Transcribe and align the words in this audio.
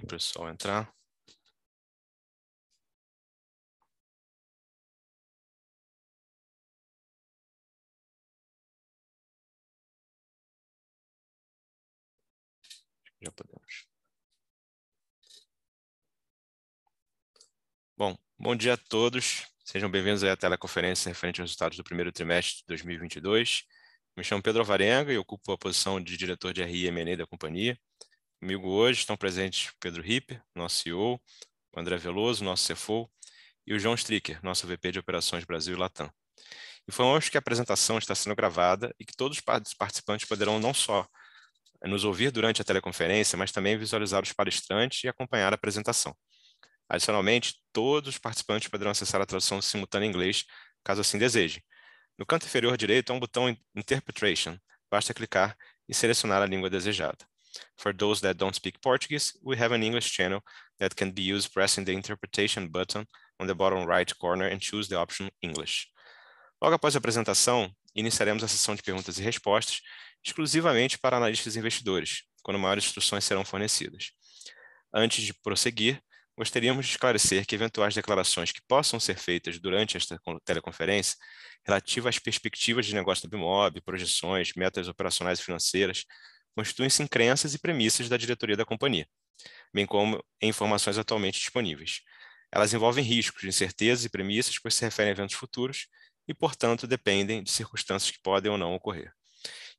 para 0.00 0.06
o 0.06 0.18
pessoal 0.18 0.48
entrar. 0.48 0.92
Já 13.20 13.30
podemos. 13.30 13.86
Bom, 17.96 18.16
bom 18.38 18.56
dia 18.56 18.74
a 18.74 18.76
todos. 18.76 19.46
Sejam 19.64 19.88
bem-vindos 19.90 20.24
à 20.24 20.36
teleconferência 20.36 21.08
referente 21.08 21.40
aos 21.40 21.50
resultados 21.50 21.76
do 21.78 21.84
primeiro 21.84 22.10
trimestre 22.10 22.58
de 22.58 22.64
2022. 22.66 23.64
Me 24.16 24.24
chamo 24.24 24.42
Pedro 24.42 24.64
Varenga 24.64 25.12
e 25.12 25.18
ocupo 25.18 25.52
a 25.52 25.58
posição 25.58 26.00
de 26.00 26.16
diretor 26.16 26.52
de 26.52 26.62
RI 26.62 26.84
e 26.84 26.88
M&A 26.88 27.16
da 27.16 27.26
companhia. 27.26 27.78
Comigo 28.42 28.70
hoje 28.70 28.98
estão 28.98 29.16
presentes 29.16 29.72
Pedro 29.78 30.02
Ripper, 30.02 30.42
nosso 30.52 30.82
CEO, 30.82 31.14
o 31.72 31.78
André 31.78 31.96
Veloso, 31.96 32.42
nosso 32.42 32.74
CFO, 32.74 33.08
e 33.64 33.72
o 33.72 33.78
João 33.78 33.94
Stricker, 33.94 34.40
nosso 34.42 34.66
VP 34.66 34.90
de 34.90 34.98
Operações 34.98 35.44
Brasil 35.44 35.76
e 35.76 35.78
Latam. 35.78 36.12
Informamos 36.88 37.28
que 37.28 37.36
a 37.36 37.38
apresentação 37.38 37.98
está 37.98 38.16
sendo 38.16 38.34
gravada 38.34 38.92
e 38.98 39.04
que 39.04 39.14
todos 39.14 39.38
os 39.38 39.74
participantes 39.74 40.26
poderão 40.26 40.58
não 40.58 40.74
só 40.74 41.06
nos 41.84 42.02
ouvir 42.02 42.32
durante 42.32 42.60
a 42.60 42.64
teleconferência, 42.64 43.38
mas 43.38 43.52
também 43.52 43.78
visualizar 43.78 44.20
os 44.24 44.32
palestrantes 44.32 45.04
e 45.04 45.08
acompanhar 45.08 45.52
a 45.52 45.54
apresentação. 45.54 46.12
Adicionalmente, 46.88 47.62
todos 47.72 48.08
os 48.08 48.18
participantes 48.18 48.66
poderão 48.66 48.90
acessar 48.90 49.20
a 49.20 49.26
tradução 49.26 49.62
simultânea 49.62 50.06
em 50.06 50.08
inglês, 50.08 50.46
caso 50.82 51.00
assim 51.00 51.16
desejem. 51.16 51.62
No 52.18 52.26
canto 52.26 52.44
inferior 52.44 52.76
direito 52.76 53.12
há 53.12 53.14
um 53.14 53.20
botão 53.20 53.56
Interpretation. 53.72 54.58
Basta 54.90 55.14
clicar 55.14 55.56
e 55.88 55.94
selecionar 55.94 56.42
a 56.42 56.46
língua 56.46 56.68
desejada. 56.68 57.31
For 57.76 57.92
those 57.92 58.20
that 58.22 58.38
don't 58.38 58.54
speak 58.54 58.80
Portuguese, 58.80 59.32
we 59.42 59.56
have 59.56 59.74
an 59.74 59.82
English 59.82 60.10
channel 60.12 60.40
that 60.78 60.94
can 60.94 61.10
be 61.10 61.22
used 61.22 61.52
pressing 61.52 61.84
the 61.84 61.92
interpretation 61.92 62.68
button 62.68 63.06
on 63.40 63.46
the 63.46 63.54
bottom 63.54 63.86
right 63.86 64.12
corner 64.18 64.46
and 64.46 64.58
choose 64.60 64.88
the 64.88 64.96
option 64.96 65.30
English. 65.42 65.88
Logo 66.60 66.74
após 66.74 66.94
a 66.94 66.98
apresentação, 66.98 67.70
iniciaremos 67.94 68.44
a 68.44 68.48
sessão 68.48 68.74
de 68.74 68.82
perguntas 68.82 69.18
e 69.18 69.22
respostas 69.22 69.80
exclusivamente 70.24 70.98
para 70.98 71.16
analistas 71.16 71.56
e 71.56 71.58
investidores, 71.58 72.22
quando 72.42 72.58
maiores 72.58 72.84
instruções 72.84 73.24
serão 73.24 73.44
fornecidas. 73.44 74.12
Antes 74.94 75.24
de 75.24 75.34
prosseguir, 75.34 76.00
gostaríamos 76.36 76.86
de 76.86 76.92
esclarecer 76.92 77.46
que 77.46 77.54
eventuais 77.54 77.94
declarações 77.94 78.52
que 78.52 78.60
possam 78.68 79.00
ser 79.00 79.18
feitas 79.18 79.58
durante 79.58 79.96
esta 79.96 80.18
teleconferência 80.44 81.16
relativas 81.64 82.16
às 82.16 82.18
perspectivas 82.18 82.86
de 82.86 82.94
negócio 82.94 83.28
da 83.28 83.36
Bimob, 83.36 83.80
projeções, 83.82 84.52
metas 84.54 84.88
operacionais 84.88 85.40
e 85.40 85.44
financeiras, 85.44 86.04
constituem-se 86.54 87.02
em 87.02 87.06
crenças 87.06 87.54
e 87.54 87.58
premissas 87.58 88.08
da 88.08 88.16
diretoria 88.16 88.56
da 88.56 88.64
companhia, 88.64 89.06
bem 89.72 89.86
como 89.86 90.22
em 90.40 90.48
informações 90.48 90.98
atualmente 90.98 91.38
disponíveis. 91.38 92.00
Elas 92.50 92.74
envolvem 92.74 93.02
riscos, 93.04 93.44
incertezas 93.44 94.04
e 94.04 94.10
premissas, 94.10 94.58
pois 94.58 94.74
se 94.74 94.84
referem 94.84 95.10
a 95.10 95.12
eventos 95.12 95.34
futuros 95.34 95.86
e, 96.28 96.34
portanto, 96.34 96.86
dependem 96.86 97.42
de 97.42 97.50
circunstâncias 97.50 98.10
que 98.10 98.22
podem 98.22 98.50
ou 98.50 98.58
não 98.58 98.74
ocorrer. 98.74 99.12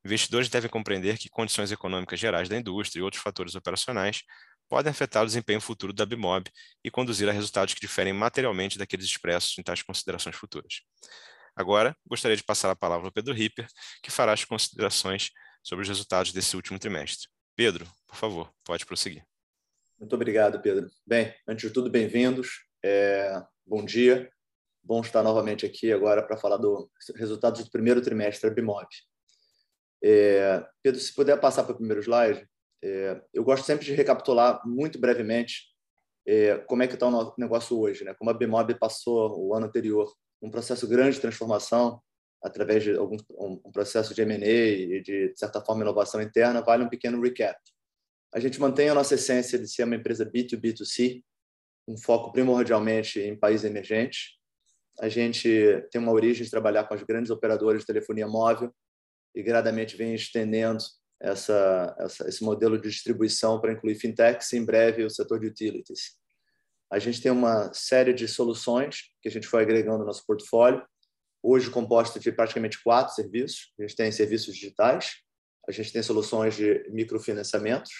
Investidores 0.03 0.49
devem 0.49 0.69
compreender 0.69 1.17
que 1.17 1.29
condições 1.29 1.71
econômicas 1.71 2.19
gerais 2.19 2.49
da 2.49 2.57
indústria 2.57 2.99
e 2.99 3.03
outros 3.03 3.21
fatores 3.21 3.55
operacionais 3.55 4.23
podem 4.67 4.91
afetar 4.91 5.23
o 5.23 5.25
desempenho 5.25 5.61
futuro 5.61 5.93
da 5.93 6.05
Bimob 6.05 6.49
e 6.83 6.89
conduzir 6.89 7.29
a 7.29 7.31
resultados 7.31 7.73
que 7.73 7.79
diferem 7.79 8.11
materialmente 8.11 8.77
daqueles 8.77 9.05
expressos 9.05 9.57
em 9.57 9.63
tais 9.63 9.81
considerações 9.81 10.35
futuras. 10.35 10.81
Agora, 11.55 11.95
gostaria 12.05 12.35
de 12.35 12.43
passar 12.43 12.71
a 12.71 12.75
palavra 12.75 13.07
ao 13.07 13.11
Pedro 13.11 13.33
Ripper, 13.33 13.67
que 14.01 14.09
fará 14.09 14.33
as 14.33 14.43
considerações 14.43 15.29
sobre 15.63 15.83
os 15.83 15.89
resultados 15.89 16.33
desse 16.33 16.55
último 16.55 16.77
trimestre. 16.77 17.29
Pedro, 17.55 17.87
por 18.05 18.17
favor, 18.17 18.53
pode 18.65 18.85
prosseguir. 18.85 19.25
Muito 19.97 20.13
obrigado, 20.15 20.61
Pedro. 20.61 20.89
Bem, 21.07 21.33
antes 21.47 21.69
de 21.69 21.73
tudo, 21.73 21.89
bem-vindos. 21.89 22.65
É... 22.83 23.41
Bom 23.65 23.85
dia. 23.85 24.29
Bom 24.83 24.99
estar 24.99 25.23
novamente 25.23 25.65
aqui 25.65 25.93
agora 25.93 26.21
para 26.21 26.35
falar 26.35 26.57
dos 26.57 26.89
resultados 27.15 27.63
do 27.63 27.71
primeiro 27.71 28.01
trimestre 28.01 28.49
da 28.49 28.53
Bimob. 28.53 28.85
É... 30.03 30.65
Pedro, 30.81 30.99
se 30.99 31.13
puder 31.13 31.39
passar 31.39 31.63
para 31.63 31.73
o 31.73 31.77
primeiro 31.77 32.01
slide. 32.01 32.45
É... 32.83 33.21
Eu 33.33 33.45
gosto 33.45 33.65
sempre 33.65 33.85
de 33.85 33.93
recapitular 33.93 34.61
muito 34.67 34.99
brevemente 34.99 35.73
é... 36.27 36.57
como 36.57 36.83
é 36.83 36.87
que 36.87 36.95
está 36.95 37.07
o 37.07 37.33
negócio 37.37 37.79
hoje, 37.79 38.03
né? 38.03 38.13
Como 38.15 38.29
a 38.29 38.33
Bimob 38.33 38.77
passou 38.77 39.39
o 39.39 39.55
ano 39.55 39.67
anterior 39.67 40.11
um 40.41 40.51
processo 40.51 40.85
grande 40.85 41.15
de 41.15 41.21
transformação, 41.21 42.01
através 42.43 42.83
de 42.83 42.95
algum 42.95 43.15
um 43.39 43.71
processo 43.71 44.13
de 44.13 44.21
M&A 44.21 44.47
e 44.47 45.01
de, 45.01 45.29
de 45.29 45.39
certa 45.39 45.61
forma 45.61 45.81
inovação 45.81 46.21
interna, 46.21 46.61
vale 46.61 46.83
um 46.83 46.89
pequeno 46.89 47.21
recap. 47.21 47.57
A 48.33 48.39
gente 48.39 48.59
mantém 48.59 48.89
a 48.89 48.93
nossa 48.93 49.15
essência 49.15 49.57
de 49.57 49.67
ser 49.67 49.83
uma 49.83 49.95
empresa 49.95 50.25
B2B2C, 50.25 51.23
um 51.87 51.97
foco 51.97 52.31
primordialmente 52.31 53.19
em 53.19 53.35
países 53.35 53.65
emergentes. 53.65 54.37
A 54.99 55.07
gente 55.07 55.49
tem 55.89 56.01
uma 56.01 56.11
origem 56.11 56.43
de 56.43 56.51
trabalhar 56.51 56.83
com 56.83 56.93
as 56.93 57.03
grandes 57.03 57.31
operadoras 57.31 57.81
de 57.81 57.87
telefonia 57.87 58.27
móvel 58.27 58.73
e 59.33 59.41
gradamente 59.41 59.95
vem 59.95 60.13
estendendo 60.13 60.83
essa, 61.21 61.95
essa, 61.99 62.27
esse 62.27 62.43
modelo 62.43 62.77
de 62.77 62.89
distribuição 62.89 63.59
para 63.61 63.71
incluir 63.71 63.95
fintechs 63.95 64.51
e 64.51 64.57
em 64.57 64.65
breve 64.65 65.03
o 65.05 65.09
setor 65.09 65.39
de 65.39 65.47
utilities. 65.47 66.17
A 66.91 66.99
gente 66.99 67.21
tem 67.21 67.31
uma 67.31 67.73
série 67.73 68.13
de 68.13 68.27
soluções 68.27 69.11
que 69.21 69.29
a 69.29 69.31
gente 69.31 69.47
foi 69.47 69.63
agregando 69.63 69.99
no 69.99 70.05
nosso 70.05 70.25
portfólio 70.25 70.85
hoje 71.43 71.69
composta 71.69 72.19
de 72.19 72.31
praticamente 72.31 72.81
quatro 72.81 73.13
serviços. 73.13 73.73
A 73.77 73.81
gente 73.81 73.95
tem 73.95 74.11
serviços 74.11 74.55
digitais, 74.55 75.17
a 75.67 75.71
gente 75.71 75.91
tem 75.91 76.01
soluções 76.01 76.55
de 76.55 76.89
microfinanciamentos, 76.89 77.91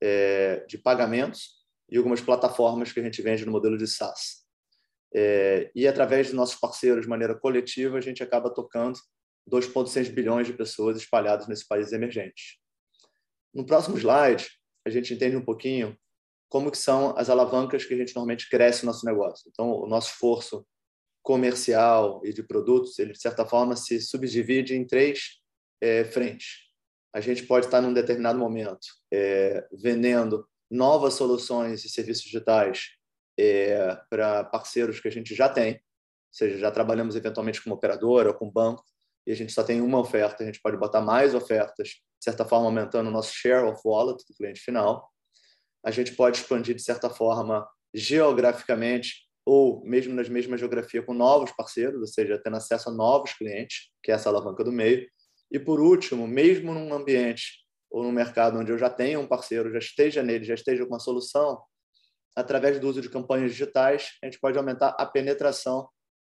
é, 0.00 0.64
de 0.66 0.78
pagamentos 0.78 1.66
e 1.90 1.96
algumas 1.96 2.20
plataformas 2.20 2.92
que 2.92 3.00
a 3.00 3.02
gente 3.02 3.20
vende 3.20 3.44
no 3.44 3.52
modelo 3.52 3.76
de 3.76 3.86
SaaS. 3.86 4.46
É, 5.14 5.70
e 5.74 5.86
através 5.86 6.28
dos 6.28 6.36
nossos 6.36 6.56
parceiros 6.56 7.02
de 7.02 7.08
maneira 7.08 7.34
coletiva, 7.34 7.98
a 7.98 8.00
gente 8.00 8.22
acaba 8.22 8.52
tocando 8.52 8.98
2,6 9.50 10.10
bilhões 10.10 10.46
de 10.46 10.52
pessoas 10.52 10.96
espalhadas 10.96 11.48
nesse 11.48 11.66
país 11.66 11.92
emergente. 11.92 12.60
No 13.54 13.64
próximo 13.64 13.96
slide, 13.96 14.48
a 14.84 14.90
gente 14.90 15.14
entende 15.14 15.36
um 15.36 15.44
pouquinho 15.44 15.96
como 16.48 16.70
que 16.70 16.78
são 16.78 17.16
as 17.16 17.30
alavancas 17.30 17.84
que 17.84 17.94
a 17.94 17.96
gente 17.96 18.14
normalmente 18.14 18.48
cresce 18.48 18.84
no 18.84 18.92
nosso 18.92 19.06
negócio. 19.06 19.48
Então, 19.48 19.70
o 19.70 19.86
nosso 19.86 20.10
esforço 20.10 20.66
comercial 21.26 22.20
e 22.24 22.32
de 22.32 22.40
produtos, 22.40 23.00
ele 23.00 23.12
de 23.12 23.20
certa 23.20 23.44
forma 23.44 23.74
se 23.74 24.00
subdivide 24.00 24.76
em 24.76 24.86
três 24.86 25.40
é, 25.80 26.04
frentes. 26.04 26.70
A 27.12 27.20
gente 27.20 27.42
pode 27.42 27.66
estar 27.66 27.80
num 27.80 27.92
determinado 27.92 28.38
momento 28.38 28.86
é, 29.12 29.66
vendendo 29.72 30.46
novas 30.70 31.14
soluções 31.14 31.84
e 31.84 31.88
serviços 31.88 32.22
digitais 32.22 32.90
é, 33.36 33.98
para 34.08 34.44
parceiros 34.44 35.00
que 35.00 35.08
a 35.08 35.10
gente 35.10 35.34
já 35.34 35.48
tem, 35.48 35.74
ou 35.74 35.80
seja, 36.30 36.58
já 36.58 36.70
trabalhamos 36.70 37.16
eventualmente 37.16 37.60
com 37.60 37.72
operadora 37.72 38.28
ou 38.28 38.34
com 38.34 38.48
banco 38.48 38.84
e 39.26 39.32
a 39.32 39.34
gente 39.34 39.52
só 39.52 39.64
tem 39.64 39.80
uma 39.80 39.98
oferta, 39.98 40.44
a 40.44 40.46
gente 40.46 40.60
pode 40.60 40.76
botar 40.76 41.00
mais 41.00 41.34
ofertas, 41.34 41.88
de 41.88 42.22
certa 42.22 42.44
forma 42.44 42.66
aumentando 42.66 43.08
o 43.08 43.12
nosso 43.12 43.34
share 43.34 43.66
of 43.66 43.80
wallet 43.84 44.24
do 44.28 44.34
cliente 44.36 44.60
final. 44.60 45.10
A 45.84 45.90
gente 45.90 46.14
pode 46.14 46.38
expandir 46.38 46.76
de 46.76 46.82
certa 46.82 47.10
forma 47.10 47.68
geograficamente 47.92 49.25
ou 49.46 49.80
mesmo 49.84 50.12
nas 50.12 50.28
mesmas 50.28 50.58
geografias 50.58 51.04
com 51.06 51.14
novos 51.14 51.52
parceiros, 51.52 52.00
ou 52.00 52.06
seja, 52.06 52.36
tendo 52.42 52.56
acesso 52.56 52.90
a 52.90 52.92
novos 52.92 53.32
clientes, 53.32 53.92
que 54.02 54.10
é 54.10 54.14
essa 54.16 54.28
alavanca 54.28 54.64
do 54.64 54.72
meio. 54.72 55.08
E 55.52 55.60
por 55.60 55.80
último, 55.80 56.26
mesmo 56.26 56.74
num 56.74 56.92
ambiente 56.92 57.64
ou 57.88 58.02
num 58.02 58.10
mercado 58.10 58.58
onde 58.58 58.72
eu 58.72 58.76
já 58.76 58.90
tenho 58.90 59.20
um 59.20 59.26
parceiro, 59.26 59.70
já 59.70 59.78
esteja 59.78 60.20
nele, 60.20 60.44
já 60.44 60.54
esteja 60.54 60.84
com 60.84 60.92
uma 60.92 60.98
solução, 60.98 61.62
através 62.34 62.80
do 62.80 62.88
uso 62.88 63.00
de 63.00 63.08
campanhas 63.08 63.52
digitais, 63.52 64.18
a 64.20 64.26
gente 64.26 64.40
pode 64.40 64.58
aumentar 64.58 64.88
a 64.98 65.06
penetração 65.06 65.88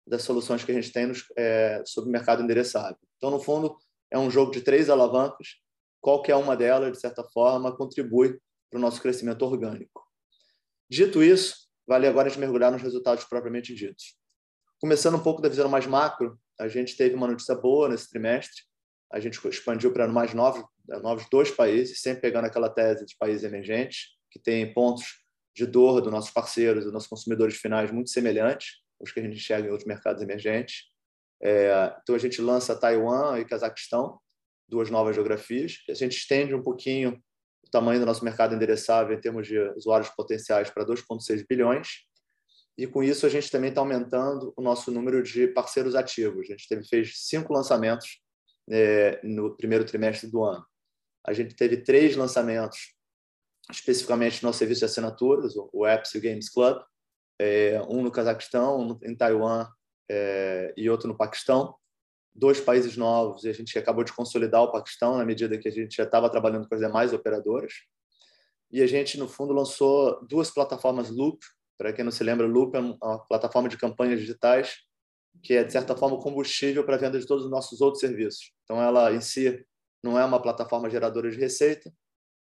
das 0.05 0.23
soluções 0.23 0.63
que 0.63 0.71
a 0.71 0.75
gente 0.75 0.91
tem 0.91 1.07
nos, 1.07 1.23
é, 1.37 1.81
sobre 1.85 2.09
o 2.09 2.11
mercado 2.11 2.43
endereçável. 2.43 2.97
Então, 3.15 3.31
no 3.31 3.39
fundo, 3.39 3.77
é 4.11 4.19
um 4.19 4.29
jogo 4.29 4.51
de 4.51 4.61
três 4.61 4.89
alavancas. 4.89 5.55
Qualquer 6.01 6.35
uma 6.35 6.55
delas, 6.55 6.91
de 6.91 6.99
certa 6.99 7.23
forma, 7.23 7.75
contribui 7.75 8.37
para 8.69 8.77
o 8.77 8.81
nosso 8.81 9.01
crescimento 9.01 9.43
orgânico. 9.43 10.05
Dito 10.89 11.23
isso, 11.23 11.66
vale 11.87 12.05
agora 12.05 12.27
a 12.27 12.29
gente 12.29 12.39
mergulhar 12.39 12.71
nos 12.71 12.81
resultados 12.81 13.23
propriamente 13.23 13.73
ditos. 13.73 14.15
Começando 14.79 15.15
um 15.15 15.23
pouco 15.23 15.41
da 15.41 15.49
visão 15.49 15.69
mais 15.69 15.87
macro, 15.87 16.37
a 16.59 16.67
gente 16.67 16.95
teve 16.97 17.15
uma 17.15 17.27
notícia 17.27 17.55
boa 17.55 17.87
nesse 17.89 18.09
trimestre. 18.09 18.63
A 19.11 19.19
gente 19.19 19.39
expandiu 19.47 19.93
para 19.93 20.07
mais 20.07 20.33
novos, 20.33 20.63
novos 21.01 21.25
dois 21.31 21.49
países, 21.49 22.01
sempre 22.01 22.21
pegando 22.21 22.45
aquela 22.45 22.69
tese 22.69 23.05
de 23.05 23.15
países 23.17 23.43
emergentes, 23.43 24.09
que 24.29 24.39
tem 24.39 24.73
pontos 24.73 25.23
de 25.55 25.65
dor 25.65 26.01
dos 26.01 26.11
nossos 26.11 26.29
parceiros, 26.29 26.83
dos 26.83 26.93
nossos 26.93 27.07
consumidores 27.07 27.55
finais 27.55 27.89
muito 27.91 28.09
semelhantes 28.09 28.83
aos 28.99 29.11
que 29.11 29.19
a 29.19 29.23
gente 29.23 29.37
enxerga 29.37 29.67
em 29.67 29.71
outros 29.71 29.87
mercados 29.87 30.21
emergentes. 30.21 30.85
É, 31.41 31.95
então, 32.01 32.15
a 32.15 32.19
gente 32.19 32.41
lança 32.41 32.75
Taiwan 32.75 33.39
e 33.39 33.45
Cazaquistão, 33.45 34.19
duas 34.67 34.89
novas 34.89 35.15
geografias. 35.15 35.77
A 35.89 35.93
gente 35.93 36.17
estende 36.17 36.53
um 36.53 36.61
pouquinho 36.61 37.19
o 37.67 37.71
tamanho 37.71 37.99
do 37.99 38.05
nosso 38.05 38.23
mercado 38.23 38.55
endereçável 38.55 39.15
em 39.15 39.21
termos 39.21 39.47
de 39.47 39.59
usuários 39.75 40.09
potenciais 40.09 40.69
para 40.69 40.85
2,6 40.85 41.45
bilhões. 41.47 42.05
E 42.77 42.85
com 42.85 43.03
isso 43.03 43.25
a 43.25 43.29
gente 43.29 43.49
também 43.49 43.69
está 43.69 43.81
aumentando 43.81 44.53
o 44.55 44.61
nosso 44.61 44.91
número 44.91 45.23
de 45.23 45.47
parceiros 45.47 45.95
ativos. 45.95 46.47
A 46.47 46.51
gente 46.51 46.67
teve, 46.67 46.87
fez 46.87 47.13
cinco 47.27 47.53
lançamentos 47.53 48.21
é, 48.69 49.19
no 49.23 49.55
primeiro 49.55 49.85
trimestre 49.85 50.29
do 50.29 50.43
ano. 50.43 50.65
A 51.25 51.33
gente 51.33 51.55
teve 51.55 51.77
três 51.77 52.15
lançamentos 52.15 52.95
especificamente 53.71 54.43
nosso 54.43 54.59
serviço 54.59 54.79
de 54.79 54.85
assinaturas, 54.85 55.53
o 55.73 55.85
Apps 55.85 56.13
e 56.13 56.17
o 56.17 56.21
Games 56.21 56.49
Club, 56.49 56.81
é, 57.39 57.81
um 57.89 58.01
no 58.01 58.11
Cazaquistão, 58.11 58.79
um 58.79 58.99
em 59.03 59.15
Taiwan 59.15 59.67
é, 60.09 60.73
e 60.77 60.89
outro 60.89 61.07
no 61.07 61.17
Paquistão. 61.17 61.75
Dois 62.37 62.59
países 62.59 62.95
novos 62.95 63.43
e 63.43 63.49
a 63.49 63.53
gente 63.53 63.77
acabou 63.77 64.03
de 64.03 64.13
consolidar 64.13 64.61
o 64.61 64.71
Paquistão 64.71 65.17
na 65.17 65.25
medida 65.25 65.57
que 65.57 65.67
a 65.67 65.71
gente 65.71 65.95
já 65.95 66.03
estava 66.03 66.29
trabalhando 66.29 66.67
com 66.67 66.75
as 66.75 66.81
demais 66.81 67.11
operadoras. 67.11 67.73
E 68.71 68.81
a 68.81 68.87
gente, 68.87 69.17
no 69.17 69.27
fundo, 69.27 69.53
lançou 69.53 70.23
duas 70.27 70.51
plataformas 70.51 71.09
Loop. 71.09 71.39
Para 71.77 71.91
quem 71.91 72.05
não 72.05 72.11
se 72.11 72.23
lembra, 72.23 72.45
Loop 72.45 72.75
é 72.75 72.79
uma 72.79 73.19
plataforma 73.27 73.67
de 73.67 73.77
campanhas 73.77 74.19
digitais 74.19 74.87
que 75.43 75.53
é, 75.53 75.63
de 75.63 75.71
certa 75.71 75.95
forma, 75.95 76.19
combustível 76.19 76.83
para 76.83 76.95
a 76.95 76.99
venda 76.99 77.19
de 77.19 77.25
todos 77.25 77.45
os 77.45 77.51
nossos 77.51 77.81
outros 77.81 78.01
serviços. 78.01 78.51
Então, 78.63 78.81
ela 78.81 79.13
em 79.13 79.21
si 79.21 79.65
não 80.03 80.19
é 80.19 80.25
uma 80.25 80.41
plataforma 80.41 80.89
geradora 80.89 81.29
de 81.29 81.37
receita, 81.37 81.91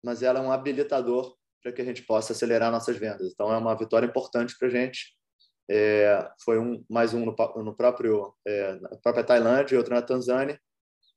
mas 0.03 0.23
ela 0.23 0.39
é 0.39 0.43
um 0.43 0.53
habilitador 0.53 1.37
para 1.63 1.73
que 1.73 1.83
a 1.83 1.85
gente 1.85 2.03
possa 2.03 2.33
acelerar 2.33 2.71
nossas 2.71 2.97
vendas. 2.97 3.33
Então, 3.33 3.53
é 3.53 3.57
uma 3.57 3.77
vitória 3.77 4.07
importante 4.07 4.57
para 4.59 4.69
a 4.69 4.71
gente. 4.71 5.17
É, 5.69 6.31
foi 6.45 6.59
um 6.59 6.85
mais 6.89 7.13
um 7.13 7.25
no, 7.25 7.35
no 7.63 7.75
próprio 7.75 8.35
é, 8.47 8.75
na 8.75 8.89
própria 8.99 9.25
Tailândia 9.25 9.75
e 9.75 9.79
outro 9.79 9.95
na 9.95 10.03
Tanzânia. 10.03 10.61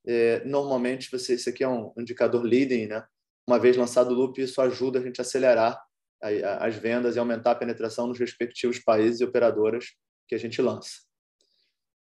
É, 0.06 0.44
normalmente, 0.44 1.10
você, 1.10 1.34
isso 1.34 1.48
aqui 1.48 1.62
é 1.62 1.68
um 1.68 1.92
indicador 1.96 2.42
leading, 2.42 2.86
né? 2.86 3.06
Uma 3.46 3.58
vez 3.58 3.76
lançado 3.76 4.10
o 4.10 4.14
loop, 4.14 4.40
isso 4.40 4.60
ajuda 4.60 4.98
a 4.98 5.02
gente 5.02 5.20
a 5.20 5.22
acelerar 5.22 5.80
as 6.60 6.76
vendas 6.76 7.16
e 7.16 7.18
aumentar 7.18 7.52
a 7.52 7.54
penetração 7.54 8.06
nos 8.06 8.18
respectivos 8.18 8.78
países 8.78 9.20
e 9.20 9.24
operadoras 9.24 9.94
que 10.28 10.34
a 10.34 10.38
gente 10.38 10.60
lança. 10.60 11.00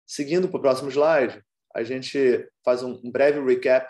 Seguindo 0.06 0.50
para 0.50 0.58
o 0.58 0.62
próximo 0.62 0.90
slide, 0.90 1.42
a 1.74 1.84
gente 1.84 2.48
faz 2.64 2.84
um 2.84 3.00
breve 3.10 3.40
recap 3.40 3.90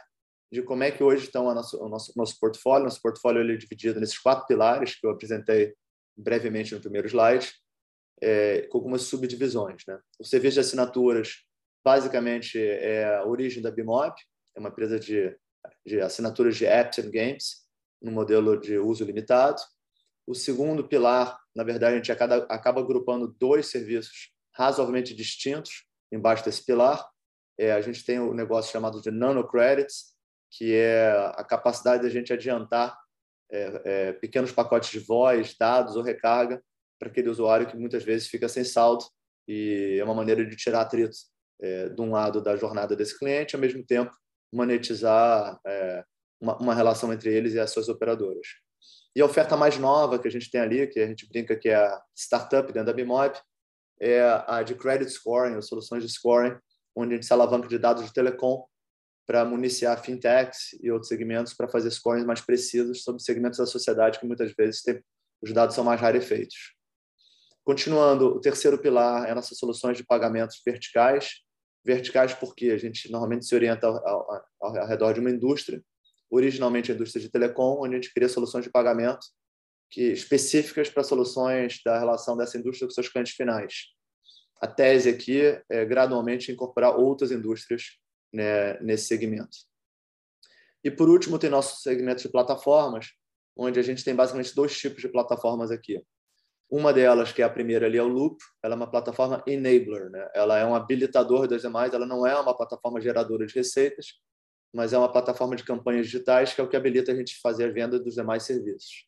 de 0.51 0.61
como 0.61 0.83
é 0.83 0.91
que 0.91 1.03
hoje 1.03 1.25
estão 1.25 1.53
nosso, 1.53 1.81
o 1.81 1.87
nosso, 1.87 2.13
nosso 2.15 2.39
portfólio. 2.39 2.85
Nosso 2.85 3.01
portfólio 3.01 3.41
ele 3.41 3.53
é 3.53 3.57
dividido 3.57 3.99
nesses 3.99 4.17
quatro 4.17 4.45
pilares 4.45 4.99
que 4.99 5.05
eu 5.05 5.11
apresentei 5.11 5.73
brevemente 6.17 6.73
no 6.75 6.81
primeiro 6.81 7.07
slide, 7.07 7.51
é, 8.21 8.61
com 8.63 8.77
algumas 8.77 9.03
subdivisões. 9.03 9.83
Né? 9.87 9.99
O 10.19 10.25
serviço 10.25 10.55
de 10.55 10.59
assinaturas, 10.61 11.43
basicamente, 11.83 12.59
é 12.59 13.15
a 13.15 13.25
origem 13.25 13.61
da 13.61 13.71
Bimob, 13.71 14.13
é 14.55 14.59
uma 14.59 14.69
empresa 14.69 14.99
de, 14.99 15.35
de 15.85 16.01
assinaturas 16.01 16.55
de 16.55 16.65
apps 16.65 16.99
and 16.99 17.11
games, 17.11 17.67
no 18.01 18.11
modelo 18.11 18.59
de 18.59 18.77
uso 18.77 19.03
limitado. 19.03 19.61
O 20.25 20.33
segundo 20.33 20.87
pilar, 20.87 21.39
na 21.55 21.63
verdade, 21.63 21.93
a 21.93 21.97
gente 21.97 22.11
acaba, 22.11 22.37
acaba 22.49 22.79
agrupando 22.79 23.35
dois 23.39 23.67
serviços 23.67 24.31
razoavelmente 24.53 25.13
distintos, 25.15 25.85
embaixo 26.11 26.45
desse 26.45 26.65
pilar. 26.65 27.07
É, 27.57 27.71
a 27.71 27.81
gente 27.81 28.05
tem 28.05 28.19
o 28.19 28.31
um 28.31 28.33
negócio 28.33 28.71
chamado 28.71 29.01
de 29.01 29.11
nano 29.11 29.45
credits, 29.47 30.13
que 30.51 30.73
é 30.73 31.11
a 31.35 31.43
capacidade 31.43 32.03
da 32.03 32.09
gente 32.09 32.31
adiantar 32.31 32.97
é, 33.51 33.81
é, 33.83 34.13
pequenos 34.13 34.51
pacotes 34.51 34.91
de 34.91 34.99
voz, 34.99 35.55
dados 35.57 35.95
ou 35.95 36.03
recarga 36.03 36.63
para 36.99 37.07
aquele 37.07 37.29
usuário 37.29 37.65
que 37.65 37.77
muitas 37.77 38.03
vezes 38.03 38.27
fica 38.27 38.47
sem 38.49 38.63
saldo 38.63 39.05
e 39.47 39.97
é 39.99 40.03
uma 40.03 40.13
maneira 40.13 40.45
de 40.45 40.55
tirar 40.55 40.81
atrito 40.81 41.17
é, 41.61 41.89
de 41.89 42.01
um 42.01 42.11
lado 42.11 42.41
da 42.41 42.55
jornada 42.55 42.95
desse 42.95 43.17
cliente, 43.17 43.55
ao 43.55 43.61
mesmo 43.61 43.83
tempo 43.83 44.11
monetizar 44.53 45.59
é, 45.65 46.03
uma, 46.39 46.57
uma, 46.57 46.75
relação 46.75 47.11
entre 47.11 47.33
eles 47.33 47.53
e 47.53 47.59
as 47.59 47.71
suas 47.71 47.89
operadoras. 47.89 48.47
E 49.15 49.21
a 49.21 49.25
oferta 49.25 49.57
mais 49.57 49.77
nova 49.77 50.19
que 50.19 50.27
a 50.27 50.31
gente 50.31 50.49
tem 50.51 50.61
ali, 50.61 50.87
que 50.87 50.99
a 50.99 51.07
gente 51.07 51.27
brinca 51.27 51.55
que 51.55 51.69
é 51.69 51.75
a 51.75 52.01
startup 52.15 52.71
dentro 52.71 52.87
da 52.87 52.93
Bimob, 52.93 53.35
é 53.99 54.21
a 54.47 54.63
de 54.63 54.75
credit 54.75 55.11
scoring, 55.11 55.55
ou 55.55 55.61
soluções 55.61 56.03
de 56.03 56.09
scoring, 56.09 56.55
onde 56.95 57.13
a 57.13 57.15
gente 57.15 57.25
se 57.25 57.33
alavanca 57.33 57.67
de 57.67 57.77
dados 57.77 58.05
de 58.05 58.13
telecom 58.13 58.65
para 59.27 59.45
municiar 59.45 60.01
fintechs 60.01 60.73
e 60.81 60.89
outros 60.89 61.09
segmentos 61.09 61.53
para 61.53 61.67
fazer 61.67 61.91
scores 61.91 62.25
mais 62.25 62.41
precisos 62.41 63.03
sobre 63.03 63.21
segmentos 63.21 63.59
da 63.59 63.65
sociedade 63.65 64.19
que 64.19 64.25
muitas 64.25 64.53
vezes 64.53 64.81
tem, 64.81 65.03
os 65.41 65.53
dados 65.53 65.75
são 65.75 65.83
mais 65.83 65.99
rarefeitos. 65.99 66.78
Continuando, 67.69 68.29
o 68.29 68.41
terceiro 68.41 68.79
pilar 68.79 69.29
é 69.29 69.35
nossas 69.35 69.55
soluções 69.59 69.95
de 69.95 70.03
pagamentos 70.03 70.59
verticais. 70.65 71.43
Verticais 71.85 72.33
porque 72.33 72.71
a 72.71 72.77
gente 72.77 73.11
normalmente 73.11 73.45
se 73.45 73.53
orienta 73.53 73.85
ao, 73.85 73.95
ao, 74.07 74.43
ao 74.59 74.87
redor 74.87 75.13
de 75.13 75.19
uma 75.19 75.29
indústria, 75.29 75.79
originalmente 76.31 76.91
a 76.91 76.95
indústria 76.95 77.21
de 77.21 77.29
telecom, 77.29 77.77
onde 77.79 77.93
a 77.93 78.01
gente 78.01 78.11
cria 78.11 78.27
soluções 78.27 78.63
de 78.63 78.71
pagamento 78.71 79.23
que 79.87 80.01
específicas 80.01 80.89
para 80.89 81.03
soluções 81.03 81.79
da 81.85 81.99
relação 81.99 82.35
dessa 82.35 82.57
indústria 82.57 82.87
com 82.87 82.91
seus 82.91 83.07
clientes 83.07 83.33
finais. 83.33 83.89
A 84.59 84.65
tese 84.65 85.07
aqui 85.07 85.39
é 85.69 85.85
gradualmente 85.85 86.51
incorporar 86.51 86.97
outras 86.97 87.29
indústrias 87.29 87.99
né, 88.33 88.79
nesse 88.79 89.05
segmento. 89.05 89.55
E 90.83 90.89
por 90.89 91.07
último, 91.07 91.37
tem 91.37 91.51
nosso 91.51 91.83
segmento 91.83 92.23
de 92.23 92.29
plataformas, 92.29 93.09
onde 93.55 93.79
a 93.79 93.83
gente 93.83 94.03
tem 94.03 94.15
basicamente 94.15 94.55
dois 94.55 94.75
tipos 94.75 95.03
de 95.03 95.07
plataformas 95.07 95.69
aqui. 95.69 96.03
Uma 96.69 96.93
delas, 96.93 97.31
que 97.31 97.41
é 97.41 97.45
a 97.45 97.49
primeira 97.49 97.87
ali, 97.87 97.97
é 97.97 98.03
o 98.03 98.07
Loop. 98.07 98.37
Ela 98.61 98.75
é 98.75 98.77
uma 98.77 98.89
plataforma 98.89 99.43
enabler, 99.47 100.11
né? 100.11 100.29
Ela 100.35 100.59
é 100.59 100.65
um 100.65 100.75
habilitador 100.75 101.47
das 101.47 101.61
demais. 101.61 101.93
Ela 101.93 102.05
não 102.05 102.27
é 102.27 102.39
uma 102.39 102.55
plataforma 102.55 103.01
geradora 103.01 103.45
de 103.47 103.55
receitas, 103.55 104.19
mas 104.71 104.93
é 104.93 104.97
uma 104.97 105.11
plataforma 105.11 105.55
de 105.55 105.63
campanhas 105.63 106.05
digitais 106.05 106.53
que 106.53 106.61
é 106.61 106.63
o 106.63 106.69
que 106.69 106.77
habilita 106.77 107.11
a 107.11 107.15
gente 107.15 107.39
fazer 107.41 107.65
a 107.65 107.71
venda 107.71 107.99
dos 107.99 108.13
demais 108.13 108.43
serviços. 108.43 109.07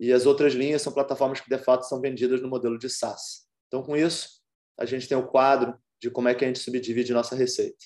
E 0.00 0.12
as 0.12 0.26
outras 0.26 0.54
linhas 0.54 0.82
são 0.82 0.92
plataformas 0.92 1.40
que, 1.40 1.48
de 1.48 1.58
fato, 1.58 1.86
são 1.86 2.00
vendidas 2.00 2.42
no 2.42 2.48
modelo 2.48 2.76
de 2.76 2.88
SaaS. 2.88 3.46
Então, 3.68 3.82
com 3.82 3.96
isso, 3.96 4.40
a 4.76 4.84
gente 4.84 5.06
tem 5.06 5.16
o 5.16 5.28
quadro 5.28 5.78
de 6.00 6.10
como 6.10 6.28
é 6.28 6.34
que 6.34 6.44
a 6.44 6.48
gente 6.48 6.58
subdivide 6.58 7.12
nossa 7.12 7.36
receita. 7.36 7.84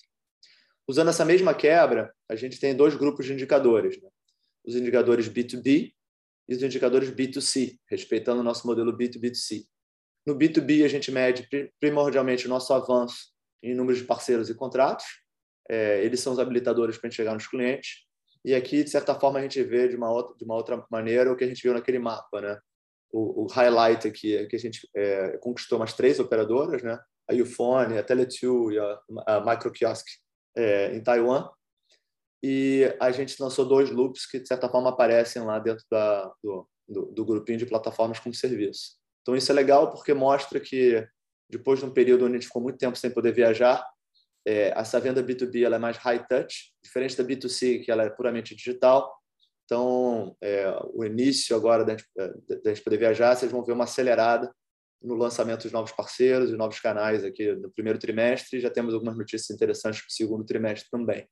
Usando 0.89 1.11
essa 1.11 1.25
mesma 1.25 1.53
quebra, 1.53 2.15
a 2.29 2.37
gente 2.37 2.61
tem 2.61 2.75
dois 2.75 2.95
grupos 2.95 3.27
de 3.27 3.33
indicadores. 3.33 4.01
Né? 4.01 4.09
Os 4.65 4.77
indicadores 4.77 5.29
B2B 5.29 5.93
e 6.49 6.55
os 6.55 6.62
indicadores 6.62 7.11
B2C, 7.11 7.79
respeitando 7.88 8.41
o 8.41 8.44
nosso 8.44 8.67
modelo 8.67 8.96
B2B2C. 8.96 9.67
No 10.26 10.37
B2B, 10.37 10.85
a 10.85 10.88
gente 10.88 11.11
mede 11.11 11.49
primordialmente 11.81 12.46
o 12.46 12.49
nosso 12.49 12.73
avanço 12.73 13.32
em 13.62 13.75
número 13.75 13.96
de 13.96 14.05
parceiros 14.05 14.49
e 14.50 14.55
contratos. 14.55 15.05
É, 15.69 16.05
eles 16.05 16.20
são 16.20 16.32
os 16.32 16.38
habilitadores 16.38 16.99
para 16.99 17.08
a 17.08 17.11
gente 17.11 17.17
chegar 17.17 17.35
nos 17.35 17.46
clientes. 17.46 18.05
E 18.44 18.55
aqui, 18.55 18.85
de 18.85 18.91
certa 18.91 19.14
forma, 19.14 19.38
a 19.38 19.43
gente 19.43 19.62
vê 19.62 19.88
de 19.88 19.96
uma 19.96 20.11
outra, 20.11 20.37
de 20.37 20.44
uma 20.44 20.55
outra 20.55 20.85
maneira 20.91 21.32
o 21.32 21.37
que 21.37 21.44
a 21.44 21.46
gente 21.46 21.62
viu 21.62 21.73
naquele 21.73 21.99
mapa, 21.99 22.41
né? 22.41 22.58
O, 23.11 23.44
o 23.44 23.46
highlight 23.46 24.06
aqui 24.06 24.37
é 24.37 24.46
que 24.46 24.56
a 24.56 24.58
gente 24.58 24.88
é, 24.94 25.38
conquistou 25.38 25.79
umas 25.79 25.94
três 25.94 26.20
operadoras, 26.20 26.82
né? 26.82 26.99
A 27.31 27.35
Ufone, 27.35 27.96
a 27.96 28.05
Tele2 28.05 28.72
e 28.72 28.79
a, 28.79 29.01
a 29.27 29.41
Microkiosk 29.41 30.06
é, 30.56 30.94
em 30.94 31.03
Taiwan. 31.03 31.48
E 32.46 32.94
a 33.01 33.10
gente 33.10 33.43
lançou 33.43 33.65
dois 33.65 33.89
loops 33.89 34.27
que, 34.27 34.39
de 34.39 34.46
certa 34.46 34.69
forma, 34.69 34.91
aparecem 34.91 35.43
lá 35.43 35.58
dentro 35.58 35.82
da, 35.91 36.31
do, 36.43 36.69
do, 36.86 37.06
do 37.06 37.24
grupinho 37.24 37.56
de 37.56 37.65
plataformas 37.65 38.19
como 38.19 38.34
serviço. 38.34 38.98
Então, 39.22 39.34
isso 39.34 39.51
é 39.51 39.55
legal 39.55 39.91
porque 39.91 40.13
mostra 40.13 40.60
que, 40.60 41.08
depois 41.48 41.79
de 41.79 41.86
um 41.86 41.91
período 41.91 42.27
onde 42.27 42.34
a 42.34 42.39
gente 42.39 42.48
ficou 42.48 42.60
muito 42.60 42.77
tempo 42.77 42.98
sem 42.98 43.10
poder 43.10 43.32
viajar, 43.32 43.82
é, 44.46 44.79
essa 44.79 45.01
venda 45.01 45.24
B2B 45.24 45.65
ela 45.65 45.77
é 45.77 45.79
mais 45.79 45.96
high 45.96 46.22
touch, 46.29 46.70
diferente 46.84 47.17
da 47.17 47.24
B2C, 47.24 47.82
que 47.82 47.91
ela 47.91 48.03
é 48.03 48.10
puramente 48.10 48.55
digital. 48.55 49.10
Então, 49.65 50.36
é, 50.43 50.70
o 50.93 51.03
início 51.03 51.56
agora 51.56 51.82
da 51.82 51.93
gente, 51.96 52.05
da 52.63 52.74
gente 52.74 52.84
poder 52.84 52.98
viajar, 52.98 53.34
vocês 53.34 53.51
vão 53.51 53.65
ver 53.65 53.72
uma 53.72 53.84
acelerada 53.84 54.55
no 55.03 55.15
lançamento 55.15 55.63
dos 55.63 55.72
novos 55.72 55.93
parceiros 55.93 56.51
e 56.51 56.56
novos 56.58 56.79
canais 56.79 57.24
aqui 57.24 57.55
no 57.55 57.70
primeiro 57.70 57.98
trimestre. 57.98 58.60
Já 58.60 58.69
temos 58.69 58.93
algumas 58.93 59.17
notícias 59.17 59.48
interessantes 59.48 60.03
para 60.03 60.10
o 60.10 60.13
segundo 60.13 60.44
trimestre 60.44 60.91
também. 60.91 61.27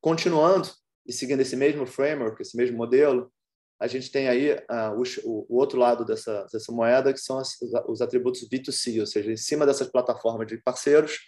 Continuando 0.00 0.68
e 1.06 1.12
seguindo 1.12 1.40
esse 1.40 1.56
mesmo 1.56 1.86
framework, 1.86 2.40
esse 2.40 2.56
mesmo 2.56 2.76
modelo, 2.76 3.32
a 3.80 3.86
gente 3.86 4.10
tem 4.10 4.28
aí 4.28 4.52
uh, 4.52 4.94
o, 5.24 5.46
o, 5.48 5.58
outro 5.58 5.78
lado 5.78 6.04
dessa, 6.04 6.46
dessa 6.52 6.70
moeda, 6.70 7.12
que 7.12 7.20
são 7.20 7.38
as, 7.38 7.56
os 7.88 8.02
atributos 8.02 8.46
B2C, 8.48 9.00
ou 9.00 9.06
seja, 9.06 9.32
em 9.32 9.36
cima 9.36 9.64
dessas 9.64 9.88
plataformas 9.88 10.46
de 10.46 10.58
parceiros, 10.58 11.18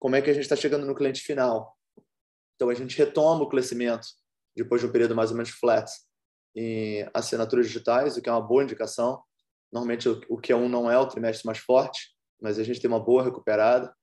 como 0.00 0.16
é 0.16 0.22
que 0.22 0.28
a 0.28 0.32
gente 0.32 0.42
está 0.42 0.56
chegando 0.56 0.84
no 0.84 0.96
cliente 0.96 1.20
final. 1.20 1.76
Então, 2.56 2.68
a 2.68 2.74
gente 2.74 2.98
retoma 2.98 3.44
o 3.44 3.48
crescimento 3.48 4.06
depois 4.56 4.80
de 4.80 4.86
um 4.86 4.92
período 4.92 5.14
mais 5.14 5.30
ou 5.30 5.36
menos 5.36 5.52
flat 5.52 5.90
em 6.54 7.08
assinaturas 7.14 7.66
digitais, 7.66 8.16
o 8.16 8.22
que 8.22 8.28
é 8.28 8.32
uma 8.32 8.46
boa 8.46 8.64
indicação. 8.64 9.22
Normalmente, 9.72 10.08
o 10.08 10.38
Q1 10.38 10.68
não 10.68 10.90
é 10.90 10.98
o 10.98 11.06
trimestre 11.06 11.46
mais 11.46 11.58
forte, 11.58 12.10
mas 12.40 12.58
a 12.58 12.64
gente 12.64 12.80
tem 12.80 12.90
uma 12.90 13.02
boa 13.02 13.22
recuperada, 13.22 13.94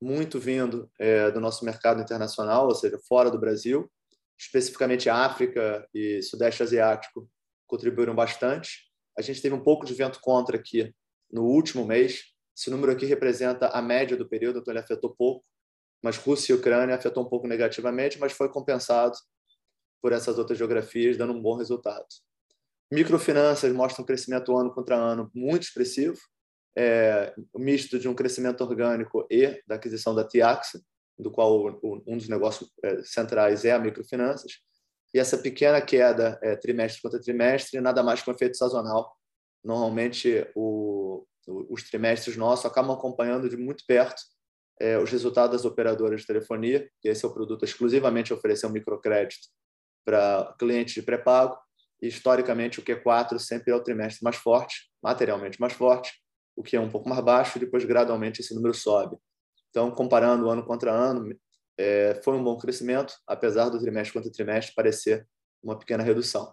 muito 0.00 0.38
vindo 0.38 0.90
é, 0.98 1.30
do 1.30 1.40
nosso 1.40 1.64
mercado 1.64 2.00
internacional, 2.00 2.66
ou 2.66 2.74
seja, 2.74 2.98
fora 3.08 3.30
do 3.30 3.38
Brasil, 3.38 3.90
especificamente 4.38 5.10
África 5.10 5.86
e 5.92 6.22
Sudeste 6.22 6.62
Asiático 6.62 7.28
contribuíram 7.66 8.14
bastante. 8.14 8.88
A 9.18 9.22
gente 9.22 9.42
teve 9.42 9.54
um 9.54 9.62
pouco 9.62 9.84
de 9.84 9.94
vento 9.94 10.20
contra 10.20 10.56
aqui 10.56 10.94
no 11.30 11.42
último 11.44 11.84
mês, 11.84 12.22
esse 12.56 12.70
número 12.70 12.90
aqui 12.90 13.06
representa 13.06 13.68
a 13.68 13.80
média 13.80 14.16
do 14.16 14.28
período, 14.28 14.58
então 14.58 14.72
ele 14.72 14.80
afetou 14.80 15.14
pouco, 15.14 15.44
mas 16.02 16.16
Rússia 16.16 16.52
e 16.52 16.56
Ucrânia 16.56 16.94
afetou 16.94 17.24
um 17.24 17.28
pouco 17.28 17.46
negativamente, 17.46 18.18
mas 18.18 18.32
foi 18.32 18.48
compensado 18.48 19.16
por 20.02 20.12
essas 20.12 20.38
outras 20.38 20.58
geografias, 20.58 21.16
dando 21.16 21.32
um 21.32 21.42
bom 21.42 21.56
resultado. 21.56 22.06
Microfinanças 22.90 23.72
mostram 23.72 24.02
um 24.02 24.06
crescimento 24.06 24.56
ano 24.56 24.72
contra 24.72 24.96
ano 24.96 25.30
muito 25.32 25.64
expressivo, 25.64 26.18
é, 26.76 27.34
misto 27.56 27.98
de 27.98 28.08
um 28.08 28.14
crescimento 28.14 28.62
orgânico 28.62 29.26
e 29.30 29.60
da 29.66 29.76
aquisição 29.76 30.14
da 30.14 30.26
Tiaxa, 30.26 30.80
do 31.18 31.30
qual 31.30 31.80
um 32.06 32.16
dos 32.16 32.28
negócios 32.28 32.70
é, 32.84 33.02
centrais 33.02 33.64
é 33.64 33.72
a 33.72 33.78
microfinanças. 33.78 34.52
e 35.12 35.18
essa 35.18 35.38
pequena 35.38 35.80
queda 35.80 36.38
é, 36.42 36.54
trimestre 36.56 37.02
contra 37.02 37.20
trimestre 37.20 37.80
nada 37.80 38.02
mais 38.02 38.22
que 38.22 38.30
um 38.30 38.34
efeito 38.34 38.56
sazonal. 38.56 39.16
Normalmente, 39.64 40.46
o, 40.54 41.26
os 41.46 41.82
trimestres 41.82 42.36
nossos 42.36 42.66
acabam 42.66 42.96
acompanhando 42.96 43.48
de 43.48 43.56
muito 43.56 43.84
perto 43.86 44.22
é, 44.80 44.98
os 44.98 45.10
resultados 45.10 45.56
das 45.56 45.64
operadoras 45.64 46.20
de 46.20 46.26
telefonia, 46.26 46.88
que 47.00 47.08
esse 47.08 47.24
é 47.24 47.28
o 47.28 47.34
produto 47.34 47.64
exclusivamente 47.64 48.32
oferecer 48.32 48.66
um 48.66 48.70
microcrédito 48.70 49.48
para 50.04 50.54
clientes 50.58 50.94
de 50.94 51.02
pré-pago. 51.02 51.58
Historicamente, 52.00 52.78
o 52.78 52.82
Q4 52.84 53.38
sempre 53.38 53.72
é 53.72 53.74
o 53.74 53.82
trimestre 53.82 54.22
mais 54.22 54.36
forte, 54.36 54.88
materialmente 55.02 55.60
mais 55.60 55.72
forte, 55.72 56.12
o 56.58 56.62
que 56.62 56.76
é 56.76 56.80
um 56.80 56.90
pouco 56.90 57.08
mais 57.08 57.24
baixo, 57.24 57.56
e 57.56 57.60
depois 57.60 57.84
gradualmente 57.84 58.40
esse 58.40 58.52
número 58.52 58.74
sobe. 58.74 59.16
Então, 59.70 59.92
comparando 59.92 60.50
ano 60.50 60.64
contra 60.64 60.92
ano, 60.92 61.32
é, 61.78 62.20
foi 62.24 62.34
um 62.34 62.42
bom 62.42 62.58
crescimento, 62.58 63.14
apesar 63.26 63.68
do 63.68 63.78
trimestre 63.78 64.12
contra 64.12 64.32
trimestre 64.32 64.74
parecer 64.74 65.26
uma 65.62 65.78
pequena 65.78 66.02
redução. 66.02 66.52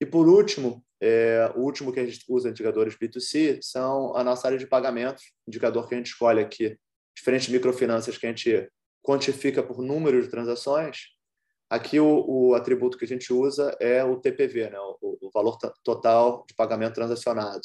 E 0.00 0.06
por 0.06 0.26
último, 0.26 0.82
é, 0.98 1.52
o 1.54 1.60
último 1.60 1.92
que 1.92 2.00
a 2.00 2.06
gente 2.06 2.24
usa 2.26 2.48
indicadores 2.48 2.96
B2C 2.96 3.58
são 3.60 4.16
a 4.16 4.24
nossa 4.24 4.48
área 4.48 4.58
de 4.58 4.66
pagamentos, 4.66 5.24
indicador 5.46 5.86
que 5.86 5.94
a 5.94 5.98
gente 5.98 6.08
escolhe 6.08 6.40
aqui, 6.40 6.78
diferentes 7.14 7.48
microfinanças 7.48 8.16
que 8.16 8.26
a 8.26 8.30
gente 8.30 8.70
quantifica 9.02 9.62
por 9.62 9.82
número 9.82 10.22
de 10.22 10.28
transações. 10.28 11.14
Aqui 11.68 12.00
o, 12.00 12.24
o 12.26 12.54
atributo 12.54 12.96
que 12.96 13.04
a 13.04 13.08
gente 13.08 13.30
usa 13.30 13.76
é 13.78 14.02
o 14.02 14.16
TPV, 14.16 14.70
né? 14.70 14.78
o, 14.78 15.18
o 15.20 15.30
valor 15.34 15.58
total 15.84 16.46
de 16.48 16.54
pagamento 16.54 16.94
transacionado, 16.94 17.60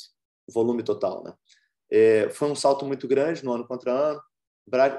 volume 0.49 0.83
total. 0.83 1.23
Né? 1.23 1.33
É, 1.91 2.29
foi 2.29 2.49
um 2.49 2.55
salto 2.55 2.85
muito 2.85 3.07
grande 3.07 3.43
no 3.43 3.53
ano 3.53 3.67
contra 3.67 3.91
ano, 3.91 4.21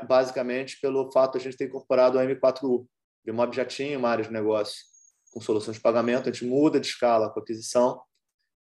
basicamente 0.06 0.78
pelo 0.80 1.10
fato 1.10 1.32
de 1.32 1.38
a 1.38 1.40
gente 1.42 1.56
ter 1.56 1.66
incorporado 1.66 2.18
a 2.18 2.24
M4U. 2.24 2.64
O 2.64 2.88
Bimob 3.24 3.54
já 3.54 3.64
tinha 3.64 3.98
uma 3.98 4.08
área 4.08 4.24
de 4.24 4.32
negócio 4.32 4.76
com 5.32 5.40
soluções 5.40 5.76
de 5.76 5.82
pagamento, 5.82 6.28
a 6.28 6.32
gente 6.32 6.44
muda 6.44 6.78
de 6.78 6.86
escala 6.86 7.30
com 7.30 7.40
a 7.40 7.42
aquisição, 7.42 8.02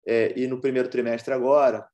é, 0.06 0.32
e 0.38 0.46
no 0.46 0.60
primeiro 0.60 0.88
trimestre 0.88 1.34
agora, 1.34 1.86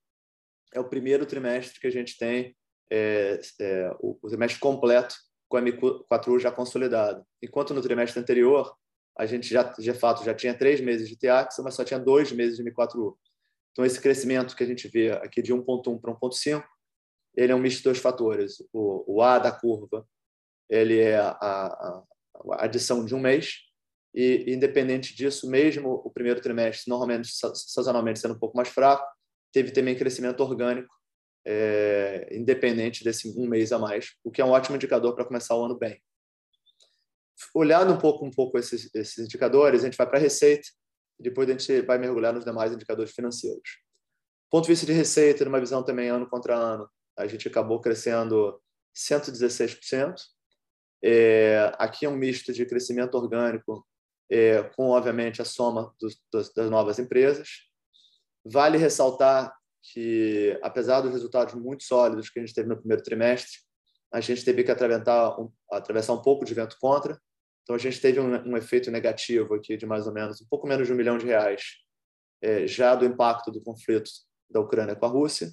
é 0.72 0.80
o 0.80 0.88
primeiro 0.88 1.24
trimestre 1.24 1.80
que 1.80 1.86
a 1.86 1.90
gente 1.90 2.18
tem 2.18 2.54
é, 2.90 3.40
é, 3.60 3.90
o, 4.00 4.18
o, 4.22 4.28
trimestre 4.28 4.60
completo 4.60 5.14
com 5.48 5.56
a 5.56 5.62
M4U 5.62 6.38
já 6.38 6.52
consolidado. 6.52 7.24
Enquanto 7.42 7.72
no 7.72 7.80
trimestre 7.80 8.20
anterior, 8.20 8.74
a 9.16 9.24
gente 9.24 9.48
já, 9.48 9.62
de 9.62 9.94
fato, 9.94 10.24
já 10.24 10.34
tinha 10.34 10.56
três 10.56 10.80
meses 10.80 11.08
de 11.08 11.16
TEAX, 11.16 11.56
mas 11.64 11.74
só 11.74 11.84
tinha 11.84 11.98
dois 11.98 12.30
meses 12.32 12.58
de 12.58 12.64
M4U. 12.64 13.16
Então, 13.76 13.84
esse 13.84 14.00
crescimento 14.00 14.56
que 14.56 14.64
a 14.64 14.66
gente 14.66 14.88
vê 14.88 15.10
aqui 15.12 15.42
de 15.42 15.52
1.1 15.52 16.00
para 16.00 16.14
1.5 16.14 16.64
ele 17.36 17.52
é 17.52 17.54
um 17.54 17.58
misto 17.58 17.78
de 17.78 17.84
dois 17.84 17.98
fatores. 17.98 18.56
O, 18.72 19.16
o 19.18 19.22
A 19.22 19.38
da 19.38 19.52
curva 19.52 20.08
ele 20.70 20.98
é 20.98 21.18
a, 21.18 21.28
a, 21.28 22.02
a, 22.52 22.64
adição 22.64 23.04
de 23.04 23.14
um 23.14 23.20
mês 23.20 23.58
e, 24.14 24.46
independente 24.48 25.14
disso, 25.14 25.46
mesmo 25.50 25.90
o 25.90 26.10
primeiro 26.10 26.40
trimestre, 26.40 26.88
normalmente, 26.88 27.28
sazonalmente, 27.54 28.18
sendo 28.18 28.32
um 28.32 28.38
pouco 28.38 28.56
mais 28.56 28.68
fraco, 28.68 29.06
teve 29.52 29.70
também 29.70 29.94
crescimento 29.94 30.40
orgânico, 30.40 30.92
é, 31.46 32.26
independente 32.32 33.04
desse 33.04 33.28
um 33.38 33.46
mês 33.46 33.72
a 33.72 33.78
mais, 33.78 34.14
o 34.24 34.30
que 34.30 34.40
é 34.40 34.44
um 34.44 34.52
ótimo 34.52 34.76
indicador 34.76 35.14
para 35.14 35.26
começar 35.26 35.54
o 35.54 35.66
ano 35.66 35.76
bem. 35.76 36.02
Olhando 37.54 37.92
um 37.92 37.98
pouco, 37.98 38.24
um 38.24 38.30
pouco 38.30 38.58
esses, 38.58 38.92
esses 38.94 39.18
indicadores, 39.18 39.82
a 39.82 39.84
gente 39.84 39.98
vai 39.98 40.06
para 40.08 40.18
a 40.18 40.22
receita, 40.22 40.66
e 41.18 41.22
depois 41.22 41.48
a 41.48 41.52
gente 41.52 41.82
vai 41.82 41.98
mergulhar 41.98 42.32
nos 42.32 42.44
demais 42.44 42.72
indicadores 42.72 43.12
financeiros. 43.12 43.80
Do 44.46 44.50
ponto 44.50 44.64
de 44.64 44.72
vista 44.72 44.86
de 44.86 44.92
receita, 44.92 45.44
numa 45.44 45.60
visão 45.60 45.82
também 45.82 46.08
ano 46.08 46.28
contra 46.28 46.54
ano, 46.54 46.88
a 47.16 47.26
gente 47.26 47.48
acabou 47.48 47.80
crescendo 47.80 48.60
116%. 48.94 50.14
É, 51.02 51.72
aqui 51.78 52.06
é 52.06 52.08
um 52.08 52.16
misto 52.16 52.52
de 52.52 52.64
crescimento 52.64 53.14
orgânico 53.16 53.86
é, 54.30 54.62
com, 54.62 54.90
obviamente, 54.90 55.40
a 55.40 55.44
soma 55.44 55.94
dos, 56.00 56.20
das, 56.32 56.52
das 56.52 56.70
novas 56.70 56.98
empresas. 56.98 57.48
Vale 58.44 58.78
ressaltar 58.78 59.54
que, 59.92 60.58
apesar 60.62 61.00
dos 61.00 61.12
resultados 61.12 61.54
muito 61.54 61.84
sólidos 61.84 62.30
que 62.30 62.38
a 62.38 62.42
gente 62.42 62.54
teve 62.54 62.68
no 62.68 62.76
primeiro 62.76 63.02
trimestre, 63.02 63.58
a 64.12 64.20
gente 64.20 64.44
teve 64.44 64.64
que 64.64 64.70
atravessar 64.70 65.40
um, 65.40 65.50
atravessar 65.70 66.12
um 66.12 66.22
pouco 66.22 66.44
de 66.44 66.54
vento 66.54 66.76
contra. 66.80 67.20
Então, 67.66 67.74
a 67.74 67.78
gente 67.80 68.00
teve 68.00 68.20
um, 68.20 68.52
um, 68.52 68.56
efeito 68.56 68.92
negativo 68.92 69.54
aqui 69.54 69.76
de 69.76 69.84
mais 69.84 70.06
ou 70.06 70.12
menos 70.12 70.40
um 70.40 70.46
pouco 70.48 70.68
menos 70.68 70.86
de 70.86 70.92
um 70.92 70.96
milhão 70.96 71.18
de 71.18 71.26
reais 71.26 71.78
é, 72.40 72.64
já 72.64 72.94
do 72.94 73.04
impacto 73.04 73.50
do 73.50 73.60
conflito 73.60 74.08
da 74.48 74.60
Ucrânia 74.60 74.94
com 74.94 75.04
a 75.04 75.08
Rússia 75.08 75.50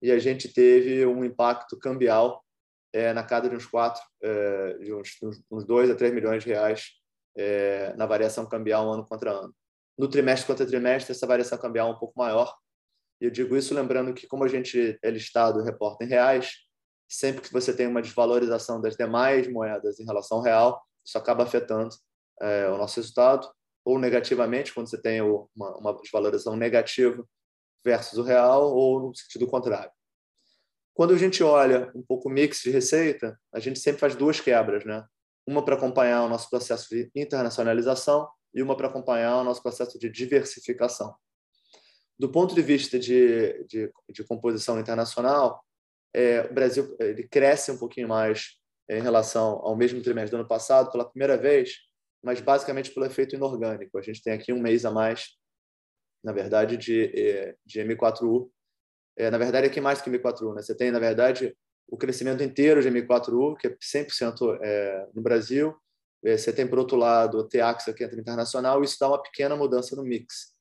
e 0.00 0.12
a 0.12 0.20
gente 0.20 0.52
teve 0.52 1.04
um 1.04 1.24
impacto 1.24 1.76
cambial 1.76 2.44
é, 2.92 3.12
na 3.12 3.24
casa 3.24 3.48
de 3.48 3.56
uns 3.56 3.66
quatro, 3.66 4.00
é, 4.22 4.78
de 4.78 4.94
uns, 4.94 5.18
uns 5.50 5.64
dois 5.64 5.90
a 5.90 5.96
três 5.96 6.14
milhões 6.14 6.44
de 6.44 6.50
reais 6.50 6.92
é, 7.36 7.92
na 7.96 8.06
variação 8.06 8.46
cambial 8.46 8.88
ano 8.88 9.04
contra 9.04 9.32
ano. 9.32 9.52
No 9.98 10.08
trimestre 10.08 10.46
contra 10.46 10.64
trimestre, 10.64 11.10
essa 11.10 11.26
variação 11.26 11.58
cambial 11.58 11.88
é 11.88 11.92
um 11.92 11.98
pouco 11.98 12.16
maior. 12.16 12.54
E 13.20 13.24
eu 13.24 13.30
digo 13.32 13.56
isso 13.56 13.74
lembrando 13.74 14.14
que, 14.14 14.28
como 14.28 14.44
a 14.44 14.48
gente 14.48 14.96
é 15.02 15.10
listado 15.10 15.60
e 15.60 15.64
reporta 15.64 16.04
em 16.04 16.08
reais, 16.08 16.52
sempre 17.08 17.40
que 17.40 17.52
você 17.52 17.74
tem 17.74 17.88
uma 17.88 18.00
desvalorização 18.00 18.80
das 18.80 18.96
demais 18.96 19.50
moedas 19.50 19.98
em 19.98 20.04
relação 20.04 20.38
ao 20.38 20.44
real, 20.44 20.82
isso 21.04 21.18
acaba 21.18 21.42
afetando 21.44 21.94
é, 22.40 22.68
o 22.68 22.76
nosso 22.76 22.96
resultado, 22.96 23.48
ou 23.84 23.98
negativamente, 23.98 24.72
quando 24.72 24.88
você 24.88 25.00
tem 25.00 25.20
uma, 25.20 25.76
uma 25.78 25.92
desvalorização 26.00 26.56
negativa 26.56 27.24
versus 27.84 28.18
o 28.18 28.22
real 28.22 28.72
ou 28.74 29.08
no 29.08 29.14
sentido 29.14 29.46
contrário. 29.46 29.90
Quando 30.94 31.14
a 31.14 31.18
gente 31.18 31.42
olha 31.42 31.90
um 31.94 32.02
pouco 32.02 32.28
o 32.28 32.32
mix 32.32 32.60
de 32.60 32.70
receita, 32.70 33.38
a 33.52 33.58
gente 33.58 33.78
sempre 33.78 34.00
faz 34.00 34.14
duas 34.14 34.40
quebras, 34.40 34.84
né? 34.84 35.04
Uma 35.46 35.64
para 35.64 35.74
acompanhar 35.74 36.22
o 36.22 36.28
nosso 36.28 36.48
processo 36.48 36.88
de 36.90 37.10
internacionalização 37.16 38.28
e 38.54 38.62
uma 38.62 38.76
para 38.76 38.88
acompanhar 38.88 39.38
o 39.38 39.44
nosso 39.44 39.62
processo 39.62 39.98
de 39.98 40.08
diversificação. 40.10 41.14
Do 42.18 42.30
ponto 42.30 42.54
de 42.54 42.62
vista 42.62 42.98
de, 42.98 43.64
de, 43.64 43.90
de 44.10 44.24
composição 44.24 44.78
internacional, 44.78 45.64
é, 46.14 46.42
o 46.42 46.54
Brasil 46.54 46.94
ele 47.00 47.26
cresce 47.26 47.72
um 47.72 47.78
pouquinho 47.78 48.06
mais 48.06 48.58
em 48.88 49.00
relação 49.00 49.60
ao 49.62 49.76
mesmo 49.76 50.02
trimestre 50.02 50.32
do 50.32 50.40
ano 50.40 50.48
passado, 50.48 50.90
pela 50.90 51.08
primeira 51.08 51.36
vez, 51.36 51.76
mas 52.22 52.40
basicamente 52.40 52.90
pelo 52.90 53.06
efeito 53.06 53.34
inorgânico. 53.34 53.98
A 53.98 54.02
gente 54.02 54.22
tem 54.22 54.32
aqui 54.32 54.52
um 54.52 54.60
mês 54.60 54.84
a 54.84 54.90
mais 54.90 55.36
na 56.22 56.32
verdade, 56.32 56.76
de, 56.76 57.04
eh, 57.14 57.56
de 57.66 57.80
M4U. 57.80 58.48
É, 59.16 59.30
na 59.30 59.38
verdade, 59.38 59.66
aqui 59.66 59.80
mais 59.80 60.00
que 60.00 60.10
M4U. 60.10 60.54
Né? 60.54 60.62
Você 60.62 60.74
tem, 60.74 60.90
na 60.90 60.98
verdade, 60.98 61.56
o 61.88 61.96
crescimento 61.96 62.42
inteiro 62.42 62.80
de 62.80 62.88
M4U, 62.88 63.56
que 63.56 63.66
é 63.66 63.76
100% 63.80 64.58
é, 64.62 65.08
no 65.14 65.20
Brasil. 65.20 65.74
É, 66.24 66.36
você 66.36 66.52
tem, 66.52 66.66
por 66.66 66.78
outro 66.78 66.96
lado, 66.96 67.38
o 67.38 67.48
TEAX, 67.48 67.86
que 67.96 68.04
entra 68.04 68.18
internacional, 68.18 68.82
isso 68.82 68.96
dá 68.98 69.08
uma 69.08 69.20
pequena 69.20 69.56
mudança 69.56 69.96
no 69.96 70.04
mix. 70.04 70.54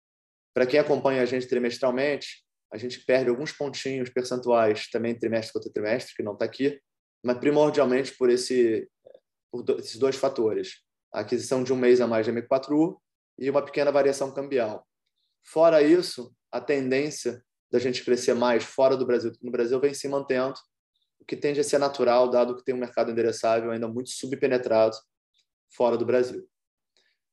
Para 0.53 0.65
quem 0.65 0.79
acompanha 0.79 1.21
a 1.21 1.25
gente 1.25 1.47
trimestralmente, 1.47 2.43
a 2.73 2.77
gente 2.77 2.99
perde 3.05 3.29
alguns 3.29 3.51
pontinhos 3.51 4.09
percentuais 4.09 4.89
também 4.89 5.17
trimestre 5.17 5.53
contra 5.53 5.71
trimestre, 5.71 6.15
que 6.15 6.23
não 6.23 6.33
está 6.33 6.45
aqui, 6.45 6.81
mas 7.23 7.37
primordialmente 7.37 8.15
por, 8.17 8.29
esse, 8.29 8.89
por 9.51 9.63
esses 9.79 9.97
dois 9.97 10.15
fatores. 10.15 10.81
A 11.13 11.21
aquisição 11.21 11.63
de 11.63 11.73
um 11.73 11.77
mês 11.77 12.01
a 12.01 12.07
mais 12.07 12.25
de 12.25 12.31
M4U 12.31 12.97
e 13.37 13.49
uma 13.49 13.63
pequena 13.63 13.91
variação 13.91 14.33
cambial. 14.33 14.87
Fora 15.43 15.81
isso, 15.81 16.33
a 16.51 16.61
tendência 16.61 17.43
da 17.71 17.79
gente 17.79 18.03
crescer 18.03 18.33
mais 18.33 18.63
fora 18.63 18.97
do 18.97 19.05
Brasil 19.05 19.31
do 19.31 19.37
que 19.37 19.45
no 19.45 19.51
Brasil 19.51 19.79
vem 19.79 19.93
se 19.93 20.07
mantendo, 20.07 20.55
o 21.19 21.25
que 21.25 21.35
tende 21.35 21.59
a 21.59 21.63
ser 21.63 21.77
natural, 21.77 22.29
dado 22.29 22.55
que 22.55 22.63
tem 22.63 22.75
um 22.75 22.79
mercado 22.79 23.11
endereçável 23.11 23.71
ainda 23.71 23.87
muito 23.87 24.09
subpenetrado 24.09 24.95
fora 25.75 25.97
do 25.97 26.05
Brasil. 26.05 26.47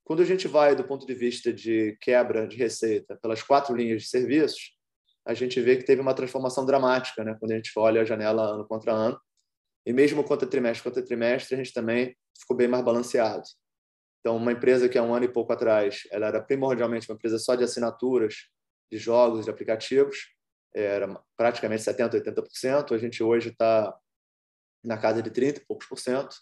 Quando 0.05 0.23
a 0.23 0.25
gente 0.25 0.49
vai 0.49 0.75
do 0.75 0.85
ponto 0.85 1.07
de 1.07 1.15
vista 1.15 1.53
de 1.53 1.97
quebra 2.01 2.47
de 2.47 2.57
receita 2.57 3.19
pelas 3.21 3.43
quatro 3.43 3.75
linhas 3.75 4.03
de 4.03 4.09
serviços, 4.09 4.77
a 5.27 5.35
gente 5.35 5.61
vê 5.61 5.77
que 5.77 5.85
teve 5.85 6.01
uma 6.01 6.15
transformação 6.15 6.65
dramática, 6.65 7.23
né? 7.23 7.37
quando 7.39 7.53
a 7.53 7.57
gente 7.57 7.71
olha 7.77 8.01
a 8.01 8.05
janela 8.05 8.55
ano 8.55 8.67
contra 8.67 8.93
ano. 8.93 9.21
E 9.87 9.93
mesmo 9.93 10.23
contra 10.25 10.47
trimestre 10.47 10.85
contra 10.85 11.03
trimestre, 11.03 11.55
a 11.55 11.59
gente 11.59 11.73
também 11.73 12.17
ficou 12.39 12.57
bem 12.57 12.69
mais 12.69 12.85
balanceado. 12.85 13.45
Então, 14.21 14.37
uma 14.37 14.53
empresa 14.53 14.89
que 14.89 14.99
há 14.99 15.03
um 15.03 15.15
ano 15.15 15.25
e 15.25 15.33
pouco 15.33 15.53
atrás 15.53 16.03
ela 16.11 16.27
era 16.27 16.43
primordialmente 16.43 17.09
uma 17.11 17.15
empresa 17.15 17.39
só 17.39 17.55
de 17.55 17.65
assinaturas 17.65 18.49
de 18.91 18.99
jogos, 18.99 19.45
de 19.45 19.51
aplicativos, 19.51 20.35
era 20.75 21.09
praticamente 21.37 21.83
70%, 21.83 22.23
80%. 22.25 22.95
A 22.95 22.99
gente 22.99 23.23
hoje 23.23 23.51
está 23.51 23.97
na 24.85 24.97
casa 24.97 25.23
de 25.23 25.31
30 25.31 25.61
e 25.61 25.65
poucos 25.65 25.87
por 25.87 25.99
cento, 25.99 26.37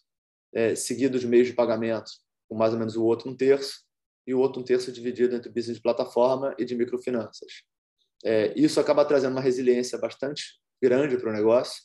é, 0.55 0.75
seguido 0.75 1.19
de 1.19 1.27
meios 1.27 1.49
de 1.49 1.55
pagamento, 1.55 2.11
com 2.49 2.57
mais 2.57 2.73
ou 2.73 2.79
menos 2.79 2.97
o 2.97 3.05
outro 3.05 3.31
um 3.31 3.37
terço, 3.37 3.85
e 4.27 4.35
o 4.35 4.41
outro 4.41 4.61
um 4.61 4.65
terço 4.65 4.91
dividido 4.91 5.37
entre 5.37 5.51
business 5.51 5.77
de 5.77 5.83
plataforma 5.83 6.55
e 6.59 6.65
de 6.65 6.75
microfinanças. 6.75 7.63
É, 8.25 8.53
isso 8.57 8.81
acaba 8.81 9.05
trazendo 9.05 9.33
uma 9.33 9.41
resiliência 9.41 9.99
bastante 9.99 10.61
grande 10.83 11.17
para 11.17 11.31
o 11.31 11.33
negócio, 11.33 11.85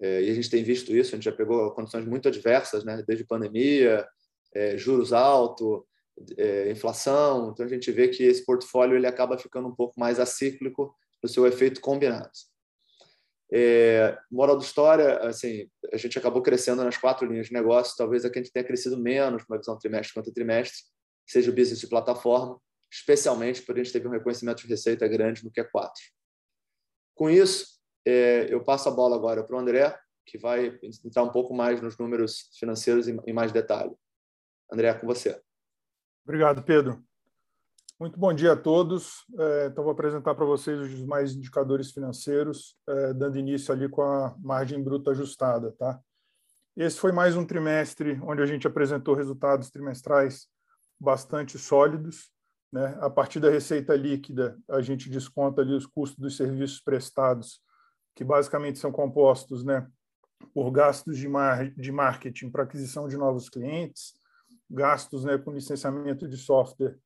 é, 0.00 0.22
e 0.22 0.30
a 0.30 0.34
gente 0.34 0.48
tem 0.48 0.64
visto 0.64 0.94
isso, 0.96 1.14
a 1.14 1.16
gente 1.16 1.24
já 1.24 1.32
pegou 1.32 1.70
condições 1.72 2.06
muito 2.06 2.28
adversas, 2.28 2.84
né, 2.84 3.02
desde 3.06 3.24
pandemia, 3.24 4.06
é, 4.54 4.76
juros 4.76 5.12
altos, 5.12 5.82
é, 6.36 6.70
inflação. 6.70 7.50
Então 7.50 7.66
a 7.66 7.68
gente 7.68 7.90
vê 7.92 8.08
que 8.08 8.22
esse 8.22 8.44
portfólio 8.44 8.96
ele 8.96 9.06
acaba 9.06 9.38
ficando 9.38 9.68
um 9.68 9.74
pouco 9.74 9.98
mais 9.98 10.18
acíclico 10.18 10.94
no 11.22 11.28
seu 11.28 11.46
efeito 11.46 11.80
combinado. 11.80 12.30
É, 13.52 14.16
moral 14.30 14.56
da 14.56 14.62
história, 14.62 15.18
assim, 15.18 15.68
a 15.92 15.96
gente 15.96 16.16
acabou 16.16 16.40
crescendo 16.40 16.84
nas 16.84 16.96
quatro 16.96 17.26
linhas 17.26 17.48
de 17.48 17.52
negócio, 17.52 17.96
talvez 17.96 18.24
a 18.24 18.30
que 18.30 18.38
a 18.38 18.42
gente 18.42 18.52
tenha 18.52 18.64
crescido 18.64 18.96
menos, 18.96 19.42
uma 19.48 19.58
visão 19.58 19.76
trimestre 19.76 20.14
contra 20.14 20.32
trimestre, 20.32 20.78
seja 21.26 21.50
o 21.50 21.54
business 21.54 21.80
de 21.80 21.88
plataforma, 21.88 22.60
especialmente 22.90 23.62
porque 23.62 23.80
a 23.80 23.84
gente 23.84 23.92
teve 23.92 24.06
um 24.06 24.12
reconhecimento 24.12 24.62
de 24.62 24.68
receita 24.68 25.06
grande 25.08 25.44
no 25.44 25.50
Q4. 25.50 25.90
Com 27.14 27.28
isso, 27.28 27.79
é, 28.06 28.52
eu 28.52 28.62
passo 28.62 28.88
a 28.88 28.92
bola 28.92 29.16
agora 29.16 29.42
para 29.42 29.56
o 29.56 29.58
André, 29.58 29.98
que 30.24 30.38
vai 30.38 30.78
entrar 31.04 31.22
um 31.22 31.30
pouco 31.30 31.54
mais 31.54 31.80
nos 31.80 31.98
números 31.98 32.50
financeiros 32.58 33.08
em 33.08 33.32
mais 33.32 33.52
detalhe. 33.52 33.92
André, 34.72 34.94
com 34.94 35.06
você. 35.06 35.40
Obrigado, 36.24 36.62
Pedro. 36.62 37.02
Muito 37.98 38.18
bom 38.18 38.32
dia 38.32 38.52
a 38.52 38.56
todos. 38.56 39.26
É, 39.38 39.66
então, 39.66 39.84
vou 39.84 39.92
apresentar 39.92 40.34
para 40.34 40.46
vocês 40.46 40.80
os 40.80 41.04
mais 41.04 41.34
indicadores 41.34 41.90
financeiros, 41.90 42.74
é, 42.88 43.12
dando 43.12 43.38
início 43.38 43.74
ali 43.74 43.88
com 43.90 44.00
a 44.00 44.34
margem 44.38 44.82
bruta 44.82 45.10
ajustada. 45.10 45.72
Tá? 45.72 46.00
Esse 46.74 46.98
foi 46.98 47.12
mais 47.12 47.36
um 47.36 47.44
trimestre 47.44 48.18
onde 48.22 48.40
a 48.40 48.46
gente 48.46 48.66
apresentou 48.66 49.14
resultados 49.14 49.70
trimestrais 49.70 50.46
bastante 50.98 51.58
sólidos. 51.58 52.30
Né? 52.72 52.96
A 53.00 53.10
partir 53.10 53.38
da 53.38 53.50
receita 53.50 53.94
líquida, 53.94 54.56
a 54.66 54.80
gente 54.80 55.10
desconta 55.10 55.60
ali 55.60 55.74
os 55.74 55.84
custos 55.84 56.18
dos 56.18 56.38
serviços 56.38 56.80
prestados, 56.80 57.60
que 58.20 58.24
basicamente 58.24 58.78
são 58.78 58.92
compostos 58.92 59.64
né, 59.64 59.90
por 60.52 60.70
gastos 60.70 61.16
de, 61.16 61.26
mar 61.26 61.70
de 61.70 61.90
marketing 61.90 62.50
para 62.50 62.64
aquisição 62.64 63.08
de 63.08 63.16
novos 63.16 63.48
clientes, 63.48 64.12
gastos 64.70 65.24
né, 65.24 65.38
com 65.38 65.50
licenciamento 65.50 66.28
de 66.28 66.36
software 66.36 66.98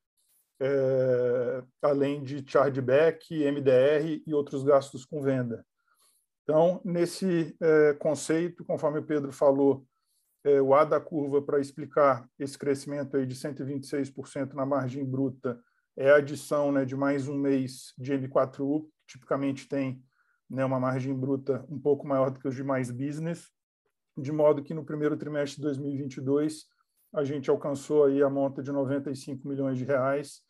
é, 0.60 1.62
além 1.80 2.20
de 2.20 2.44
chargeback, 2.44 3.32
MDR 3.32 4.24
e 4.26 4.34
outros 4.34 4.64
gastos 4.64 5.04
com 5.04 5.22
venda. 5.22 5.64
Então, 6.42 6.80
nesse 6.84 7.56
é, 7.60 7.94
conceito, 7.94 8.64
conforme 8.64 8.98
o 8.98 9.06
Pedro 9.06 9.30
falou, 9.30 9.86
é, 10.42 10.60
o 10.60 10.74
A 10.74 10.84
da 10.84 10.98
curva 10.98 11.40
para 11.40 11.60
explicar 11.60 12.28
esse 12.40 12.58
crescimento 12.58 13.16
aí 13.16 13.24
de 13.24 13.36
126% 13.36 14.52
na 14.54 14.66
margem 14.66 15.04
bruta 15.04 15.60
é 15.96 16.10
a 16.10 16.16
adição 16.16 16.72
né, 16.72 16.84
de 16.84 16.96
mais 16.96 17.28
um 17.28 17.38
mês 17.38 17.94
de 17.96 18.12
M4U, 18.14 18.82
que 18.82 19.12
tipicamente 19.12 19.68
tem 19.68 20.02
né, 20.48 20.64
uma 20.64 20.78
margem 20.78 21.14
bruta 21.14 21.64
um 21.68 21.78
pouco 21.78 22.06
maior 22.06 22.30
do 22.30 22.38
que 22.38 22.48
os 22.48 22.54
demais 22.54 22.90
business, 22.90 23.50
de 24.16 24.30
modo 24.30 24.62
que 24.62 24.74
no 24.74 24.84
primeiro 24.84 25.16
trimestre 25.16 25.56
de 25.56 25.62
2022 25.62 26.66
a 27.12 27.22
gente 27.22 27.48
alcançou 27.48 28.04
aí 28.04 28.22
a 28.22 28.28
monta 28.28 28.62
de 28.62 28.72
95 28.72 29.46
milhões 29.46 29.78
de 29.78 29.84
reais, 29.84 30.40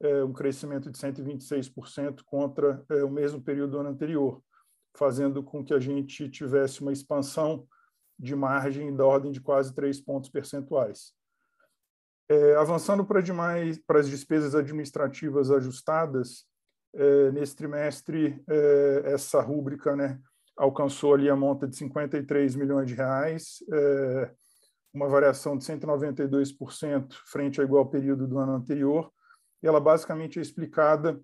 é, 0.00 0.22
um 0.22 0.32
crescimento 0.32 0.90
de 0.90 0.98
126% 0.98 2.22
contra 2.24 2.84
é, 2.90 3.02
o 3.02 3.10
mesmo 3.10 3.42
período 3.42 3.72
do 3.72 3.78
ano 3.78 3.90
anterior, 3.90 4.42
fazendo 4.96 5.42
com 5.42 5.64
que 5.64 5.74
a 5.74 5.80
gente 5.80 6.28
tivesse 6.28 6.80
uma 6.82 6.92
expansão 6.92 7.66
de 8.18 8.36
margem 8.36 8.94
da 8.94 9.04
ordem 9.04 9.32
de 9.32 9.40
quase 9.40 9.74
3 9.74 10.00
pontos 10.00 10.30
percentuais. 10.30 11.12
É, 12.28 12.54
avançando 12.54 13.04
para, 13.04 13.20
demais, 13.20 13.78
para 13.84 13.98
as 13.98 14.08
despesas 14.08 14.54
administrativas 14.54 15.50
ajustadas, 15.50 16.46
é, 16.96 17.32
nesse 17.32 17.56
trimestre, 17.56 18.42
é, 18.48 19.02
essa 19.06 19.40
rúbrica 19.40 19.96
né, 19.96 20.20
alcançou 20.56 21.14
ali 21.14 21.28
a 21.28 21.36
monta 21.36 21.66
de 21.66 21.76
53 21.76 22.54
milhões 22.54 22.86
de 22.86 22.94
reais, 22.94 23.64
é, 23.72 24.30
uma 24.92 25.08
variação 25.08 25.58
de 25.58 25.64
192% 25.64 27.12
frente 27.26 27.60
ao 27.60 27.66
igual 27.66 27.86
período 27.86 28.28
do 28.28 28.38
ano 28.38 28.52
anterior. 28.52 29.10
Ela 29.60 29.80
basicamente 29.80 30.38
é 30.38 30.42
explicada 30.42 31.20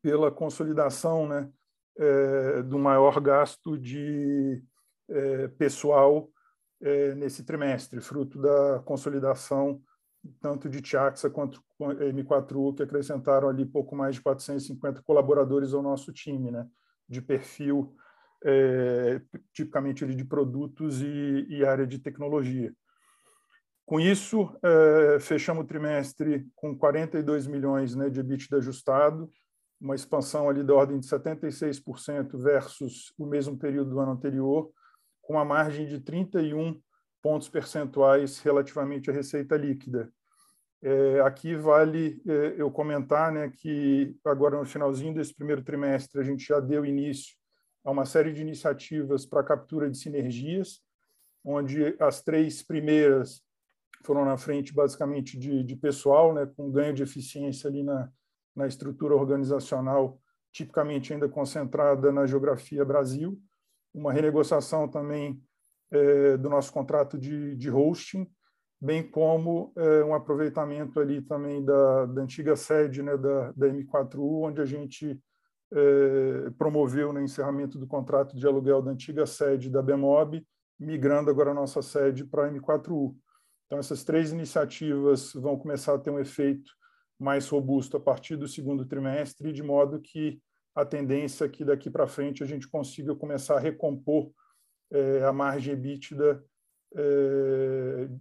pela 0.00 0.30
consolidação 0.30 1.28
né, 1.28 1.50
do 2.64 2.78
maior 2.78 3.20
gasto 3.20 3.76
de 3.76 4.64
pessoal 5.58 6.30
nesse 7.16 7.44
trimestre, 7.44 8.00
fruto 8.00 8.40
da 8.40 8.80
consolidação 8.86 9.82
tanto 10.40 10.68
de 10.68 10.80
Tiaxa 10.80 11.28
quanto 11.30 11.62
M4U, 11.80 12.74
que 12.74 12.82
acrescentaram 12.82 13.48
ali 13.48 13.64
pouco 13.64 13.94
mais 13.94 14.16
de 14.16 14.22
450 14.22 15.02
colaboradores 15.02 15.74
ao 15.74 15.82
nosso 15.82 16.12
time, 16.12 16.50
né, 16.50 16.66
de 17.08 17.20
perfil 17.20 17.94
é, 18.44 19.20
tipicamente 19.52 20.04
ali 20.04 20.14
de 20.14 20.24
produtos 20.24 21.00
e, 21.00 21.46
e 21.48 21.64
área 21.64 21.86
de 21.86 21.98
tecnologia. 21.98 22.72
Com 23.86 24.00
isso, 24.00 24.50
é, 24.62 25.18
fechamos 25.20 25.64
o 25.64 25.66
trimestre 25.66 26.46
com 26.54 26.76
42 26.76 27.46
milhões 27.46 27.94
né, 27.94 28.08
de 28.08 28.20
EBITDA 28.20 28.56
ajustado, 28.56 29.30
uma 29.80 29.94
expansão 29.94 30.48
ali 30.48 30.62
da 30.62 30.74
ordem 30.74 30.98
de 30.98 31.06
76% 31.06 32.38
versus 32.38 33.12
o 33.18 33.26
mesmo 33.26 33.58
período 33.58 33.90
do 33.90 34.00
ano 34.00 34.12
anterior, 34.12 34.70
com 35.20 35.34
uma 35.34 35.44
margem 35.44 35.86
de 35.86 36.00
31 36.00 36.80
pontos 37.22 37.48
percentuais 37.48 38.38
relativamente 38.38 39.10
à 39.10 39.12
receita 39.12 39.56
líquida. 39.56 40.10
É, 40.86 41.20
aqui 41.20 41.56
vale 41.56 42.20
é, 42.28 42.56
eu 42.58 42.70
comentar 42.70 43.32
né, 43.32 43.48
que 43.48 44.14
agora 44.22 44.58
no 44.58 44.66
finalzinho 44.66 45.14
desse 45.14 45.34
primeiro 45.34 45.62
trimestre 45.62 46.20
a 46.20 46.22
gente 46.22 46.44
já 46.44 46.60
deu 46.60 46.84
início 46.84 47.34
a 47.82 47.90
uma 47.90 48.04
série 48.04 48.34
de 48.34 48.42
iniciativas 48.42 49.24
para 49.24 49.42
captura 49.42 49.88
de 49.88 49.96
sinergias, 49.96 50.82
onde 51.42 51.96
as 51.98 52.20
três 52.20 52.62
primeiras 52.62 53.42
foram 54.04 54.26
na 54.26 54.36
frente 54.36 54.74
basicamente 54.74 55.38
de, 55.38 55.64
de 55.64 55.74
pessoal, 55.74 56.34
né, 56.34 56.44
com 56.54 56.70
ganho 56.70 56.92
de 56.92 57.02
eficiência 57.02 57.66
ali 57.70 57.82
na, 57.82 58.10
na 58.54 58.66
estrutura 58.66 59.14
organizacional, 59.14 60.20
tipicamente 60.52 61.14
ainda 61.14 61.30
concentrada 61.30 62.12
na 62.12 62.26
geografia 62.26 62.84
Brasil, 62.84 63.40
uma 63.94 64.12
renegociação 64.12 64.86
também 64.86 65.42
é, 65.90 66.36
do 66.36 66.50
nosso 66.50 66.70
contrato 66.70 67.16
de, 67.16 67.56
de 67.56 67.70
hosting, 67.70 68.30
bem 68.84 69.02
como 69.02 69.72
é, 69.76 70.04
um 70.04 70.14
aproveitamento 70.14 71.00
ali 71.00 71.22
também 71.22 71.64
da, 71.64 72.04
da 72.04 72.20
antiga 72.20 72.54
sede 72.54 73.02
né, 73.02 73.16
da, 73.16 73.50
da 73.52 73.66
M4U, 73.68 74.42
onde 74.44 74.60
a 74.60 74.66
gente 74.66 75.18
é, 75.72 76.50
promoveu 76.58 77.10
no 77.10 77.22
encerramento 77.22 77.78
do 77.78 77.86
contrato 77.86 78.36
de 78.36 78.46
aluguel 78.46 78.82
da 78.82 78.90
antiga 78.90 79.24
sede 79.24 79.70
da 79.70 79.80
Bemob, 79.80 80.46
migrando 80.78 81.30
agora 81.30 81.52
a 81.52 81.54
nossa 81.54 81.80
sede 81.80 82.26
para 82.26 82.44
a 82.44 82.52
M4U. 82.52 83.16
Então, 83.64 83.78
essas 83.78 84.04
três 84.04 84.32
iniciativas 84.32 85.32
vão 85.32 85.56
começar 85.56 85.94
a 85.94 85.98
ter 85.98 86.10
um 86.10 86.18
efeito 86.18 86.70
mais 87.18 87.48
robusto 87.48 87.96
a 87.96 88.00
partir 88.00 88.36
do 88.36 88.46
segundo 88.46 88.84
trimestre, 88.84 89.50
de 89.50 89.62
modo 89.62 89.98
que 89.98 90.42
a 90.74 90.84
tendência 90.84 91.46
é 91.46 91.48
que 91.48 91.64
daqui 91.64 91.88
para 91.88 92.06
frente 92.06 92.42
a 92.42 92.46
gente 92.46 92.68
consiga 92.68 93.14
começar 93.14 93.56
a 93.56 93.60
recompor 93.60 94.30
é, 94.90 95.24
a 95.24 95.32
margem 95.32 95.72
EBITDA 95.72 96.44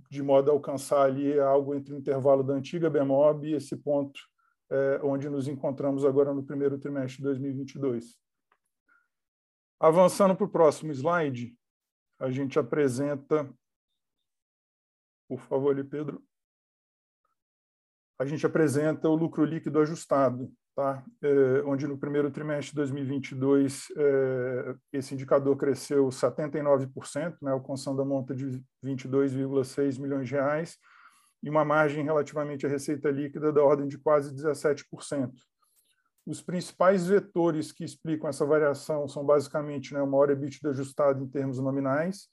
de 0.10 0.24
modo 0.24 0.50
a 0.50 0.54
alcançar 0.54 1.04
ali 1.04 1.40
algo 1.40 1.76
entre 1.76 1.94
o 1.94 1.98
intervalo 1.98 2.44
da 2.44 2.54
antiga 2.54 2.90
Bemob 2.90 3.48
e 3.48 3.54
esse 3.54 3.78
ponto 3.78 4.20
é, 4.72 5.00
onde 5.04 5.30
nos 5.30 5.48
encontramos 5.48 6.04
agora 6.04 6.34
no 6.34 6.44
primeiro 6.44 6.80
trimestre 6.80 7.18
de 7.18 7.24
2022. 7.24 8.18
Avançando 9.80 10.36
para 10.36 10.46
o 10.46 10.50
próximo 10.50 10.92
slide, 10.92 11.56
a 12.20 12.32
gente 12.32 12.58
apresenta 12.58 13.48
por 15.28 15.40
favor, 15.40 15.72
ali, 15.72 15.84
Pedro. 15.84 16.24
A 18.20 18.26
gente 18.26 18.46
apresenta 18.46 19.10
o 19.10 19.16
lucro 19.16 19.44
líquido 19.44 19.80
ajustado, 19.80 20.52
tá? 20.76 21.04
É, 21.22 21.64
onde 21.66 21.88
no 21.88 21.98
primeiro 21.98 22.32
trimestre 22.32 22.72
de 22.72 22.76
2022 22.76 23.88
é, 23.96 24.76
esse 24.92 25.14
indicador 25.14 25.56
cresceu 25.56 26.08
79%, 26.08 27.38
né, 27.42 27.52
alcançando 27.52 28.02
a 28.02 28.06
monta 28.06 28.36
de 28.36 28.64
22,6 28.84 30.00
milhões 30.00 30.28
de 30.28 30.36
reais, 30.36 30.78
e 31.42 31.50
uma 31.50 31.66
margem 31.66 32.04
relativamente 32.04 32.66
à 32.66 32.70
receita 32.70 33.12
líquida 33.12 33.52
da 33.52 33.62
ordem 33.62 33.88
de 33.88 33.98
quase 33.98 34.34
17%. 34.34 35.32
Os 36.26 36.42
principais 36.42 37.06
vetores 37.06 37.72
que 37.72 37.84
explicam 37.84 38.30
essa 38.30 38.46
variação 38.46 39.08
são 39.10 39.26
basicamente 39.26 39.94
né, 39.94 40.02
uma 40.02 40.18
hora 40.18 40.32
EBITDA 40.32 40.70
ajustada 40.70 41.22
em 41.22 41.28
termos 41.28 41.60
nominais, 41.60 42.30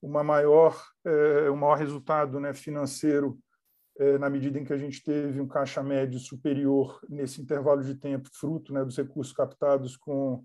uma 0.00 0.22
maior, 0.22 0.80
é, 1.04 1.50
um 1.50 1.56
maior 1.56 1.76
resultado 1.76 2.38
né, 2.38 2.54
financeiro 2.54 3.36
na 4.18 4.30
medida 4.30 4.58
em 4.58 4.64
que 4.64 4.72
a 4.72 4.76
gente 4.76 5.02
teve 5.02 5.40
um 5.40 5.48
caixa 5.48 5.82
médio 5.82 6.20
superior 6.20 7.00
nesse 7.08 7.42
intervalo 7.42 7.82
de 7.82 7.96
tempo, 7.96 8.28
fruto 8.32 8.72
né, 8.72 8.84
dos 8.84 8.96
recursos 8.96 9.32
captados 9.32 9.96
com, 9.96 10.44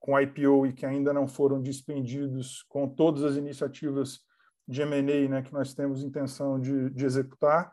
com 0.00 0.18
IPO 0.18 0.66
e 0.66 0.72
que 0.72 0.86
ainda 0.86 1.12
não 1.12 1.28
foram 1.28 1.60
dispendidos 1.60 2.62
com 2.68 2.88
todas 2.88 3.22
as 3.22 3.36
iniciativas 3.36 4.20
de 4.66 4.80
M&A 4.80 5.28
né, 5.28 5.42
que 5.42 5.52
nós 5.52 5.74
temos 5.74 6.02
intenção 6.02 6.58
de, 6.58 6.88
de 6.90 7.04
executar. 7.04 7.72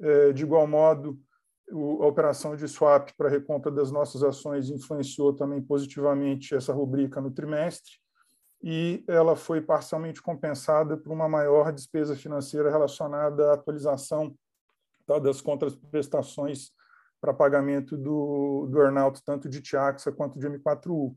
É, 0.00 0.32
de 0.32 0.44
igual 0.44 0.66
modo, 0.66 1.20
a 1.70 2.06
operação 2.06 2.54
de 2.54 2.68
swap 2.68 3.10
para 3.16 3.28
recompra 3.28 3.70
das 3.70 3.90
nossas 3.90 4.22
ações 4.22 4.70
influenciou 4.70 5.32
também 5.32 5.60
positivamente 5.60 6.54
essa 6.54 6.72
rubrica 6.72 7.20
no 7.20 7.30
trimestre 7.30 7.92
e 8.62 9.04
ela 9.08 9.34
foi 9.34 9.60
parcialmente 9.60 10.22
compensada 10.22 10.96
por 10.96 11.12
uma 11.12 11.28
maior 11.28 11.72
despesa 11.72 12.14
financeira 12.14 12.70
relacionada 12.70 13.50
à 13.50 13.54
atualização 13.54 14.36
tá, 15.06 15.18
das 15.18 15.40
contraprestações 15.40 16.70
para 17.20 17.32
pagamento 17.32 17.96
do, 17.96 18.66
do 18.68 18.80
earnout, 18.80 19.22
tanto 19.24 19.48
de 19.48 19.60
Tiaxa 19.60 20.10
quanto 20.10 20.38
de 20.38 20.48
M4U. 20.48 21.14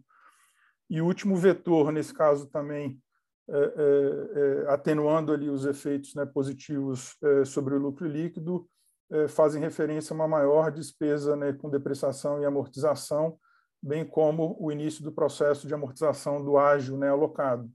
E 0.88 1.02
o 1.02 1.06
último 1.06 1.36
vetor, 1.36 1.92
nesse 1.92 2.14
caso 2.14 2.48
também, 2.48 3.02
é, 3.48 3.58
é, 3.58 4.66
é, 4.68 4.74
atenuando 4.74 5.32
ali 5.32 5.50
os 5.50 5.66
efeitos 5.66 6.16
né, 6.16 6.26
positivos 6.26 7.16
é, 7.24 7.46
sobre 7.46 7.76
o 7.76 7.80
lucro 7.80 8.08
líquido, 8.08 8.68
é, 9.12 9.28
fazem 9.28 9.62
referência 9.62 10.14
a 10.14 10.16
uma 10.16 10.28
maior 10.28 10.72
despesa 10.72 11.36
né, 11.36 11.54
com 11.54 11.70
depreciação 11.70 12.42
e 12.42 12.46
amortização, 12.46 13.38
bem 13.82 14.04
como 14.04 14.58
o 14.60 14.72
início 14.72 15.04
do 15.04 15.12
processo 15.12 15.68
de 15.68 15.74
amortização 15.76 16.44
do 16.44 16.58
ágio 16.58 16.98
né, 16.98 17.10
alocado. 17.10 17.70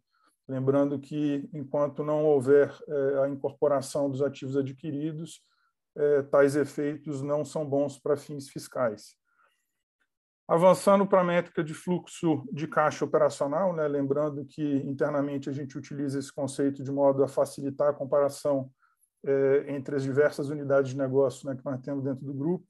Lembrando 0.49 0.99
que, 0.99 1.49
enquanto 1.55 2.03
não 2.03 2.25
houver 2.25 2.77
a 3.23 3.29
incorporação 3.29 4.11
dos 4.11 4.20
ativos 4.20 4.57
adquiridos, 4.57 5.40
é, 5.96 6.22
tais 6.22 6.57
efeitos 6.57 7.22
não 7.22 7.44
são 7.44 7.64
bons 7.64 7.98
para 7.98 8.16
fins 8.16 8.48
fiscais. 8.48 9.16
Avançando 10.48 11.07
para 11.07 11.20
a 11.20 11.24
métrica 11.24 11.62
de 11.62 11.72
fluxo 11.72 12.44
de 12.53 12.66
caixa 12.66 13.05
operacional, 13.05 13.72
né, 13.72 13.87
lembrando 13.87 14.44
que 14.44 14.79
internamente 14.79 15.48
a 15.48 15.53
gente 15.53 15.79
utiliza 15.79 16.18
esse 16.18 16.33
conceito 16.33 16.83
de 16.83 16.90
modo 16.90 17.22
a 17.22 17.29
facilitar 17.29 17.90
a 17.90 17.94
comparação 17.94 18.68
é, 19.24 19.66
entre 19.68 19.94
as 19.94 20.03
diversas 20.03 20.48
unidades 20.48 20.90
de 20.90 20.98
negócio 20.98 21.48
né, 21.48 21.55
que 21.55 21.64
nós 21.64 21.81
temos 21.81 22.03
dentro 22.03 22.24
do 22.24 22.35
grupo. 22.35 22.66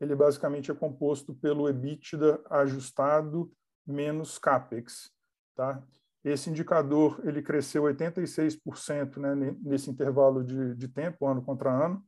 Ele 0.00 0.16
basicamente 0.16 0.72
é 0.72 0.74
composto 0.74 1.34
pelo 1.34 1.68
EBITDA 1.68 2.42
ajustado 2.50 3.48
menos 3.86 4.36
CAPEX. 4.36 5.12
Tá? 5.54 5.80
Esse 6.24 6.50
indicador 6.50 7.20
ele 7.22 7.42
cresceu 7.42 7.84
86% 7.84 9.18
né, 9.18 9.56
nesse 9.62 9.88
intervalo 9.88 10.42
de, 10.42 10.74
de 10.74 10.88
tempo, 10.88 11.26
ano 11.26 11.42
contra 11.42 11.70
ano, 11.70 12.02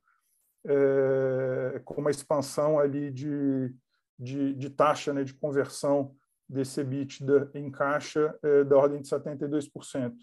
é, 0.67 1.81
com 1.85 2.01
uma 2.01 2.11
expansão 2.11 2.79
ali 2.79 3.11
de 3.11 3.75
de, 4.19 4.55
de 4.55 4.71
taxa 4.71 5.13
né, 5.13 5.23
de 5.25 5.35
conversão 5.35 6.15
desse 6.49 6.81
EBITDA 6.81 7.51
em 7.55 7.71
caixa 7.71 8.37
é, 8.43 8.65
da 8.65 8.77
ordem 8.77 9.01
de 9.01 9.09
72%. 9.09 10.15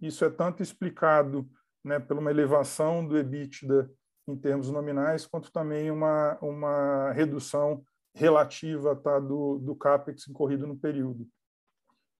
Isso 0.00 0.24
é 0.24 0.30
tanto 0.30 0.62
explicado 0.62 1.48
né, 1.84 1.98
por 1.98 2.18
uma 2.18 2.30
elevação 2.30 3.06
do 3.06 3.16
EBITDA 3.18 3.90
em 4.28 4.36
termos 4.36 4.70
nominais, 4.70 5.26
quanto 5.26 5.50
também 5.50 5.90
uma, 5.90 6.38
uma 6.40 7.12
redução 7.12 7.84
relativa 8.14 8.94
tá, 8.94 9.18
do, 9.18 9.58
do 9.58 9.74
CAPEX 9.74 10.28
incorrido 10.28 10.66
no 10.66 10.76
período. 10.76 11.26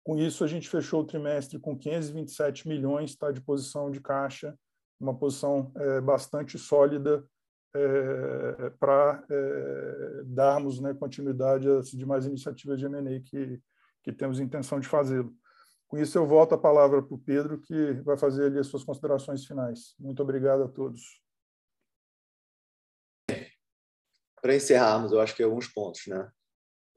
Com 0.03 0.19
isso, 0.19 0.43
a 0.43 0.49
gente 0.49 0.69
fechou 0.69 1.03
o 1.03 1.07
trimestre 1.07 1.61
com 1.61 1.79
527 1.79 2.67
milhões 2.67 3.15
tá, 3.15 3.31
de 3.31 3.41
posição 3.41 3.91
de 3.91 4.01
caixa, 4.01 4.59
uma 4.99 5.17
posição 5.17 5.71
é, 5.77 6.01
bastante 6.01 6.59
sólida 6.59 7.25
é, 7.75 8.71
para 8.79 9.25
é, 9.31 10.23
darmos 10.25 10.81
né, 10.81 10.95
continuidade 10.95 11.69
às 11.69 11.91
demais 11.91 12.27
iniciativas 12.27 12.79
de 12.79 12.87
M&A 12.87 13.21
que, 13.21 13.61
que 14.03 14.13
temos 14.13 14.41
intenção 14.41 14.79
de 14.79 14.89
fazê-lo. 14.89 15.35
Com 15.89 15.99
isso, 15.99 16.17
eu 16.17 16.27
volto 16.27 16.55
a 16.55 16.59
palavra 16.59 17.03
para 17.03 17.15
o 17.15 17.19
Pedro, 17.19 17.61
que 17.61 17.93
vai 18.03 18.17
fazer 18.17 18.47
ali 18.47 18.59
as 18.59 18.67
suas 18.67 18.83
considerações 18.85 19.45
finais. 19.45 19.95
Muito 19.99 20.23
obrigado 20.23 20.63
a 20.63 20.69
todos. 20.69 21.23
Para 24.41 24.57
encerrarmos, 24.57 25.13
eu 25.13 25.21
acho 25.21 25.37
que 25.37 25.43
alguns 25.43 25.69
pontos, 25.69 26.07
né? 26.07 26.31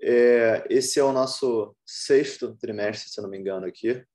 É, 0.01 0.65
esse 0.69 0.99
é 0.99 1.03
o 1.03 1.11
nosso 1.11 1.75
sexto 1.85 2.55
trimestre, 2.55 3.09
se 3.09 3.19
eu 3.19 3.23
não 3.23 3.29
me 3.29 3.38
engano, 3.38 3.65
aqui, 3.65 4.05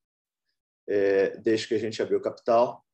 é, 0.88 1.36
desde 1.38 1.68
que 1.68 1.74
a 1.74 1.78
gente 1.78 2.02
abriu 2.02 2.18
o 2.18 2.22
capital, 2.22 2.84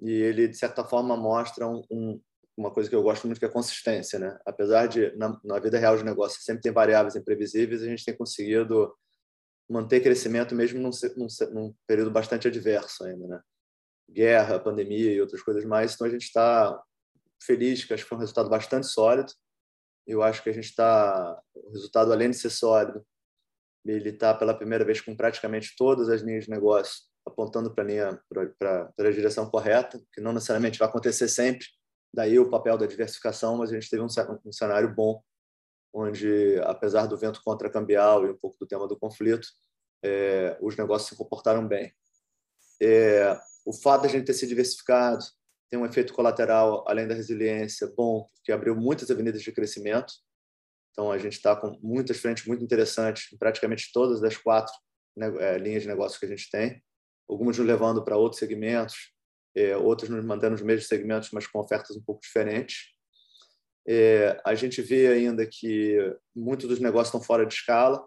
e 0.00 0.10
ele, 0.10 0.48
de 0.48 0.56
certa 0.56 0.84
forma, 0.84 1.16
mostra 1.16 1.66
um, 1.66 1.82
um, 1.90 2.20
uma 2.56 2.70
coisa 2.70 2.88
que 2.88 2.94
eu 2.94 3.02
gosto 3.02 3.26
muito 3.26 3.38
que 3.38 3.44
é 3.44 3.48
consistência, 3.48 4.18
né? 4.18 4.38
Apesar 4.46 4.86
de 4.86 5.14
na, 5.16 5.38
na 5.42 5.58
vida 5.58 5.78
real 5.78 5.96
de 5.96 6.04
negócio 6.04 6.40
sempre 6.42 6.62
tem 6.62 6.72
variáveis 6.72 7.16
imprevisíveis, 7.16 7.82
a 7.82 7.86
gente 7.86 8.04
tem 8.04 8.16
conseguido 8.16 8.94
manter 9.68 10.00
crescimento 10.00 10.54
mesmo 10.54 10.78
num, 10.78 10.90
num, 11.16 11.26
num 11.52 11.74
período 11.86 12.10
bastante 12.10 12.48
adverso 12.48 13.04
ainda, 13.04 13.26
né? 13.26 13.40
Guerra, 14.10 14.58
pandemia 14.58 15.12
e 15.12 15.20
outras 15.20 15.40
coisas 15.42 15.64
mais. 15.64 15.94
Então 15.94 16.06
a 16.06 16.10
gente 16.10 16.24
está 16.24 16.78
feliz, 17.42 17.84
que 17.84 17.94
acho 17.94 18.02
que 18.02 18.08
foi 18.08 18.18
um 18.18 18.20
resultado 18.20 18.50
bastante 18.50 18.86
sólido. 18.86 19.32
Eu 20.06 20.22
acho 20.22 20.42
que 20.42 20.50
a 20.50 20.52
gente 20.52 20.68
está 20.68 21.40
o 21.54 21.70
resultado 21.70 22.12
além 22.12 22.30
de 22.30 22.36
ser 22.36 22.50
sólido, 22.50 23.04
ele 23.84 24.10
está 24.10 24.34
pela 24.34 24.54
primeira 24.54 24.84
vez 24.84 25.00
com 25.00 25.16
praticamente 25.16 25.74
todas 25.76 26.08
as 26.08 26.20
linhas 26.20 26.44
de 26.44 26.50
negócio 26.50 27.02
apontando 27.26 27.72
para 27.74 28.18
para 28.58 29.08
a 29.08 29.10
direção 29.10 29.48
correta, 29.48 30.00
que 30.12 30.20
não 30.20 30.32
necessariamente 30.32 30.78
vai 30.78 30.88
acontecer 30.88 31.28
sempre, 31.28 31.66
Daí 32.12 32.38
o 32.38 32.50
papel 32.50 32.76
da 32.76 32.86
diversificação, 32.86 33.56
mas 33.56 33.70
a 33.70 33.74
gente 33.74 33.88
teve 33.88 34.02
um, 34.02 34.08
cenário 34.52 34.94
bom, 34.94 35.22
onde, 35.92 36.58
apesar 36.64 37.06
do 37.06 37.16
vento 37.16 37.42
contra-cambial 37.42 38.26
e 38.26 38.30
um 38.30 38.36
pouco 38.36 38.58
do 38.58 38.66
tema 38.66 38.86
do 38.86 38.98
conflito, 38.98 39.48
é, 40.02 40.58
os 40.60 40.76
negócios 40.76 41.08
se 41.08 41.16
comportaram 41.16 41.66
bem. 41.66 41.92
É, 42.80 43.38
o 43.64 43.72
fato 43.72 44.02
de 44.02 44.08
a 44.08 44.10
gente 44.10 44.26
ter 44.26 44.34
se 44.34 44.46
diversificado 44.46 45.24
tem 45.70 45.78
um 45.78 45.86
efeito 45.86 46.12
colateral, 46.12 46.84
além 46.86 47.08
da 47.08 47.14
resiliência, 47.14 47.90
bom, 47.96 48.28
que 48.44 48.52
abriu 48.52 48.76
muitas 48.76 49.10
avenidas 49.10 49.42
de 49.42 49.52
crescimento. 49.52 50.12
Então, 50.90 51.10
a 51.10 51.16
gente 51.16 51.34
está 51.34 51.56
com 51.56 51.78
muitas 51.82 52.18
frentes 52.18 52.44
muito 52.46 52.62
interessantes 52.62 53.32
em 53.32 53.38
praticamente 53.38 53.90
todas 53.90 54.22
as 54.22 54.36
quatro 54.36 54.74
né, 55.16 55.32
é, 55.38 55.58
linhas 55.58 55.82
de 55.82 55.88
negócio 55.88 56.20
que 56.20 56.26
a 56.26 56.28
gente 56.28 56.50
tem, 56.50 56.82
algumas 57.28 57.56
nos 57.56 57.66
levando 57.66 58.04
para 58.04 58.16
outros 58.16 58.38
segmentos, 58.38 59.11
é, 59.54 59.76
outros 59.76 60.08
nos 60.08 60.24
mantendo 60.24 60.52
nos 60.52 60.62
mesmos 60.62 60.88
segmentos, 60.88 61.30
mas 61.32 61.46
com 61.46 61.58
ofertas 61.58 61.96
um 61.96 62.02
pouco 62.02 62.20
diferentes. 62.22 62.92
É, 63.86 64.40
a 64.44 64.54
gente 64.54 64.80
vê 64.80 65.08
ainda 65.08 65.46
que 65.46 65.98
muitos 66.34 66.68
dos 66.68 66.78
negócios 66.78 67.08
estão 67.08 67.20
fora 67.20 67.44
de 67.44 67.54
escala, 67.54 68.06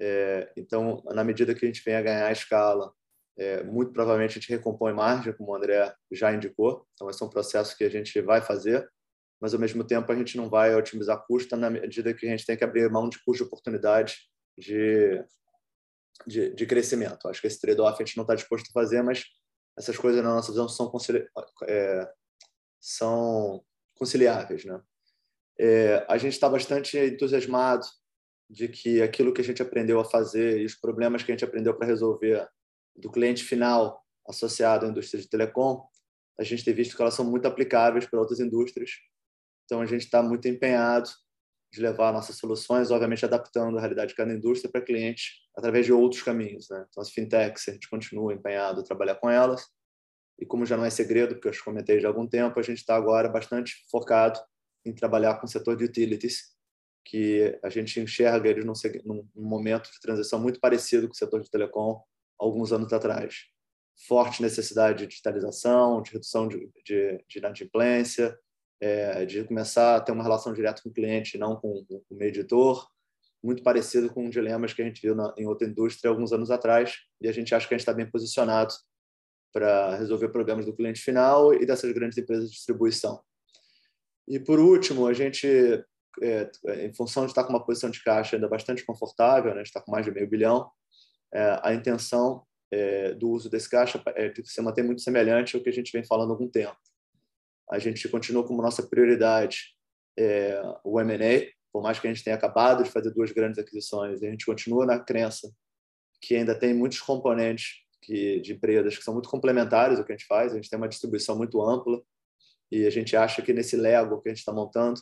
é, 0.00 0.50
então, 0.56 1.02
na 1.06 1.22
medida 1.22 1.54
que 1.54 1.64
a 1.64 1.68
gente 1.68 1.82
venha 1.84 1.98
a 1.98 2.02
ganhar 2.02 2.26
a 2.26 2.32
escala, 2.32 2.92
é, 3.38 3.62
muito 3.62 3.92
provavelmente 3.92 4.32
a 4.32 4.40
gente 4.40 4.50
recompõe 4.50 4.92
margem, 4.92 5.32
como 5.32 5.52
o 5.52 5.54
André 5.54 5.94
já 6.10 6.32
indicou. 6.32 6.86
Então, 6.94 7.08
esse 7.08 7.22
é 7.22 7.26
um 7.26 7.30
processo 7.30 7.76
que 7.76 7.84
a 7.84 7.88
gente 7.88 8.20
vai 8.20 8.40
fazer, 8.40 8.88
mas 9.40 9.54
ao 9.54 9.60
mesmo 9.60 9.84
tempo 9.84 10.10
a 10.10 10.16
gente 10.16 10.36
não 10.36 10.48
vai 10.48 10.74
otimizar 10.74 11.24
custo 11.26 11.56
na 11.56 11.70
medida 11.70 12.12
que 12.14 12.26
a 12.26 12.30
gente 12.30 12.44
tem 12.44 12.56
que 12.56 12.64
abrir 12.64 12.90
mão 12.90 13.08
de 13.08 13.22
custo 13.24 13.44
de 13.44 13.48
oportunidade 13.48 14.16
de, 14.58 15.24
de, 16.26 16.54
de 16.54 16.66
crescimento. 16.66 17.28
Acho 17.28 17.40
que 17.40 17.46
esse 17.46 17.60
trade-off 17.60 18.02
a 18.02 18.04
gente 18.04 18.16
não 18.16 18.22
está 18.24 18.34
disposto 18.34 18.68
a 18.68 18.72
fazer, 18.72 19.02
mas 19.02 19.24
essas 19.76 19.96
coisas, 19.96 20.22
na 20.22 20.34
nossa 20.34 20.52
visão, 20.52 20.68
são, 20.68 20.90
é, 21.66 22.12
são 22.80 23.64
conciliáveis. 23.96 24.64
Né? 24.64 24.80
É, 25.58 26.06
a 26.08 26.18
gente 26.18 26.32
está 26.32 26.48
bastante 26.48 26.98
entusiasmado 26.98 27.86
de 28.48 28.68
que 28.68 29.00
aquilo 29.00 29.32
que 29.32 29.40
a 29.40 29.44
gente 29.44 29.62
aprendeu 29.62 29.98
a 29.98 30.04
fazer 30.04 30.60
e 30.60 30.64
os 30.66 30.74
problemas 30.74 31.22
que 31.22 31.32
a 31.32 31.34
gente 31.34 31.44
aprendeu 31.44 31.74
para 31.74 31.86
resolver 31.86 32.46
do 32.94 33.10
cliente 33.10 33.42
final 33.42 34.04
associado 34.28 34.84
à 34.84 34.88
indústria 34.88 35.22
de 35.22 35.28
telecom, 35.28 35.86
a 36.38 36.44
gente 36.44 36.64
tem 36.64 36.74
visto 36.74 36.94
que 36.94 37.02
elas 37.02 37.14
são 37.14 37.24
muito 37.24 37.46
aplicáveis 37.46 38.06
para 38.06 38.20
outras 38.20 38.40
indústrias. 38.40 38.90
Então, 39.64 39.80
a 39.80 39.86
gente 39.86 40.02
está 40.04 40.22
muito 40.22 40.46
empenhado 40.48 41.08
de 41.72 41.80
levar 41.80 42.12
nossas 42.12 42.36
soluções, 42.36 42.90
obviamente 42.90 43.24
adaptando 43.24 43.78
a 43.78 43.80
realidade 43.80 44.10
de 44.10 44.14
cada 44.14 44.32
indústria 44.32 44.70
para 44.70 44.82
clientes 44.82 45.40
através 45.56 45.86
de 45.86 45.92
outros 45.92 46.22
caminhos. 46.22 46.68
Né? 46.68 46.84
Então, 46.88 47.02
as 47.02 47.10
fintechs, 47.10 47.66
a 47.68 47.72
gente 47.72 47.88
continua 47.88 48.34
empenhado 48.34 48.80
a 48.80 48.84
trabalhar 48.84 49.14
com 49.14 49.30
elas. 49.30 49.66
E 50.38 50.44
como 50.44 50.66
já 50.66 50.76
não 50.76 50.84
é 50.84 50.90
segredo, 50.90 51.34
porque 51.34 51.48
eu 51.48 51.52
já 51.52 51.62
comentei 51.62 51.98
já 51.98 52.08
há 52.08 52.10
algum 52.10 52.26
tempo, 52.26 52.60
a 52.60 52.62
gente 52.62 52.78
está 52.78 52.94
agora 52.94 53.28
bastante 53.28 53.86
focado 53.90 54.38
em 54.84 54.92
trabalhar 54.92 55.36
com 55.36 55.46
o 55.46 55.48
setor 55.48 55.76
de 55.76 55.84
utilities, 55.84 56.52
que 57.04 57.58
a 57.64 57.70
gente 57.70 57.98
enxerga 57.98 58.48
eles 58.48 58.64
num, 58.64 58.74
num 59.34 59.48
momento 59.48 59.90
de 59.90 60.00
transição 60.00 60.38
muito 60.40 60.60
parecido 60.60 61.08
com 61.08 61.14
o 61.14 61.16
setor 61.16 61.40
de 61.40 61.50
telecom 61.50 62.02
alguns 62.38 62.72
anos 62.72 62.92
atrás. 62.92 63.46
Forte 64.06 64.42
necessidade 64.42 65.00
de 65.00 65.06
digitalização, 65.06 66.02
de 66.02 66.12
redução 66.12 66.48
de, 66.48 66.70
de, 66.84 67.24
de 67.28 67.38
inadimplência, 67.38 68.36
é, 68.82 69.24
de 69.24 69.44
começar 69.44 69.94
a 69.94 70.00
ter 70.00 70.10
uma 70.10 70.24
relação 70.24 70.52
direta 70.52 70.82
com 70.82 70.88
o 70.88 70.92
cliente, 70.92 71.38
não 71.38 71.54
com, 71.54 71.84
com 71.84 72.02
o 72.10 72.16
mediador, 72.16 72.84
muito 73.40 73.62
parecido 73.62 74.12
com 74.12 74.28
dilemas 74.28 74.72
que 74.72 74.82
a 74.82 74.84
gente 74.84 75.00
viu 75.00 75.14
na, 75.14 75.32
em 75.38 75.46
outra 75.46 75.68
indústria 75.68 76.10
alguns 76.10 76.32
anos 76.32 76.50
atrás, 76.50 76.96
e 77.20 77.28
a 77.28 77.32
gente 77.32 77.54
acha 77.54 77.68
que 77.68 77.74
a 77.74 77.76
gente 77.76 77.82
está 77.82 77.94
bem 77.94 78.10
posicionado 78.10 78.74
para 79.52 79.94
resolver 79.94 80.30
problemas 80.30 80.66
do 80.66 80.74
cliente 80.74 81.00
final 81.00 81.54
e 81.54 81.64
dessas 81.64 81.92
grandes 81.92 82.18
empresas 82.18 82.50
de 82.50 82.56
distribuição. 82.56 83.22
E 84.26 84.40
por 84.40 84.58
último, 84.58 85.06
a 85.06 85.12
gente, 85.12 85.46
é, 86.20 86.50
em 86.84 86.92
função 86.92 87.24
de 87.24 87.30
estar 87.30 87.44
com 87.44 87.50
uma 87.50 87.64
posição 87.64 87.88
de 87.88 88.02
caixa 88.02 88.34
ainda 88.34 88.48
bastante 88.48 88.84
confortável, 88.84 89.50
né, 89.50 89.60
a 89.60 89.64
gente 89.64 89.66
está 89.66 89.80
com 89.80 89.92
mais 89.92 90.04
de 90.04 90.10
meio 90.10 90.28
bilhão, 90.28 90.68
é, 91.32 91.60
a 91.62 91.72
intenção 91.72 92.42
é, 92.72 93.14
do 93.14 93.30
uso 93.30 93.48
desse 93.48 93.70
caixa 93.70 94.02
é 94.16 94.32
se 94.42 94.60
manter 94.60 94.82
muito 94.82 95.02
semelhante 95.02 95.54
ao 95.54 95.62
que 95.62 95.68
a 95.68 95.72
gente 95.72 95.92
vem 95.92 96.04
falando 96.04 96.30
há 96.30 96.32
algum 96.32 96.48
tempo 96.48 96.76
a 97.72 97.78
gente 97.78 98.06
continua 98.08 98.46
como 98.46 98.60
nossa 98.60 98.82
prioridade 98.82 99.74
é, 100.18 100.60
o 100.84 101.00
M&A, 101.00 101.50
por 101.72 101.82
mais 101.82 101.98
que 101.98 102.06
a 102.06 102.12
gente 102.12 102.22
tenha 102.22 102.36
acabado 102.36 102.84
de 102.84 102.90
fazer 102.90 103.10
duas 103.12 103.32
grandes 103.32 103.58
aquisições, 103.58 104.22
a 104.22 104.26
gente 104.26 104.44
continua 104.44 104.84
na 104.84 105.00
crença 105.00 105.50
que 106.20 106.36
ainda 106.36 106.54
tem 106.54 106.74
muitos 106.74 107.00
componentes 107.00 107.80
que, 108.02 108.40
de 108.40 108.52
empresas 108.52 108.98
que 108.98 109.02
são 109.02 109.14
muito 109.14 109.30
complementares 109.30 109.98
ao 109.98 110.04
que 110.04 110.12
a 110.12 110.16
gente 110.16 110.26
faz, 110.26 110.52
a 110.52 110.56
gente 110.56 110.68
tem 110.68 110.76
uma 110.76 110.88
distribuição 110.88 111.34
muito 111.34 111.62
ampla 111.62 112.02
e 112.70 112.84
a 112.86 112.90
gente 112.90 113.16
acha 113.16 113.40
que 113.40 113.54
nesse 113.54 113.74
Lego 113.74 114.20
que 114.20 114.28
a 114.28 114.32
gente 114.32 114.40
está 114.40 114.52
montando 114.52 115.00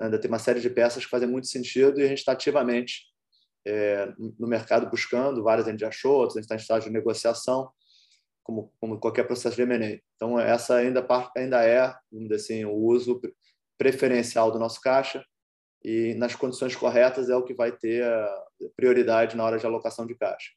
ainda 0.00 0.18
tem 0.18 0.28
uma 0.28 0.38
série 0.40 0.60
de 0.60 0.68
peças 0.68 1.04
que 1.04 1.10
fazem 1.10 1.28
muito 1.28 1.46
sentido 1.46 2.00
e 2.00 2.02
a 2.02 2.08
gente 2.08 2.18
está 2.18 2.32
ativamente 2.32 3.04
é, 3.64 4.12
no 4.36 4.48
mercado 4.48 4.90
buscando, 4.90 5.44
várias 5.44 5.68
a 5.68 5.70
gente 5.70 5.84
achou, 5.84 6.14
outras 6.14 6.36
a 6.36 6.40
gente 6.40 6.46
está 6.46 6.54
em 6.56 6.58
estágio 6.58 6.88
de 6.90 6.96
negociação, 6.96 7.70
como, 8.42 8.72
como 8.80 8.98
qualquer 8.98 9.24
processo 9.24 9.56
de 9.56 9.62
M&A. 9.62 10.00
Então, 10.16 10.38
essa 10.38 10.76
ainda, 10.76 11.06
ainda 11.36 11.64
é, 11.64 11.94
vamos 12.10 12.28
dizer 12.28 12.34
assim, 12.34 12.64
o 12.64 12.74
uso 12.74 13.20
preferencial 13.78 14.50
do 14.50 14.58
nosso 14.58 14.80
caixa 14.80 15.24
e 15.82 16.14
nas 16.14 16.34
condições 16.34 16.76
corretas 16.76 17.30
é 17.30 17.36
o 17.36 17.44
que 17.44 17.54
vai 17.54 17.72
ter 17.72 18.04
prioridade 18.76 19.36
na 19.36 19.44
hora 19.44 19.58
de 19.58 19.64
alocação 19.64 20.06
de 20.06 20.14
caixa. 20.14 20.50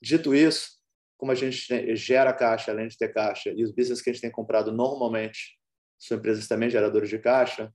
Dito 0.00 0.34
isso, 0.34 0.76
como 1.16 1.32
a 1.32 1.34
gente 1.34 1.96
gera 1.96 2.32
caixa, 2.32 2.70
além 2.70 2.88
de 2.88 2.96
ter 2.96 3.12
caixa, 3.12 3.50
e 3.50 3.64
os 3.64 3.72
business 3.72 4.00
que 4.00 4.10
a 4.10 4.12
gente 4.12 4.22
tem 4.22 4.30
comprado 4.30 4.70
normalmente 4.70 5.58
são 5.98 6.18
empresas 6.18 6.46
também 6.46 6.70
geradoras 6.70 7.08
de 7.08 7.18
caixa, 7.18 7.72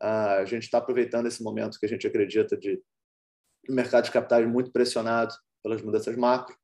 a 0.00 0.44
gente 0.44 0.62
está 0.62 0.78
aproveitando 0.78 1.26
esse 1.26 1.42
momento 1.42 1.78
que 1.78 1.84
a 1.84 1.88
gente 1.88 2.06
acredita 2.06 2.56
de 2.56 2.80
mercado 3.68 4.04
de 4.04 4.12
capitais 4.12 4.46
muito 4.48 4.70
pressionado 4.70 5.34
pelas 5.62 5.82
mudanças 5.82 6.16
macro 6.16 6.56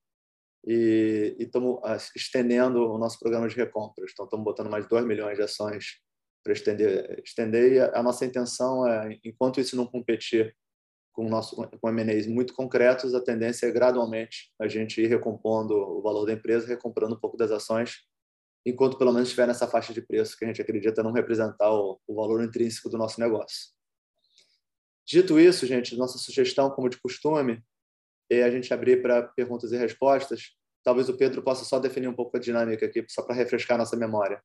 e 0.67 1.37
estamos 1.39 1.79
estendendo 2.17 2.91
o 2.91 2.99
nosso 2.99 3.19
programa 3.19 3.49
de 3.49 3.57
recompras. 3.57 4.11
Então, 4.13 4.25
estamos 4.25 4.45
botando 4.45 4.71
mais 4.71 4.87
2 4.89 5.05
milhões 5.05 5.37
de 5.37 5.43
ações 5.43 6.01
para 6.43 6.53
estender, 6.53 7.23
estender 7.25 7.73
e 7.73 7.81
a 7.81 8.03
nossa 8.03 8.25
intenção 8.25 8.87
é, 8.87 9.19
enquanto 9.25 9.61
isso 9.61 9.77
não 9.77 9.87
competir 9.87 10.55
com 11.13 11.29
nosso 11.29 11.57
com 11.57 11.89
M&As 11.89 12.27
muito 12.27 12.53
concretos, 12.55 13.15
a 13.15 13.21
tendência 13.21 13.67
é 13.67 13.71
gradualmente 13.71 14.53
a 14.61 14.67
gente 14.67 15.01
ir 15.01 15.07
recompondo 15.07 15.75
o 15.75 16.03
valor 16.03 16.27
da 16.27 16.33
empresa, 16.33 16.67
recomprando 16.67 17.15
um 17.15 17.21
pouco 17.21 17.37
das 17.37 17.51
ações, 17.51 18.03
enquanto 18.67 18.99
pelo 18.99 19.13
menos 19.13 19.29
estiver 19.29 19.47
nessa 19.47 19.69
faixa 19.69 19.95
de 19.95 20.03
preço 20.03 20.37
que 20.37 20.45
a 20.45 20.49
gente 20.49 20.61
acredita 20.61 21.03
não 21.03 21.13
representar 21.13 21.73
o, 21.73 22.01
o 22.07 22.15
valor 22.15 22.43
intrínseco 22.43 22.91
do 22.91 22.99
nosso 22.99 23.21
negócio. 23.21 23.73
Dito 25.07 25.39
isso, 25.39 25.67
gente, 25.67 25.97
nossa 25.97 26.19
sugestão, 26.19 26.71
como 26.71 26.89
de 26.89 26.99
costume, 26.99 27.63
é 28.31 28.43
a 28.43 28.51
gente 28.51 28.73
abrir 28.73 29.03
para 29.03 29.23
perguntas 29.23 29.73
e 29.73 29.77
respostas. 29.77 30.53
Talvez 30.83 31.09
o 31.09 31.17
Pedro 31.17 31.43
possa 31.43 31.65
só 31.65 31.79
definir 31.79 32.09
um 32.09 32.15
pouco 32.15 32.37
a 32.37 32.41
dinâmica 32.41 32.87
aqui, 32.87 33.05
só 33.09 33.23
para 33.23 33.35
refrescar 33.35 33.79
nossa 33.79 33.97
memória. 33.97 34.43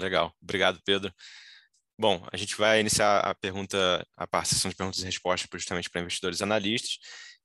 Legal. 0.00 0.34
Obrigado, 0.42 0.80
Pedro. 0.84 1.12
Bom, 1.98 2.24
a 2.30 2.36
gente 2.36 2.56
vai 2.56 2.80
iniciar 2.80 3.20
a 3.20 3.34
pergunta, 3.34 4.06
a 4.16 4.44
sessão 4.44 4.70
de 4.70 4.76
perguntas 4.76 5.00
e 5.00 5.04
respostas 5.04 5.48
justamente 5.60 5.90
para 5.90 6.00
investidores 6.00 6.40
e 6.40 6.42
analistas. 6.42 6.98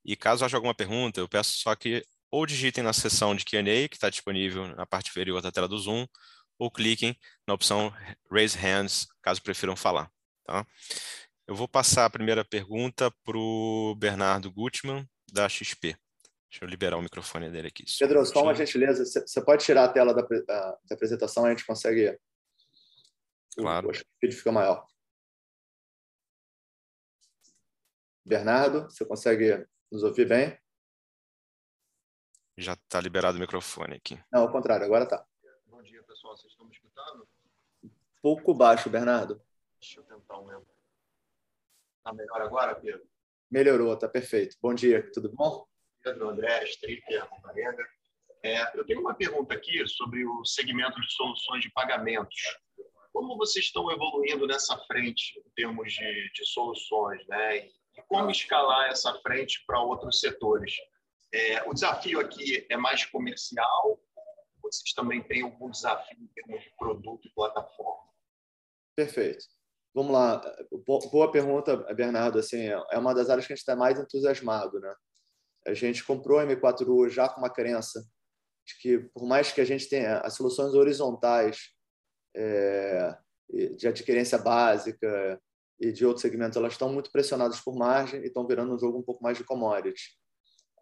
E 0.06 0.16
caso 0.16 0.44
haja 0.44 0.58
alguma 0.58 0.76
pergunta, 0.76 1.20
eu 1.20 1.30
peço 1.30 1.58
só 1.58 1.76
que 1.76 2.04
ou 2.30 2.46
digitem 2.46 2.84
na 2.84 2.94
seção 2.94 3.36
de 3.36 3.46
Q&A, 3.46 3.88
que 3.88 3.96
está 3.96 4.10
disponível 4.10 4.68
na 4.76 4.86
parte 4.86 5.10
inferior 5.10 5.42
da 5.42 5.52
tela 5.52 5.68
do 5.68 5.78
Zoom, 5.78 6.06
ou 6.58 6.70
cliquem 6.70 7.16
na 7.48 7.54
opção 7.54 7.94
Raise 8.32 8.58
Hands, 8.58 9.08
caso 9.22 9.42
prefiram 9.42 9.76
falar. 9.76 10.10
Tá? 10.46 10.66
Eu 11.48 11.56
vou 11.56 11.68
passar 11.68 12.06
a 12.06 12.10
primeira 12.10 12.44
pergunta 12.44 13.12
para 13.24 13.38
o 13.38 13.96
Bernardo 13.96 14.52
Gutmann, 14.52 15.08
da 15.34 15.50
XP. 15.50 15.98
Deixa 16.50 16.64
eu 16.64 16.70
liberar 16.70 16.98
o 16.98 17.02
microfone 17.02 17.50
dele 17.50 17.68
aqui. 17.68 17.84
Pedro, 18.00 18.24
só 18.26 18.44
uma 18.44 18.54
gentileza, 18.54 19.04
você 19.04 19.44
pode 19.44 19.66
tirar 19.66 19.86
a 19.86 19.92
tela 19.92 20.14
da, 20.14 20.22
da 20.22 20.80
apresentação, 20.92 21.46
a 21.46 21.50
gente 21.50 21.66
consegue 21.66 22.16
Claro. 23.56 23.90
Acho 23.90 24.04
que 24.04 24.10
o 24.10 24.20
vídeo 24.22 24.38
fica 24.38 24.52
maior. 24.52 24.88
Bernardo, 28.26 28.84
você 28.84 29.06
consegue 29.06 29.68
nos 29.92 30.04
ouvir 30.04 30.28
bem? 30.28 30.58
Já 32.58 32.74
está 32.74 33.02
liberado 33.02 33.38
o 33.38 33.40
microfone 33.40 33.96
aqui. 33.96 34.20
Não, 34.32 34.44
ao 34.44 34.52
contrário, 34.52 34.86
agora 34.86 35.04
está. 35.04 35.26
Bom 35.66 35.82
dia, 35.82 36.02
pessoal. 36.04 36.38
Vocês 36.38 36.52
estão 36.52 36.66
me 36.66 36.72
escutando? 36.72 37.28
Pouco 38.22 38.54
baixo, 38.54 38.90
Bernardo. 38.90 39.42
Deixa 39.80 40.00
eu 40.00 40.04
tentar 40.04 40.40
um. 40.40 40.50
Está 41.98 42.14
melhor 42.14 42.42
agora, 42.42 42.76
Pedro? 42.76 43.08
Melhorou, 43.54 43.94
está 43.94 44.10
perfeito. 44.10 44.58
Bom 44.60 44.74
dia, 44.74 45.08
tudo 45.14 45.32
bom? 45.32 45.64
Pedro, 46.04 46.30
André, 46.30 46.64
Stripper, 46.64 47.30
Marenga. 47.44 47.86
É, 48.42 48.64
eu 48.76 48.84
tenho 48.84 49.00
uma 49.00 49.14
pergunta 49.14 49.54
aqui 49.54 49.88
sobre 49.88 50.26
o 50.26 50.44
segmento 50.44 51.00
de 51.00 51.14
soluções 51.14 51.62
de 51.62 51.72
pagamentos. 51.72 52.36
Como 53.12 53.38
vocês 53.38 53.66
estão 53.66 53.92
evoluindo 53.92 54.48
nessa 54.48 54.76
frente 54.88 55.38
em 55.38 55.52
termos 55.56 55.94
de, 55.94 56.32
de 56.34 56.46
soluções, 56.48 57.24
né? 57.28 57.58
E 57.58 58.02
como 58.08 58.32
escalar 58.32 58.90
essa 58.90 59.14
frente 59.22 59.64
para 59.68 59.80
outros 59.80 60.20
setores? 60.20 60.74
É, 61.32 61.62
o 61.70 61.76
desafio 61.76 62.20
aqui 62.22 62.66
é 62.72 62.76
mais 62.76 63.06
comercial? 63.06 64.02
Vocês 64.64 64.94
também 64.94 65.22
têm 65.22 65.44
algum 65.44 65.70
desafio 65.70 66.18
em 66.20 66.28
termos 66.30 66.60
de 66.64 66.72
produto 66.76 67.28
e 67.28 67.32
plataforma? 67.36 68.10
Perfeito. 68.96 69.46
Vamos 69.94 70.12
lá. 70.12 70.42
Boa 71.12 71.32
pergunta, 71.32 71.78
Bernardo. 71.94 72.40
Assim, 72.40 72.66
é 72.66 72.98
uma 72.98 73.14
das 73.14 73.30
áreas 73.30 73.46
que 73.46 73.54
a 73.54 73.56
gente 73.56 73.62
está 73.62 73.76
mais 73.76 74.00
entusiasmado, 74.00 74.80
né? 74.80 74.94
A 75.68 75.74
gente 75.74 76.04
comprou 76.04 76.40
a 76.40 76.46
M4U 76.46 77.10
já 77.10 77.30
com 77.30 77.40
uma 77.40 77.50
crença 77.50 78.04
de 78.66 78.78
que, 78.80 79.00
por 79.14 79.26
mais 79.26 79.52
que 79.52 79.62
a 79.62 79.66
gente 79.66 79.88
tenha 79.88 80.18
as 80.20 80.34
soluções 80.34 80.74
horizontais 80.74 81.70
é, 82.36 83.16
de 83.78 83.88
adquirência 83.88 84.38
básica 84.38 85.40
e 85.80 85.92
de 85.92 86.06
outros 86.06 86.22
segmentos, 86.22 86.58
elas 86.58 86.74
estão 86.74 86.92
muito 86.92 87.12
pressionadas 87.12 87.60
por 87.60 87.76
margem 87.76 88.22
e 88.22 88.28
estão 88.28 88.48
virando 88.48 88.74
um 88.74 88.80
jogo 88.80 88.98
um 88.98 89.04
pouco 89.04 89.24
mais 89.24 89.38
de 89.38 89.44
commodity. 89.44 90.18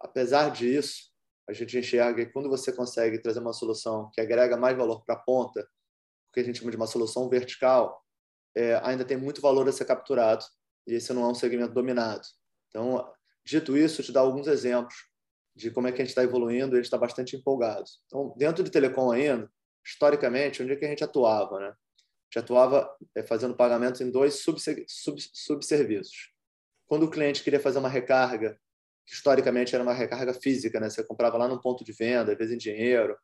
Apesar 0.00 0.50
disso, 0.50 1.12
a 1.48 1.52
gente 1.52 1.76
enxerga 1.76 2.24
que 2.24 2.32
quando 2.32 2.48
você 2.48 2.72
consegue 2.72 3.20
trazer 3.20 3.40
uma 3.40 3.52
solução 3.52 4.10
que 4.12 4.20
agrega 4.20 4.56
mais 4.56 4.76
valor 4.76 5.04
para 5.04 5.16
a 5.16 5.18
ponta, 5.18 5.60
o 5.60 6.32
que 6.32 6.40
a 6.40 6.44
gente 6.44 6.58
chama 6.58 6.70
de 6.70 6.76
uma 6.76 6.86
solução 6.86 7.28
vertical, 7.28 8.01
é, 8.54 8.80
ainda 8.82 9.04
tem 9.04 9.16
muito 9.16 9.40
valor 9.40 9.68
a 9.68 9.72
ser 9.72 9.84
capturado 9.84 10.44
e 10.86 10.94
esse 10.94 11.12
não 11.12 11.24
é 11.24 11.28
um 11.28 11.34
segmento 11.34 11.72
dominado. 11.72 12.22
Então, 12.68 13.10
dito 13.44 13.76
isso, 13.76 14.02
te 14.02 14.12
dar 14.12 14.20
alguns 14.20 14.46
exemplos 14.46 14.94
de 15.54 15.70
como 15.70 15.86
é 15.86 15.92
que 15.92 16.00
a 16.00 16.04
gente 16.04 16.10
está 16.10 16.22
evoluindo 16.22 16.74
a 16.74 16.76
gente 16.76 16.86
está 16.86 16.98
bastante 16.98 17.36
empolgado. 17.36 17.84
Então, 18.06 18.34
dentro 18.36 18.64
de 18.64 18.70
telecom 18.70 19.10
ainda, 19.10 19.50
historicamente, 19.84 20.62
onde 20.62 20.72
é 20.72 20.76
que 20.76 20.84
a 20.84 20.88
gente 20.88 21.04
atuava, 21.04 21.58
né? 21.58 21.68
A 21.68 21.74
gente 22.32 22.44
atuava 22.44 22.90
é, 23.14 23.22
fazendo 23.22 23.54
pagamentos 23.54 24.00
em 24.00 24.10
dois 24.10 24.42
subserviços. 24.42 26.32
Quando 26.86 27.04
o 27.04 27.10
cliente 27.10 27.42
queria 27.42 27.60
fazer 27.60 27.78
uma 27.78 27.88
recarga, 27.88 28.58
que 29.06 29.14
historicamente 29.14 29.74
era 29.74 29.82
uma 29.82 29.92
recarga 29.92 30.32
física, 30.32 30.80
né? 30.80 30.88
Você 30.88 31.04
comprava 31.04 31.36
lá 31.36 31.46
no 31.48 31.60
ponto 31.60 31.84
de 31.84 31.92
venda, 31.92 32.32
às 32.32 32.38
vezes 32.38 32.54
em 32.54 32.58
dinheiro. 32.58 33.16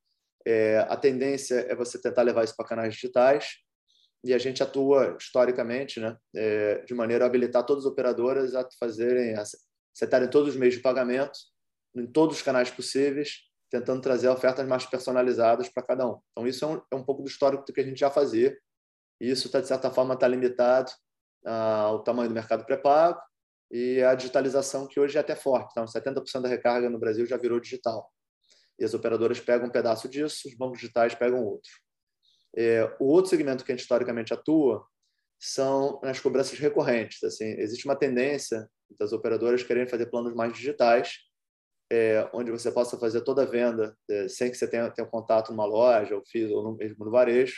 É, 0.46 0.78
a 0.88 0.96
tendência 0.96 1.54
é 1.68 1.74
você 1.74 2.00
tentar 2.00 2.22
levar 2.22 2.44
isso 2.44 2.56
para 2.56 2.66
canais 2.66 2.94
digitais 2.94 3.58
e 4.24 4.34
a 4.34 4.38
gente 4.38 4.62
atua 4.62 5.16
historicamente, 5.18 6.00
né? 6.00 6.16
É, 6.34 6.80
de 6.84 6.94
maneira 6.94 7.24
a 7.24 7.28
habilitar 7.28 7.64
todas 7.64 7.84
as 7.84 7.90
operadoras 7.90 8.54
a 8.54 8.66
fazerem, 8.78 9.34
a 9.36 9.44
setarem 9.94 10.28
todos 10.28 10.50
os 10.50 10.56
meios 10.56 10.74
de 10.74 10.80
pagamento 10.80 11.38
em 11.96 12.06
todos 12.06 12.36
os 12.36 12.42
canais 12.42 12.70
possíveis 12.70 13.48
tentando 13.70 14.00
trazer 14.00 14.28
ofertas 14.28 14.66
mais 14.66 14.86
personalizadas 14.86 15.68
para 15.68 15.82
cada 15.82 16.06
um. 16.06 16.18
Então, 16.32 16.46
isso 16.46 16.64
é 16.64 16.68
um, 16.68 16.82
é 16.92 16.96
um 16.96 17.04
pouco 17.04 17.22
do 17.22 17.28
histórico 17.28 17.64
do 17.64 17.72
que 17.72 17.80
a 17.80 17.84
gente 17.84 18.00
já 18.00 18.10
fazia. 18.10 18.56
E 19.20 19.30
isso, 19.30 19.50
tá, 19.50 19.60
de 19.60 19.66
certa 19.66 19.90
forma, 19.90 20.14
está 20.14 20.26
limitado 20.26 20.90
ao 21.44 22.02
tamanho 22.02 22.28
do 22.28 22.34
mercado 22.34 22.64
pré-pago 22.64 23.20
e 23.70 24.02
a 24.02 24.14
digitalização, 24.14 24.86
que 24.86 24.98
hoje 24.98 25.16
é 25.16 25.20
até 25.20 25.34
forte. 25.34 25.70
Então, 25.72 25.84
70% 25.84 26.40
da 26.40 26.48
recarga 26.48 26.88
no 26.88 26.98
Brasil 26.98 27.26
já 27.26 27.36
virou 27.36 27.60
digital. 27.60 28.10
E 28.78 28.84
as 28.84 28.94
operadoras 28.94 29.40
pegam 29.40 29.68
um 29.68 29.70
pedaço 29.72 30.08
disso, 30.08 30.48
os 30.48 30.54
bancos 30.54 30.78
digitais 30.78 31.14
pegam 31.14 31.44
outro. 31.44 31.70
É, 32.56 32.84
o 32.98 33.06
outro 33.06 33.30
segmento 33.30 33.64
que 33.64 33.72
a 33.72 33.74
gente 33.74 33.82
historicamente 33.82 34.32
atua 34.32 34.84
são 35.38 36.00
nas 36.02 36.18
cobranças 36.18 36.58
recorrentes. 36.58 37.22
Assim, 37.22 37.46
existe 37.58 37.84
uma 37.84 37.96
tendência 37.96 38.68
das 38.98 39.12
operadoras 39.12 39.62
quererem 39.62 39.88
fazer 39.88 40.06
planos 40.06 40.34
mais 40.34 40.52
digitais, 40.52 41.18
é, 41.90 42.28
onde 42.34 42.50
você 42.50 42.70
possa 42.70 42.98
fazer 42.98 43.22
toda 43.22 43.42
a 43.42 43.46
venda 43.46 43.96
é, 44.10 44.28
sem 44.28 44.50
que 44.50 44.56
você 44.56 44.68
tenha, 44.68 44.90
tenha 44.90 45.06
um 45.06 45.10
contato 45.10 45.50
numa 45.50 45.64
loja 45.64 46.14
ou, 46.14 46.22
ou 46.54 46.62
no, 46.62 46.76
mesmo 46.76 47.04
no 47.04 47.10
varejo. 47.10 47.56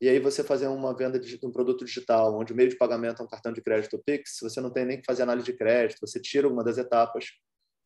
E 0.00 0.08
aí 0.08 0.20
você 0.20 0.44
fazer 0.44 0.68
uma 0.68 0.96
venda 0.96 1.18
de 1.18 1.38
um 1.44 1.50
produto 1.50 1.84
digital, 1.84 2.38
onde 2.38 2.52
o 2.52 2.56
meio 2.56 2.68
de 2.68 2.76
pagamento 2.76 3.20
é 3.20 3.24
um 3.24 3.28
cartão 3.28 3.52
de 3.52 3.60
crédito 3.60 4.00
Pix, 4.06 4.38
você 4.40 4.60
não 4.60 4.70
tem 4.70 4.84
nem 4.84 5.00
que 5.00 5.06
fazer 5.06 5.24
análise 5.24 5.46
de 5.46 5.58
crédito, 5.58 5.98
você 6.00 6.20
tira 6.20 6.48
uma 6.48 6.62
das 6.62 6.78
etapas. 6.78 7.26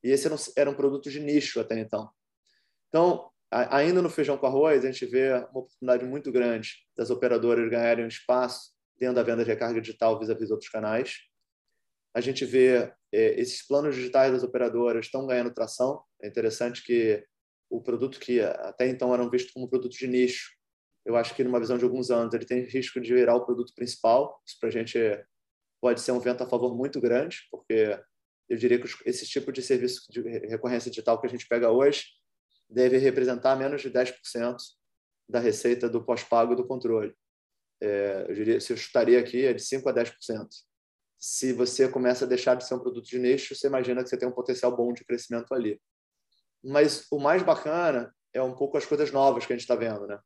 E 0.05 0.11
esse 0.11 0.27
era 0.27 0.35
um, 0.35 0.39
era 0.57 0.71
um 0.71 0.75
produto 0.75 1.11
de 1.11 1.21
nicho 1.21 1.59
até 1.59 1.79
então. 1.79 2.11
Então, 2.89 3.31
ainda 3.53 4.01
no 4.01 4.09
feijão 4.09 4.39
com 4.39 4.47
arroz, 4.47 4.85
a 4.85 4.91
gente 4.91 5.05
vê 5.05 5.33
uma 5.33 5.61
oportunidade 5.61 6.05
muito 6.07 6.33
grande 6.33 6.71
das 6.97 7.11
operadoras 7.11 7.71
ganharem 7.71 8.05
um 8.05 8.09
espaço 8.09 8.71
dentro 8.99 9.17
da 9.17 9.23
venda 9.23 9.45
de 9.45 9.51
recarga 9.51 9.81
digital 9.81 10.19
vis-à-vis 10.19 10.49
-vis 10.49 10.51
outros 10.51 10.71
canais. 10.71 11.19
A 12.15 12.21
gente 12.21 12.45
vê 12.45 12.93
é, 13.13 13.41
esses 13.41 13.67
planos 13.67 13.95
digitais 13.95 14.33
das 14.33 14.43
operadoras 14.43 15.07
estão 15.07 15.27
ganhando 15.27 15.53
tração. 15.53 16.03
É 16.23 16.29
interessante 16.29 16.83
que 16.83 17.25
o 17.71 17.83
produto 17.83 18.19
que 18.19 18.41
até 18.41 18.89
então 18.89 19.13
eram 19.13 19.31
vistos 19.31 19.53
como 19.53 19.69
produto 19.69 19.93
de 19.93 20.07
nicho, 20.07 20.51
eu 21.05 21.17
acho 21.17 21.35
que 21.35 21.45
numa 21.45 21.61
visão 21.61 21.77
de 21.77 21.85
alguns 21.85 22.11
anos 22.11 22.33
ele 22.33 22.47
tem 22.47 22.61
risco 22.61 23.01
de 23.01 23.13
virar 23.13 23.35
o 23.35 23.45
produto 23.45 23.75
principal. 23.75 24.41
Isso 24.47 24.57
para 24.59 24.69
a 24.69 24.73
gente 24.73 24.99
pode 25.81 26.01
ser 26.01 26.13
um 26.13 26.21
vento 26.21 26.43
a 26.43 26.49
favor 26.49 26.77
muito 26.77 27.01
grande, 27.01 27.39
porque 27.51 27.99
eu 28.49 28.57
diria 28.57 28.81
que 28.81 28.89
esse 29.05 29.27
tipo 29.27 29.51
de 29.51 29.63
serviço 29.63 30.03
de 30.11 30.21
recorrência 30.21 30.91
digital 30.91 31.21
que 31.21 31.27
a 31.27 31.31
gente 31.31 31.47
pega 31.49 31.71
hoje 31.71 32.05
deve 32.73 32.99
representar 32.99 33.57
menos 33.57 33.83
de 33.83 33.91
10% 33.91 34.57
da 35.29 35.39
receita 35.39 35.89
do 35.89 36.05
pós-pago 36.05 36.55
do 36.55 36.67
controle. 36.67 37.15
É, 37.81 38.27
eu 38.29 38.35
diria, 38.35 38.61
se 38.61 38.73
eu 38.73 38.77
chutaria 38.77 39.19
aqui, 39.19 39.45
é 39.45 39.53
de 39.53 39.63
5% 39.63 39.87
a 39.87 39.93
10% 39.93 40.49
se 41.23 41.53
você 41.53 41.89
começa 41.89 42.25
a 42.25 42.29
deixar 42.29 42.57
de 42.57 42.67
ser 42.67 42.75
um 42.75 42.81
produto 42.81 43.07
de 43.07 43.17
nicho, 43.17 43.55
você 43.55 43.69
imagina 43.69 44.03
que 44.03 44.09
você 44.09 44.19
tem 44.19 44.29
um 44.29 44.33
potencial 44.33 44.77
bom 44.77 44.93
de 44.93 45.05
crescimento 45.05 45.55
ali. 45.55 45.81
Mas 46.65 47.07
o 47.13 47.19
mais 47.21 47.45
bacana 47.45 48.13
é 48.35 48.43
um 48.43 48.57
pouco 48.57 48.77
as 48.77 48.85
coisas 48.85 49.13
novas 49.13 49.47
que 49.47 49.53
a 49.53 49.57
gente 49.57 49.63
está 49.63 49.77
vendo, 49.77 50.05
né? 50.09 50.19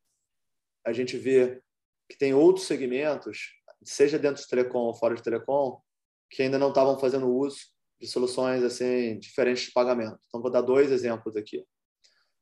A 0.87 0.95
gente 0.95 1.19
vê 1.19 1.61
que 2.09 2.17
tem 2.17 2.33
outros 2.33 2.67
segmentos 2.67 3.61
seja 3.85 4.19
dentro 4.19 4.43
de 4.43 4.49
telecom 4.49 4.87
ou 4.87 4.95
fora 4.95 5.15
de 5.15 5.23
telecom, 5.23 5.79
que 6.31 6.43
ainda 6.43 6.59
não 6.59 6.71
estavam 6.71 6.99
fazendo 6.99 7.29
uso 7.29 7.59
de 8.01 8.07
soluções 8.07 8.63
assim 8.63 9.19
diferentes 9.19 9.65
de 9.65 9.73
pagamento. 9.73 10.19
Então 10.29 10.41
vou 10.41 10.51
dar 10.51 10.63
dois 10.63 10.91
exemplos 10.91 11.37
aqui. 11.37 11.63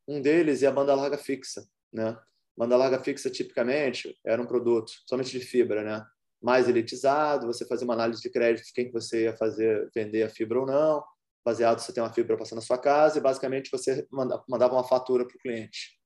Um 0.07 0.21
deles 0.21 0.63
é 0.63 0.67
a 0.67 0.73
banda 0.73 0.95
larga 0.95 1.19
fixa, 1.19 1.67
né? 1.93 2.19
Banda 2.57 2.77
larga 2.77 3.03
fixa 3.03 3.31
tipicamente 3.31 4.17
era 4.25 4.41
um 4.41 4.47
produto 4.47 4.93
somente 5.07 5.31
de 5.31 5.41
fibra, 5.41 5.83
né? 5.83 6.07
Mais 6.43 6.69
elitizado, 6.69 7.47
você 7.47 7.67
fazia 7.67 7.85
uma 7.85 7.95
análise 7.95 8.21
de 8.21 8.31
crédito 8.31 8.67
de 8.67 8.73
quem 8.73 8.87
que 8.87 8.93
você 8.93 9.25
ia 9.25 9.37
fazer 9.37 9.91
vender 9.95 10.23
a 10.23 10.29
fibra 10.29 10.61
ou 10.61 10.67
não, 10.67 11.03
baseado 11.45 11.79
se 11.79 11.87
você 11.87 11.93
tem 11.95 12.03
uma 12.03 12.13
fibra 12.13 12.37
passando 12.37 12.59
na 12.59 12.65
sua 12.65 12.79
casa 12.79 13.19
e 13.19 13.21
basicamente 13.21 13.71
você 13.71 14.07
mandava 14.49 14.75
uma 14.75 14.85
fatura 14.85 15.27
para 15.27 15.37
o 15.37 15.39
cliente. 15.39 15.99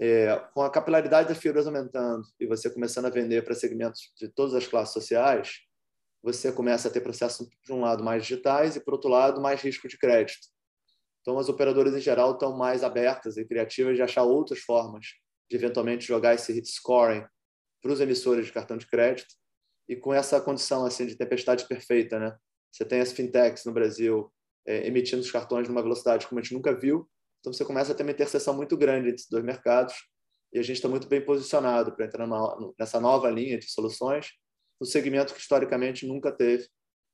É, 0.00 0.36
com 0.54 0.62
a 0.62 0.70
capilaridade 0.70 1.28
das 1.28 1.38
fibras 1.38 1.66
aumentando 1.66 2.22
e 2.38 2.46
você 2.46 2.70
começando 2.70 3.06
a 3.06 3.10
vender 3.10 3.44
para 3.44 3.54
segmentos 3.54 4.12
de 4.16 4.28
todas 4.28 4.54
as 4.54 4.66
classes 4.66 4.94
sociais, 4.94 5.60
você 6.22 6.52
começa 6.52 6.88
a 6.88 6.90
ter 6.90 7.00
processos, 7.00 7.48
de 7.64 7.72
um 7.72 7.80
lado, 7.80 8.04
mais 8.04 8.22
digitais 8.22 8.76
e, 8.76 8.80
por 8.80 8.94
outro 8.94 9.10
lado, 9.10 9.40
mais 9.40 9.60
risco 9.60 9.88
de 9.88 9.98
crédito. 9.98 10.46
Então, 11.28 11.38
as 11.38 11.50
operadoras, 11.50 11.94
em 11.94 12.00
geral, 12.00 12.32
estão 12.32 12.56
mais 12.56 12.82
abertas 12.82 13.36
e 13.36 13.44
criativas 13.44 13.96
de 13.96 14.00
achar 14.00 14.22
outras 14.22 14.60
formas 14.60 15.08
de, 15.50 15.58
eventualmente, 15.58 16.06
jogar 16.06 16.32
esse 16.32 16.64
scoring 16.64 17.22
para 17.82 17.92
os 17.92 18.00
emissores 18.00 18.46
de 18.46 18.52
cartão 18.52 18.78
de 18.78 18.86
crédito. 18.86 19.28
E 19.86 19.94
com 19.94 20.14
essa 20.14 20.40
condição 20.40 20.86
assim 20.86 21.04
de 21.04 21.18
tempestade 21.18 21.68
perfeita, 21.68 22.18
né? 22.18 22.34
Você 22.72 22.82
tem 22.82 23.00
as 23.00 23.12
fintechs 23.12 23.66
no 23.66 23.74
Brasil 23.74 24.32
é, 24.66 24.86
emitindo 24.86 25.20
os 25.20 25.30
cartões 25.30 25.68
numa 25.68 25.82
velocidade 25.82 26.26
como 26.26 26.40
a 26.40 26.42
gente 26.42 26.54
nunca 26.54 26.74
viu. 26.74 27.06
Então, 27.40 27.52
você 27.52 27.62
começa 27.62 27.92
a 27.92 27.94
ter 27.94 28.04
uma 28.04 28.12
interseção 28.12 28.56
muito 28.56 28.74
grande 28.74 29.10
entre 29.10 29.20
os 29.20 29.28
dois 29.28 29.44
mercados 29.44 29.96
e 30.50 30.58
a 30.58 30.62
gente 30.62 30.76
está 30.76 30.88
muito 30.88 31.08
bem 31.08 31.22
posicionado 31.22 31.94
para 31.94 32.06
entrar 32.06 32.26
nessa 32.78 32.98
nova 32.98 33.28
linha 33.28 33.58
de 33.58 33.70
soluções 33.70 34.30
no 34.80 34.86
segmento 34.86 35.34
que 35.34 35.40
historicamente 35.40 36.06
nunca 36.06 36.32
teve 36.32 36.66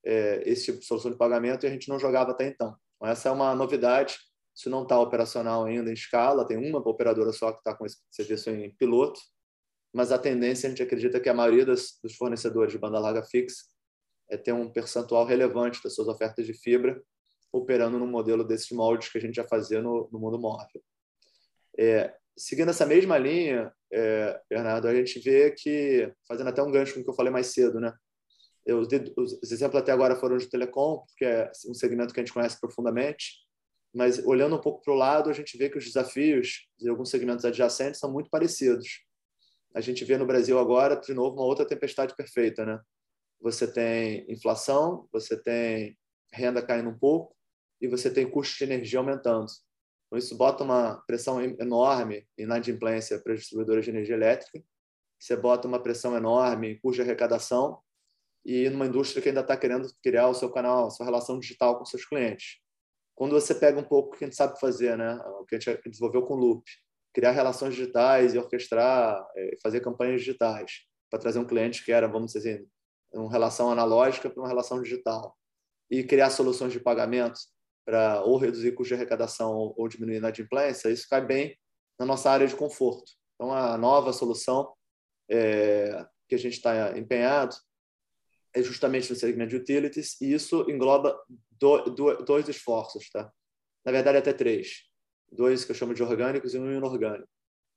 é, 0.06 0.40
esse 0.48 0.66
tipo 0.66 0.78
de 0.78 0.86
solução 0.86 1.10
de 1.10 1.18
pagamento 1.18 1.64
e 1.64 1.66
a 1.66 1.70
gente 1.70 1.88
não 1.88 1.98
jogava 1.98 2.30
até 2.30 2.46
então. 2.46 2.76
Então 3.04 3.12
essa 3.12 3.28
é 3.28 3.32
uma 3.32 3.54
novidade. 3.54 4.16
Isso 4.56 4.70
não 4.70 4.84
está 4.84 4.98
operacional 4.98 5.64
ainda 5.64 5.90
em 5.90 5.94
escala, 5.94 6.46
tem 6.46 6.56
uma 6.56 6.78
operadora 6.78 7.32
só 7.32 7.52
que 7.52 7.58
está 7.58 7.74
com 7.74 7.84
esse 7.84 7.98
serviço 8.10 8.50
em 8.50 8.74
piloto, 8.76 9.20
mas 9.92 10.10
a 10.10 10.18
tendência 10.18 10.66
a 10.66 10.70
gente 10.70 10.82
acredita 10.82 11.20
que 11.20 11.28
a 11.28 11.34
maioria 11.34 11.66
das, 11.66 11.98
dos 12.02 12.14
fornecedores 12.14 12.72
de 12.72 12.78
banda 12.78 12.98
larga 12.98 13.22
fixa 13.24 13.64
é 14.30 14.36
ter 14.36 14.52
um 14.52 14.72
percentual 14.72 15.26
relevante 15.26 15.82
das 15.82 15.94
suas 15.94 16.08
ofertas 16.08 16.46
de 16.46 16.54
fibra 16.54 17.02
operando 17.52 17.98
no 17.98 18.06
modelo 18.06 18.42
desses 18.42 18.70
moldes 18.70 19.08
que 19.08 19.18
a 19.18 19.20
gente 19.20 19.34
já 19.34 19.46
fazia 19.46 19.82
no, 19.82 20.08
no 20.10 20.18
mundo 20.18 20.38
móvel. 20.38 20.82
É, 21.78 22.14
seguindo 22.36 22.70
essa 22.70 22.86
mesma 22.86 23.18
linha, 23.18 23.72
é, 23.92 24.40
Bernardo, 24.48 24.88
a 24.88 24.94
gente 24.94 25.18
vê 25.20 25.50
que, 25.50 26.12
fazendo 26.26 26.48
até 26.48 26.62
um 26.62 26.70
gancho 26.70 26.94
com 26.94 27.00
o 27.00 27.04
que 27.04 27.10
eu 27.10 27.14
falei 27.14 27.32
mais 27.32 27.48
cedo, 27.48 27.80
né? 27.80 27.92
Eu, 28.66 28.80
os 28.80 29.52
exemplos 29.52 29.80
até 29.80 29.92
agora 29.92 30.16
foram 30.16 30.36
de 30.36 30.48
telecom, 30.48 31.04
porque 31.06 31.24
é 31.24 31.50
um 31.68 31.74
segmento 31.74 32.14
que 32.14 32.20
a 32.20 32.22
gente 32.22 32.32
conhece 32.32 32.58
profundamente, 32.58 33.44
mas 33.94 34.18
olhando 34.26 34.56
um 34.56 34.60
pouco 34.60 34.82
para 34.82 34.92
o 34.92 34.96
lado, 34.96 35.30
a 35.30 35.32
gente 35.32 35.56
vê 35.56 35.68
que 35.68 35.78
os 35.78 35.84
desafios 35.84 36.66
de 36.78 36.88
alguns 36.88 37.10
segmentos 37.10 37.44
adjacentes 37.44 38.00
são 38.00 38.10
muito 38.10 38.30
parecidos. 38.30 39.04
A 39.74 39.80
gente 39.80 40.04
vê 40.04 40.16
no 40.16 40.26
Brasil 40.26 40.58
agora, 40.58 40.96
de 40.96 41.12
novo, 41.12 41.36
uma 41.36 41.44
outra 41.44 41.66
tempestade 41.66 42.14
perfeita, 42.16 42.64
né? 42.64 42.80
Você 43.40 43.70
tem 43.70 44.24
inflação, 44.30 45.06
você 45.12 45.36
tem 45.40 45.96
renda 46.32 46.62
caindo 46.62 46.88
um 46.88 46.98
pouco 46.98 47.36
e 47.80 47.86
você 47.86 48.10
tem 48.10 48.28
custo 48.28 48.56
de 48.56 48.64
energia 48.64 48.98
aumentando. 48.98 49.46
Então, 50.06 50.18
isso 50.18 50.36
bota 50.36 50.64
uma 50.64 51.02
pressão 51.06 51.42
enorme 51.42 52.26
em 52.38 52.44
inadimplência 52.44 53.20
para 53.20 53.34
as 53.34 53.40
distribuidoras 53.40 53.84
de 53.84 53.90
energia 53.90 54.14
elétrica, 54.14 54.62
você 55.18 55.36
bota 55.36 55.66
uma 55.66 55.82
pressão 55.82 56.16
enorme 56.16 56.72
em 56.72 56.78
custo 56.78 56.96
de 56.96 57.02
arrecadação 57.02 57.80
e 58.44 58.68
numa 58.68 58.86
indústria 58.86 59.22
que 59.22 59.28
ainda 59.28 59.40
está 59.40 59.56
querendo 59.56 59.88
criar 60.02 60.28
o 60.28 60.34
seu 60.34 60.50
canal, 60.50 60.86
a 60.86 60.90
sua 60.90 61.06
relação 61.06 61.38
digital 61.38 61.78
com 61.78 61.84
seus 61.84 62.04
clientes. 62.04 62.58
Quando 63.14 63.32
você 63.32 63.54
pega 63.54 63.78
um 63.78 63.84
pouco 63.84 64.14
o 64.14 64.18
que 64.18 64.24
a 64.24 64.26
gente 64.26 64.36
sabe 64.36 64.58
fazer, 64.60 64.98
né? 64.98 65.14
o 65.40 65.44
que 65.44 65.54
a 65.54 65.60
gente 65.60 65.88
desenvolveu 65.88 66.22
com 66.22 66.34
o 66.34 66.36
Loop, 66.36 66.64
criar 67.14 67.30
relações 67.30 67.74
digitais 67.74 68.34
e 68.34 68.38
orquestrar, 68.38 69.24
é, 69.36 69.56
fazer 69.62 69.80
campanhas 69.80 70.20
digitais 70.20 70.82
para 71.08 71.20
trazer 71.20 71.38
um 71.38 71.46
cliente 71.46 71.84
que 71.84 71.92
era, 71.92 72.08
vamos 72.08 72.32
dizer 72.32 72.56
assim, 72.56 72.68
uma 73.14 73.30
relação 73.30 73.70
analógica 73.70 74.28
para 74.28 74.42
uma 74.42 74.48
relação 74.48 74.82
digital 74.82 75.36
e 75.88 76.02
criar 76.02 76.30
soluções 76.30 76.72
de 76.72 76.80
pagamento 76.80 77.38
para 77.86 78.22
ou 78.22 78.36
reduzir 78.36 78.72
custo 78.72 78.88
de 78.88 78.94
arrecadação 78.94 79.72
ou 79.76 79.88
diminuir 79.88 80.16
a 80.16 80.18
inadimplência, 80.18 80.90
isso 80.90 81.06
cai 81.08 81.24
bem 81.24 81.56
na 81.98 82.04
nossa 82.04 82.30
área 82.30 82.46
de 82.46 82.56
conforto. 82.56 83.12
Então, 83.34 83.52
a 83.52 83.78
nova 83.78 84.12
solução 84.12 84.72
é, 85.30 86.04
que 86.28 86.34
a 86.34 86.38
gente 86.38 86.54
está 86.54 86.98
empenhado 86.98 87.54
é 88.54 88.62
justamente 88.62 89.10
no 89.10 89.16
segmento 89.16 89.50
de 89.50 89.56
utilities, 89.56 90.20
e 90.20 90.32
isso 90.32 90.64
engloba 90.68 91.18
do, 91.50 91.78
do, 91.90 92.24
dois 92.24 92.48
esforços, 92.48 93.10
tá? 93.10 93.30
Na 93.84 93.92
verdade, 93.92 94.18
até 94.18 94.32
três. 94.32 94.84
Dois 95.30 95.64
que 95.64 95.72
eu 95.72 95.76
chamo 95.76 95.94
de 95.94 96.02
orgânicos 96.02 96.54
e 96.54 96.58
um 96.58 96.72
inorgânico. 96.72 97.28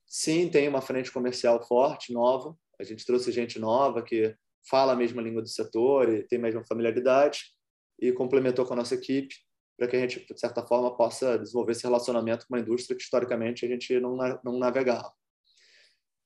Sim, 0.06 0.50
tem 0.50 0.68
uma 0.68 0.82
frente 0.82 1.12
comercial 1.12 1.62
forte, 1.68 2.14
nova. 2.14 2.56
A 2.80 2.84
gente 2.84 3.06
trouxe 3.06 3.32
gente 3.32 3.60
nova 3.60 4.04
que 4.04 4.36
fala 4.70 4.94
a 4.94 4.96
mesma 4.96 5.22
língua 5.22 5.42
do 5.42 5.50
setor 5.50 6.10
e 6.10 6.24
tem 6.24 6.40
a 6.40 6.42
mesma 6.42 6.64
familiaridade 6.66 7.52
e 8.00 8.12
complementou 8.12 8.66
com 8.66 8.74
a 8.74 8.78
nossa 8.78 8.96
equipe 8.96 9.36
para 9.78 9.88
que 9.88 9.96
a 9.96 10.00
gente, 10.00 10.26
de 10.34 10.40
certa 10.40 10.66
forma, 10.66 10.96
possa 10.96 11.38
desenvolver 11.38 11.74
esse 11.74 11.84
relacionamento 11.84 12.48
com 12.48 12.56
uma 12.56 12.62
indústria 12.62 12.96
que, 12.96 13.04
historicamente, 13.04 13.66
a 13.66 13.70
gente 13.70 14.00
não, 14.00 14.18
não 14.44 14.58
navegava. 14.58 15.12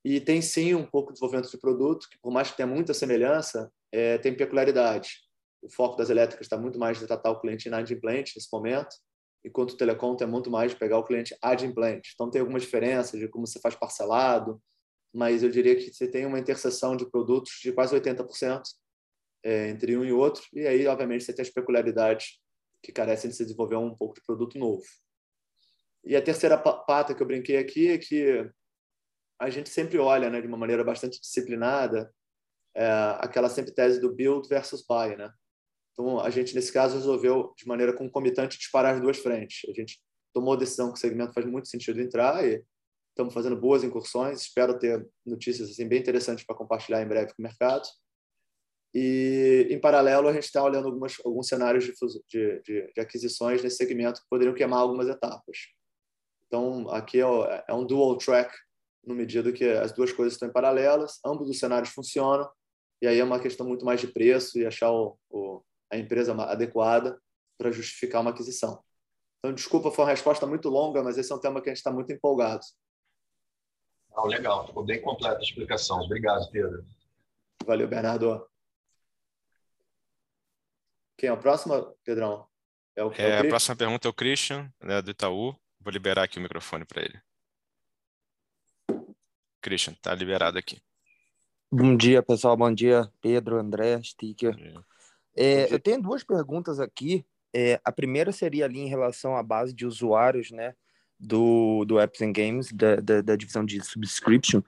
E 0.05 0.19
tem, 0.19 0.41
sim, 0.41 0.73
um 0.73 0.85
pouco 0.85 1.09
de 1.09 1.13
desenvolvimento 1.15 1.51
de 1.51 1.57
produto, 1.57 2.07
que, 2.09 2.17
por 2.19 2.31
mais 2.31 2.49
que 2.49 2.57
tenha 2.57 2.67
muita 2.67 2.93
semelhança, 2.93 3.71
é, 3.91 4.17
tem 4.17 4.35
peculiaridade. 4.35 5.19
O 5.61 5.69
foco 5.69 5.95
das 5.95 6.09
elétricas 6.09 6.45
está 6.45 6.57
muito 6.57 6.79
mais 6.79 6.99
de 6.99 7.05
tratar 7.05 7.31
o 7.31 7.39
cliente 7.39 7.67
inadimplente 7.67 8.33
nesse 8.35 8.47
momento, 8.51 8.95
enquanto 9.43 9.71
o 9.71 9.77
telecom 9.77 10.15
tem 10.15 10.27
muito 10.27 10.49
mais 10.49 10.71
de 10.71 10.77
pegar 10.77 10.97
o 10.97 11.03
cliente 11.03 11.35
adimplente. 11.41 12.11
Então, 12.13 12.29
tem 12.29 12.41
algumas 12.41 12.63
diferenças 12.63 13.19
de 13.19 13.27
como 13.27 13.45
você 13.45 13.59
faz 13.59 13.75
parcelado, 13.75 14.61
mas 15.13 15.43
eu 15.43 15.49
diria 15.49 15.75
que 15.75 15.93
você 15.93 16.07
tem 16.07 16.25
uma 16.25 16.39
interseção 16.39 16.95
de 16.95 17.09
produtos 17.09 17.59
de 17.61 17.71
quase 17.71 17.93
80% 17.95 18.61
é, 19.43 19.69
entre 19.69 19.97
um 19.97 20.05
e 20.05 20.11
outro, 20.11 20.43
e 20.53 20.65
aí, 20.67 20.87
obviamente, 20.87 21.23
você 21.23 21.33
tem 21.33 21.43
as 21.43 21.49
peculiaridades 21.49 22.39
que 22.83 22.91
carecem 22.91 23.29
de 23.29 23.35
se 23.35 23.43
desenvolver 23.43 23.75
um 23.75 23.95
pouco 23.95 24.15
de 24.15 24.21
produto 24.25 24.57
novo. 24.57 24.83
E 26.03 26.15
a 26.15 26.21
terceira 26.21 26.57
pata 26.57 27.13
que 27.13 27.21
eu 27.21 27.27
brinquei 27.27 27.57
aqui 27.57 27.89
é 27.89 27.97
que 27.97 28.49
a 29.39 29.49
gente 29.49 29.69
sempre 29.69 29.97
olha, 29.97 30.29
né, 30.29 30.41
de 30.41 30.47
uma 30.47 30.57
maneira 30.57 30.83
bastante 30.83 31.19
disciplinada, 31.19 32.13
é, 32.75 32.87
aquela 33.19 33.49
sempre 33.49 33.73
tese 33.73 33.99
do 33.99 34.13
build 34.13 34.47
versus 34.47 34.83
buy, 34.87 35.15
né? 35.15 35.31
Então 35.91 36.19
a 36.19 36.29
gente 36.29 36.55
nesse 36.55 36.71
caso 36.71 36.95
resolveu 36.95 37.53
de 37.57 37.67
maneira 37.67 37.93
concomitante 37.93 38.57
disparar 38.57 38.95
as 38.95 39.01
duas 39.01 39.17
frentes. 39.17 39.69
A 39.69 39.73
gente 39.73 39.99
tomou 40.33 40.53
a 40.53 40.57
decisão 40.57 40.91
que 40.91 40.97
o 40.97 41.01
segmento 41.01 41.33
faz 41.33 41.45
muito 41.45 41.67
sentido 41.67 41.99
entrar 42.01 42.45
e 42.45 42.63
estamos 43.09 43.33
fazendo 43.33 43.55
boas 43.55 43.83
incursões. 43.83 44.41
Espero 44.41 44.79
ter 44.79 45.05
notícias 45.25 45.69
assim 45.69 45.87
bem 45.87 45.99
interessantes 45.99 46.45
para 46.45 46.55
compartilhar 46.55 47.01
em 47.01 47.07
breve 47.07 47.33
com 47.33 47.41
o 47.41 47.43
mercado. 47.43 47.87
E, 48.93 49.67
em 49.69 49.79
paralelo, 49.79 50.27
a 50.27 50.33
gente 50.33 50.43
está 50.43 50.61
olhando 50.61 50.87
algumas, 50.87 51.15
alguns 51.23 51.47
cenários 51.47 51.85
de, 51.85 51.93
de, 52.27 52.61
de, 52.61 52.93
de, 52.93 53.01
aquisições 53.01 53.63
nesse 53.63 53.77
segmento 53.77 54.21
que 54.21 54.27
poderiam 54.29 54.53
queimar 54.53 54.79
algumas 54.79 55.07
etapas. 55.07 55.57
Então, 56.45 56.89
aqui 56.89 57.21
é, 57.21 57.63
é 57.69 57.73
um 57.73 57.85
dual 57.85 58.17
track, 58.17 58.53
no 59.05 59.15
medida 59.15 59.51
que 59.53 59.63
as 59.63 59.93
duas 59.93 60.11
coisas 60.11 60.33
estão 60.33 60.49
em 60.49 60.51
paralelas, 60.51 61.19
ambos 61.25 61.49
os 61.49 61.57
cenários 61.57 61.91
funcionam, 61.91 62.49
e 63.01 63.07
aí 63.07 63.19
é 63.19 63.23
uma 63.23 63.39
questão 63.39 63.67
muito 63.67 63.83
mais 63.83 63.99
de 63.99 64.07
preço 64.07 64.59
e 64.59 64.65
achar 64.65 64.91
o, 64.91 65.17
o, 65.29 65.63
a 65.91 65.97
empresa 65.97 66.33
adequada 66.43 67.19
para 67.57 67.71
justificar 67.71 68.21
uma 68.21 68.29
aquisição. 68.29 68.83
Então, 69.39 69.53
desculpa, 69.53 69.89
foi 69.89 70.05
uma 70.05 70.11
resposta 70.11 70.45
muito 70.45 70.69
longa, 70.69 71.03
mas 71.03 71.17
esse 71.17 71.31
é 71.31 71.35
um 71.35 71.39
tema 71.39 71.61
que 71.61 71.69
a 71.69 71.71
gente 71.71 71.79
está 71.79 71.91
muito 71.91 72.11
empolgado. 72.13 72.63
Ah, 74.13 74.27
legal, 74.27 74.67
ficou 74.67 74.83
bem 74.83 75.01
completa 75.01 75.39
a 75.39 75.41
explicação. 75.41 75.99
Obrigado, 76.01 76.49
Pedro. 76.51 76.85
Valeu, 77.65 77.87
Bernardo. 77.87 78.47
Quem 81.17 81.29
é 81.29 81.33
o 81.33 81.39
próximo, 81.39 81.95
Pedrão? 82.03 82.47
É, 82.95 83.03
o, 83.03 83.11
é, 83.13 83.29
é 83.29 83.39
a 83.39 83.47
próxima 83.47 83.75
pergunta 83.75 84.07
é 84.07 84.11
o 84.11 84.13
Christian, 84.13 84.71
né, 84.79 85.01
do 85.01 85.11
Itaú. 85.11 85.55
Vou 85.79 85.91
liberar 85.91 86.23
aqui 86.23 86.37
o 86.37 86.41
microfone 86.41 86.85
para 86.85 87.01
ele. 87.01 87.19
Christian, 89.61 89.93
tá 90.01 90.13
liberado 90.13 90.57
aqui. 90.57 90.81
Bom 91.71 91.95
dia, 91.95 92.21
pessoal. 92.21 92.57
Bom 92.57 92.73
dia, 92.73 93.09
Pedro, 93.21 93.57
André, 93.57 94.01
Sticker. 94.03 94.57
É, 95.33 95.73
eu 95.73 95.79
tenho 95.79 96.01
duas 96.01 96.21
perguntas 96.21 96.81
aqui. 96.81 97.25
É, 97.53 97.79
a 97.85 97.91
primeira 97.93 98.33
seria 98.33 98.65
ali 98.65 98.79
em 98.79 98.89
relação 98.89 99.37
à 99.37 99.43
base 99.43 99.73
de 99.73 99.85
usuários, 99.85 100.51
né? 100.51 100.73
do, 101.21 101.85
do 101.85 101.99
Apps 101.99 102.21
and 102.21 102.33
Games, 102.33 102.71
da, 102.73 102.95
da, 102.95 103.21
da 103.21 103.35
divisão 103.35 103.63
de 103.63 103.79
subscription, 103.85 104.61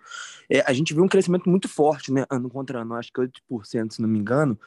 é, 0.47 0.61
a 0.61 0.71
gente 0.71 0.93
viu 0.93 1.03
um 1.03 1.07
crescimento 1.07 1.49
muito 1.49 1.67
forte, 1.67 2.13
né, 2.13 2.25
ano 2.29 2.47
contra 2.47 2.81
ano, 2.81 2.93
acho 2.93 3.11
que 3.11 3.19
8%, 3.19 3.93
se 3.93 4.01
não 4.01 4.07
me 4.07 4.19
engano. 4.19 4.57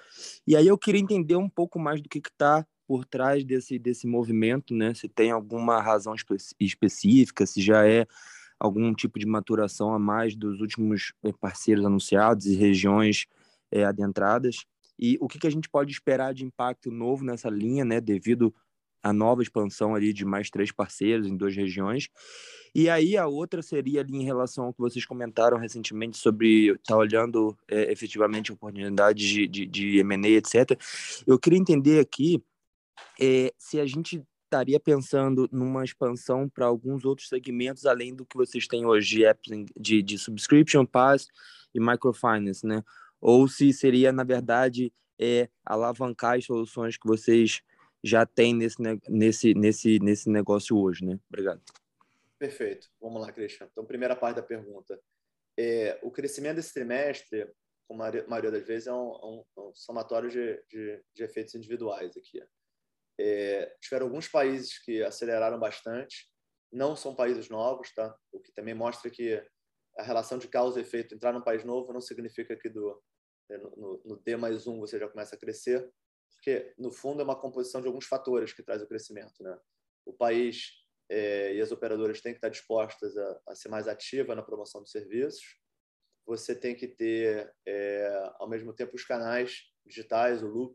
E 0.45 0.57
aí 0.57 0.67
eu 0.67 0.77
queria 0.77 1.01
entender 1.01 1.37
um 1.37 1.49
pouco 1.49 1.79
mais 1.79 2.01
do 2.01 2.09
que 2.09 2.19
está 2.19 2.67
por 2.89 3.05
trás 3.05 3.45
desse, 3.45 3.79
desse 3.79 4.05
movimento, 4.07 4.75
né, 4.75 4.95
se 4.95 5.09
tem 5.09 5.31
alguma 5.31 5.81
razão 5.81 6.13
espe 6.13 6.37
específica, 6.59 7.47
se 7.47 7.63
já 7.63 7.87
é 7.87 8.05
algum 8.59 8.95
tipo 8.95 9.19
de 9.19 9.27
maturação 9.27 9.93
a 9.93 9.99
mais 9.99 10.35
dos 10.35 10.61
últimos 10.61 11.13
é, 11.23 11.33
parceiros 11.33 11.85
anunciados 11.85 12.47
e 12.47 12.57
regiões 12.57 13.27
é, 13.71 13.85
adentradas. 13.85 14.65
E 14.99 15.19
o 15.21 15.29
que, 15.29 15.39
que 15.39 15.47
a 15.47 15.51
gente 15.51 15.69
pode 15.69 15.93
esperar 15.93 16.33
de 16.33 16.45
impacto 16.45 16.91
novo 16.91 17.25
nessa 17.25 17.51
linha, 17.51 17.85
né, 17.85 18.01
devido 18.01 18.55
à 19.03 19.13
nova 19.13 19.43
expansão 19.43 19.95
ali 19.95 20.13
de 20.13 20.25
mais 20.25 20.51
três 20.51 20.73
parceiros 20.73 21.27
em 21.27 21.37
duas 21.37 21.55
regiões. 21.55 22.09
E 22.75 22.91
aí 22.91 23.17
a 23.17 23.27
outra 23.27 23.63
seria 23.63 24.01
ali 24.01 24.17
em 24.17 24.25
relação 24.25 24.65
ao 24.65 24.73
que 24.73 24.81
vocês 24.81 25.05
comentaram 25.05 25.59
recentemente 25.59 26.19
sobre 26.19 26.73
estar 26.73 26.95
tá 26.95 26.97
olhando 26.97 27.57
é, 27.69 27.93
efetivamente 27.93 28.53
oportunidades 28.53 29.27
de, 29.27 29.47
de, 29.47 29.67
de 29.67 29.99
M&A, 29.99 30.29
etc. 30.29 30.79
Eu 31.27 31.39
queria 31.39 31.59
entender 31.59 32.01
aqui 32.01 32.43
é, 33.21 33.53
se 33.57 33.79
a 33.79 33.87
gente 33.87 34.23
estaria 34.47 34.81
pensando 34.81 35.49
numa 35.53 35.85
expansão 35.85 36.49
para 36.49 36.67
alguns 36.67 37.05
outros 37.05 37.29
segmentos 37.29 37.85
além 37.85 38.15
do 38.15 38.25
que 38.25 38.37
vocês 38.37 38.67
têm 38.67 38.87
hoje 38.87 39.17
de 39.17 39.25
apps 39.25 39.51
de, 39.77 40.03
de 40.03 40.19
subscription, 40.19 40.87
pass 40.87 41.29
e 41.75 41.81
microfinance, 41.81 42.67
né? 42.67 42.83
Ou 43.21 43.47
se 43.49 43.73
seria, 43.73 44.13
na 44.13 44.25
verdade, 44.25 44.93
é, 45.19 45.49
alavancar 45.65 46.37
as 46.37 46.45
soluções 46.45 46.97
que 46.97 47.07
vocês 47.07 47.63
já 48.03 48.25
têm 48.25 48.55
nesse, 48.55 48.77
nesse, 49.09 49.55
nesse, 49.55 49.99
nesse 49.99 50.31
negócio 50.31 50.79
hoje, 50.79 51.05
né? 51.05 51.19
Obrigado. 51.29 51.61
Perfeito. 52.39 52.89
Vamos 53.01 53.21
lá, 53.23 53.33
Cristian. 53.33 53.69
Então, 53.71 53.85
primeira 53.85 54.15
parte 54.15 54.37
da 54.37 54.43
pergunta. 54.43 55.01
É, 55.59 55.99
o 56.03 56.11
crescimento 56.11 56.57
desse 56.57 56.73
trimestre, 56.73 57.51
como 57.89 58.03
a 58.03 58.13
maioria 58.29 58.51
das 58.51 58.67
vezes, 58.67 58.87
é 58.87 58.93
um, 58.93 59.09
um, 59.09 59.45
um 59.57 59.75
somatório 59.75 60.31
de, 60.31 60.63
de, 60.69 61.03
de, 61.15 61.23
efeitos 61.23 61.55
individuais 61.55 62.17
aqui. 62.17 62.43
É, 63.19 63.75
tiveram 63.81 64.07
alguns 64.07 64.29
países 64.29 64.79
que 64.79 65.03
aceleraram 65.03 65.59
bastante, 65.59 66.29
não 66.73 66.95
são 66.95 67.15
países 67.15 67.49
novos, 67.49 67.93
tá? 67.95 68.15
O 68.33 68.41
que 68.41 68.53
também 68.53 68.75
mostra 68.75 69.11
que 69.11 69.43
a 69.99 70.03
relação 70.03 70.39
de 70.39 70.49
causa 70.49 70.79
e 70.79 70.83
efeito, 70.83 71.15
entrar 71.15 71.33
num 71.33 71.41
país 71.41 71.65
novo 71.65 71.93
não 71.93 72.01
significa 72.01 72.55
que 72.57 72.69
do, 72.69 73.03
né, 73.49 73.57
no, 73.59 74.03
no 74.05 74.17
D 74.17 74.37
mais 74.37 74.67
um 74.67 74.81
você 74.81 74.99
já 74.99 75.09
começa 75.09 75.35
a 75.35 75.39
crescer, 75.39 75.91
porque 76.35 76.75
no 76.79 76.93
fundo 76.93 77.21
é 77.21 77.25
uma 77.25 77.41
composição 77.41 77.81
de 77.81 77.87
alguns 77.87 78.07
fatores 78.07 78.53
que 78.53 78.63
traz 78.63 78.83
o 78.83 78.87
crescimento, 78.87 79.43
né? 79.43 79.59
O 80.05 80.13
país 80.13 80.71
é, 81.09 81.55
e 81.55 81.61
as 81.61 81.73
operadoras 81.73 82.21
têm 82.21 82.33
que 82.33 82.39
estar 82.39 82.49
dispostas 82.49 83.17
a, 83.17 83.41
a, 83.49 83.55
ser 83.55 83.69
mais 83.69 83.89
ativa 83.89 84.35
na 84.35 84.43
promoção 84.43 84.83
dos 84.83 84.91
serviços. 84.91 85.59
Você 86.27 86.55
tem 86.55 86.75
que 86.75 86.89
ter, 86.89 87.55
é, 87.67 88.33
ao 88.39 88.49
mesmo 88.49 88.75
tempo, 88.75 88.97
os 88.97 89.05
canais 89.05 89.63
digitais, 89.85 90.43
o 90.43 90.49
loop, 90.49 90.75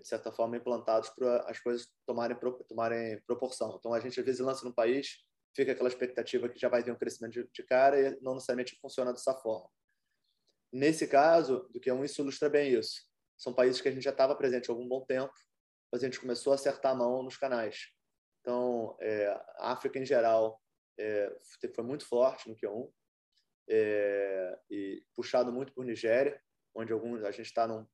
de 0.00 0.08
certa 0.08 0.32
forma 0.32 0.56
implantados 0.56 1.10
para 1.10 1.50
as 1.50 1.58
coisas 1.60 1.88
tomarem, 2.06 2.36
tomarem 2.68 3.20
proporção. 3.26 3.76
Então, 3.78 3.92
a 3.92 4.00
gente 4.00 4.18
às 4.18 4.26
vezes 4.26 4.40
lança 4.40 4.64
no 4.64 4.74
país, 4.74 5.24
fica 5.54 5.72
aquela 5.72 5.88
expectativa 5.88 6.48
que 6.48 6.58
já 6.58 6.68
vai 6.68 6.82
ter 6.82 6.92
um 6.92 6.98
crescimento 6.98 7.32
de, 7.32 7.48
de 7.52 7.62
cara 7.64 8.00
e 8.00 8.20
não 8.20 8.34
necessariamente 8.34 8.78
funciona 8.80 9.12
dessa 9.12 9.34
forma. 9.34 9.68
Nesse 10.72 11.06
caso, 11.06 11.68
do 11.72 11.80
que 11.80 11.90
um 11.90 12.04
isso 12.04 12.20
ilustra 12.20 12.48
bem 12.48 12.72
isso. 12.72 13.02
São 13.38 13.54
países 13.54 13.80
que 13.80 13.88
a 13.88 13.92
gente 13.92 14.02
já 14.02 14.10
estava 14.10 14.34
presente 14.34 14.70
há 14.70 14.72
algum 14.72 14.86
bom 14.86 15.04
tempo, 15.04 15.32
mas 15.90 16.02
a 16.02 16.06
gente 16.06 16.20
começou 16.20 16.52
a 16.52 16.56
acertar 16.56 16.92
a 16.92 16.94
mão 16.94 17.22
nos 17.22 17.36
canais. 17.36 17.92
Então, 18.40 18.96
é, 19.00 19.26
a 19.56 19.72
África 19.72 19.98
em 19.98 20.06
geral 20.06 20.60
é, 20.98 21.34
foi 21.74 21.84
muito 21.84 22.06
forte 22.06 22.48
no 22.48 22.56
Q1 22.56 22.90
é, 23.68 24.58
e 24.70 25.02
puxado 25.14 25.52
muito 25.52 25.72
por 25.72 25.84
Nigéria, 25.84 26.40
onde 26.74 26.92
alguns 26.92 27.24
a 27.24 27.30
gente 27.30 27.46
está 27.46 27.66
num, 27.66 27.86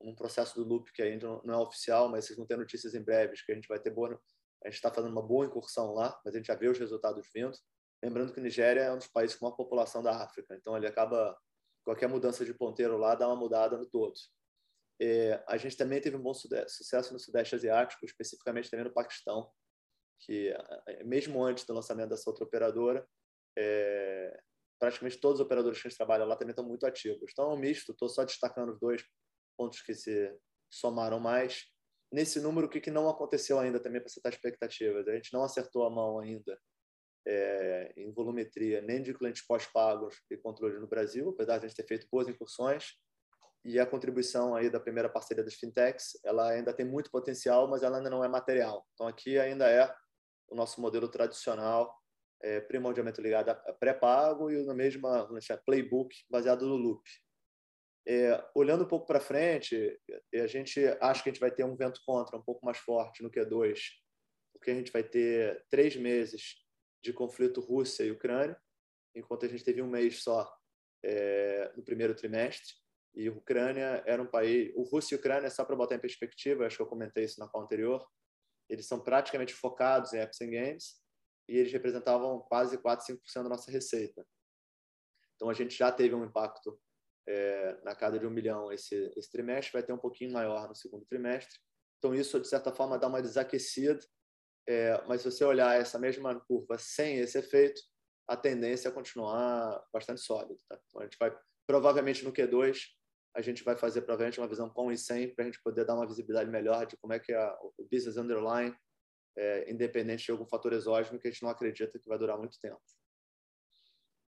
num, 0.00 0.14
processo 0.14 0.56
do 0.56 0.68
loop 0.68 0.92
que 0.92 1.02
ainda 1.02 1.40
não 1.44 1.54
é 1.54 1.56
oficial, 1.58 2.08
mas 2.08 2.24
vocês 2.24 2.36
vão 2.36 2.46
ter 2.46 2.56
notícias 2.56 2.94
em 2.94 3.02
breves 3.02 3.42
que 3.42 3.52
a 3.52 3.54
gente 3.54 3.68
vai 3.68 3.78
ter 3.78 3.90
boa, 3.90 4.20
a 4.64 4.68
gente 4.68 4.76
está 4.76 4.90
fazendo 4.90 5.12
uma 5.12 5.22
boa 5.22 5.46
incursão 5.46 5.94
lá, 5.94 6.18
mas 6.24 6.34
a 6.34 6.38
gente 6.38 6.46
já 6.46 6.54
vê 6.54 6.68
os 6.68 6.78
resultados 6.78 7.26
vindo. 7.34 7.56
Lembrando 8.02 8.32
que 8.32 8.40
Nigéria 8.40 8.80
é 8.80 8.92
um 8.92 8.98
dos 8.98 9.08
países 9.08 9.36
com 9.36 9.46
maior 9.46 9.56
população 9.56 10.02
da 10.02 10.22
África, 10.22 10.54
então 10.54 10.76
ele 10.76 10.86
acaba 10.86 11.36
qualquer 11.84 12.08
mudança 12.08 12.44
de 12.44 12.52
ponteiro 12.52 12.98
lá 12.98 13.14
dá 13.14 13.26
uma 13.26 13.36
mudada 13.36 13.76
no 13.76 13.86
todo. 13.86 14.14
É, 15.00 15.42
a 15.46 15.56
gente 15.56 15.76
também 15.76 16.00
teve 16.00 16.16
um 16.16 16.22
bom 16.22 16.34
sucesso 16.34 17.12
no 17.12 17.18
Sudeste 17.18 17.54
Asiático, 17.54 18.04
especificamente 18.04 18.70
também 18.70 18.84
no 18.84 18.92
Paquistão, 18.92 19.50
que 20.20 20.48
é, 20.86 21.04
mesmo 21.04 21.42
antes 21.42 21.64
do 21.64 21.72
lançamento 21.72 22.10
dessa 22.10 22.28
outra 22.28 22.44
operadora, 22.44 23.06
é, 23.56 24.40
praticamente 24.78 25.18
todos 25.18 25.40
os 25.40 25.46
operadores 25.46 25.80
que 25.80 25.86
a 25.86 25.90
gente 25.90 25.98
trabalha 25.98 26.24
lá 26.24 26.36
também 26.36 26.50
estão 26.50 26.64
muito 26.64 26.86
ativos. 26.86 27.30
Então 27.30 27.50
é 27.50 27.54
um 27.54 27.58
misto, 27.58 27.92
estou 27.92 28.08
só 28.08 28.24
destacando 28.24 28.72
os 28.72 28.78
dois 28.78 29.02
pontos 29.58 29.82
que 29.82 29.94
se 29.94 30.32
somaram 30.70 31.18
mais. 31.18 31.64
Nesse 32.12 32.40
número, 32.40 32.66
o 32.66 32.70
que, 32.70 32.80
que 32.80 32.90
não 32.90 33.08
aconteceu 33.08 33.58
ainda 33.58 33.80
também 33.80 34.00
para 34.00 34.06
acertar 34.06 34.32
expectativas? 34.32 35.08
A 35.08 35.14
gente 35.14 35.32
não 35.32 35.42
acertou 35.42 35.84
a 35.84 35.90
mão 35.90 36.20
ainda 36.20 36.58
é, 37.26 37.92
em 37.96 38.10
volumetria 38.12 38.80
nem 38.80 39.02
de 39.02 39.12
clientes 39.12 39.44
pós-pagos 39.46 40.16
e 40.30 40.36
controle 40.36 40.78
no 40.78 40.86
Brasil, 40.86 41.28
apesar 41.28 41.58
de 41.58 41.66
a 41.66 41.68
gente 41.68 41.76
ter 41.76 41.86
feito 41.86 42.08
boas 42.10 42.28
incursões. 42.28 42.94
E 43.64 43.78
a 43.78 43.84
contribuição 43.84 44.54
aí 44.54 44.70
da 44.70 44.80
primeira 44.80 45.08
parceria 45.08 45.44
das 45.44 45.54
fintechs, 45.54 46.18
ela 46.24 46.50
ainda 46.50 46.72
tem 46.72 46.86
muito 46.86 47.10
potencial, 47.10 47.68
mas 47.68 47.82
ela 47.82 47.98
ainda 47.98 48.08
não 48.08 48.24
é 48.24 48.28
material. 48.28 48.86
Então 48.94 49.06
aqui 49.06 49.38
ainda 49.38 49.68
é 49.68 49.92
o 50.48 50.54
nosso 50.54 50.80
modelo 50.80 51.08
tradicional, 51.08 51.94
é, 52.40 52.60
primordialmente 52.60 53.20
ligado 53.20 53.50
a 53.50 53.72
pré-pago 53.74 54.50
e 54.50 54.64
na 54.64 54.74
mesma 54.74 55.28
playbook 55.66 56.16
baseado 56.30 56.66
no 56.66 56.76
loop. 56.76 57.02
É, 58.10 58.42
olhando 58.54 58.84
um 58.84 58.88
pouco 58.88 59.06
para 59.06 59.20
frente, 59.20 60.00
a 60.32 60.46
gente 60.46 60.82
acha 60.98 61.22
que 61.22 61.28
a 61.28 61.32
gente 61.32 61.40
vai 61.40 61.50
ter 61.50 61.64
um 61.64 61.76
vento 61.76 62.00
contra 62.06 62.38
um 62.38 62.42
pouco 62.42 62.64
mais 62.64 62.78
forte 62.78 63.22
no 63.22 63.30
Q2, 63.30 63.78
porque 64.50 64.70
a 64.70 64.74
gente 64.74 64.90
vai 64.90 65.02
ter 65.02 65.62
três 65.68 65.94
meses 65.94 66.56
de 67.04 67.12
conflito 67.12 67.60
Rússia 67.60 68.04
e 68.04 68.10
Ucrânia, 68.10 68.58
enquanto 69.14 69.44
a 69.44 69.48
gente 69.48 69.62
teve 69.62 69.82
um 69.82 69.86
mês 69.86 70.22
só 70.22 70.50
é, 71.04 71.70
no 71.76 71.82
primeiro 71.82 72.14
trimestre. 72.14 72.74
E 73.14 73.28
Ucrânia 73.28 74.02
era 74.06 74.22
um 74.22 74.26
país. 74.26 74.72
O 74.74 74.84
Rússia 74.84 75.14
e 75.14 75.18
Ucrânia, 75.18 75.50
só 75.50 75.62
para 75.62 75.76
botar 75.76 75.96
em 75.96 76.00
perspectiva, 76.00 76.64
acho 76.64 76.76
que 76.76 76.82
eu 76.82 76.86
comentei 76.86 77.24
isso 77.24 77.38
na 77.38 77.46
call 77.46 77.62
anterior, 77.62 78.08
eles 78.70 78.86
são 78.86 79.00
praticamente 79.00 79.52
focados 79.52 80.14
em 80.14 80.18
apps 80.18 80.40
and 80.40 80.50
games 80.50 81.02
e 81.46 81.58
eles 81.58 81.72
representavam 81.72 82.40
quase 82.40 82.78
4, 82.78 83.04
5% 83.04 83.42
da 83.42 83.48
nossa 83.50 83.70
receita. 83.70 84.26
Então 85.34 85.50
a 85.50 85.54
gente 85.54 85.76
já 85.76 85.92
teve 85.92 86.14
um 86.14 86.24
impacto 86.24 86.80
é, 87.28 87.78
na 87.84 87.94
casa 87.94 88.18
de 88.18 88.26
um 88.26 88.30
milhão 88.30 88.72
esse, 88.72 89.12
esse 89.16 89.30
trimestre, 89.30 89.72
vai 89.72 89.82
ter 89.82 89.92
um 89.92 89.98
pouquinho 89.98 90.32
maior 90.32 90.68
no 90.68 90.74
segundo 90.74 91.04
trimestre. 91.06 91.58
Então 91.98 92.14
isso, 92.14 92.40
de 92.40 92.48
certa 92.48 92.72
forma, 92.72 92.98
dá 92.98 93.06
uma 93.06 93.22
desaquecida 93.22 94.00
é, 94.68 95.02
mas 95.06 95.22
se 95.22 95.30
você 95.30 95.42
olhar 95.44 95.80
essa 95.80 95.98
mesma 95.98 96.38
curva 96.40 96.76
sem 96.76 97.16
esse 97.16 97.38
efeito, 97.38 97.80
a 98.28 98.36
tendência 98.36 98.88
é 98.88 98.92
continuar 98.92 99.82
bastante 99.90 100.20
sólida. 100.20 100.60
Tá? 100.68 100.78
Então, 100.86 101.00
a 101.00 101.04
gente 101.04 101.16
vai, 101.18 101.34
provavelmente 101.66 102.22
no 102.22 102.30
Q2, 102.30 102.78
a 103.34 103.40
gente 103.40 103.64
vai 103.64 103.78
fazer 103.78 104.02
provavelmente 104.02 104.38
uma 104.38 104.48
visão 104.48 104.68
com 104.68 104.92
e 104.92 104.98
sem 104.98 105.34
para 105.34 105.44
a 105.44 105.46
gente 105.46 105.62
poder 105.62 105.86
dar 105.86 105.94
uma 105.94 106.06
visibilidade 106.06 106.50
melhor 106.50 106.84
de 106.84 106.98
como 106.98 107.14
é 107.14 107.18
que 107.18 107.32
é 107.32 107.50
o 107.62 107.88
business 107.90 108.18
underline, 108.18 108.76
é, 109.38 109.70
independente 109.70 110.26
de 110.26 110.32
algum 110.32 110.46
fator 110.46 110.74
exógeno 110.74 111.18
que 111.18 111.28
a 111.28 111.30
gente 111.30 111.42
não 111.42 111.48
acredita 111.48 111.98
que 111.98 112.08
vai 112.08 112.18
durar 112.18 112.36
muito 112.36 112.60
tempo. 112.60 112.82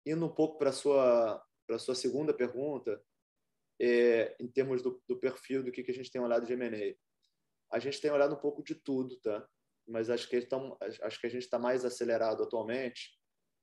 Indo 0.07 0.25
um 0.25 0.33
pouco 0.33 0.57
para 0.57 0.71
a 0.71 0.73
sua, 0.73 1.45
para 1.69 1.79
sua 1.79 1.95
segunda 1.95 2.33
pergunta, 2.33 3.01
é, 3.79 4.35
em 4.41 4.49
termos 4.49 4.83
do, 4.83 5.01
do, 5.07 5.21
perfil 5.21 5.63
do 5.63 5.71
que, 5.71 5.85
que 5.85 5.91
a 5.91 5.95
gente 5.95 6.11
tem 6.11 6.21
olhado 6.21 6.47
de 6.47 6.55
M&A. 6.55 6.97
A 7.71 7.79
gente 7.79 8.01
tem 8.01 8.11
olhado 8.11 8.35
um 8.35 8.41
pouco 8.41 8.65
de 8.65 8.75
tudo, 8.75 9.21
tá? 9.21 9.47
mas 9.87 10.09
acho 10.09 10.27
que, 10.29 10.37
estão, 10.37 10.77
acho 10.81 11.21
que 11.21 11.27
a 11.27 11.31
gente 11.31 11.43
está 11.43 11.59
mais 11.59 11.85
acelerado 11.85 12.43
atualmente. 12.43 13.17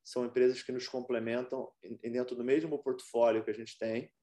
São 0.03 0.23
empresas 0.23 0.61
que 0.61 0.71
nos 0.71 0.87
complementam 0.87 1.67
dentro 2.03 2.35
do 2.35 2.43
mesmo 2.43 2.81
portfólio 2.81 3.43
que 3.43 3.49
a 3.49 3.55
gente 3.55 3.77
tem, 3.77 4.13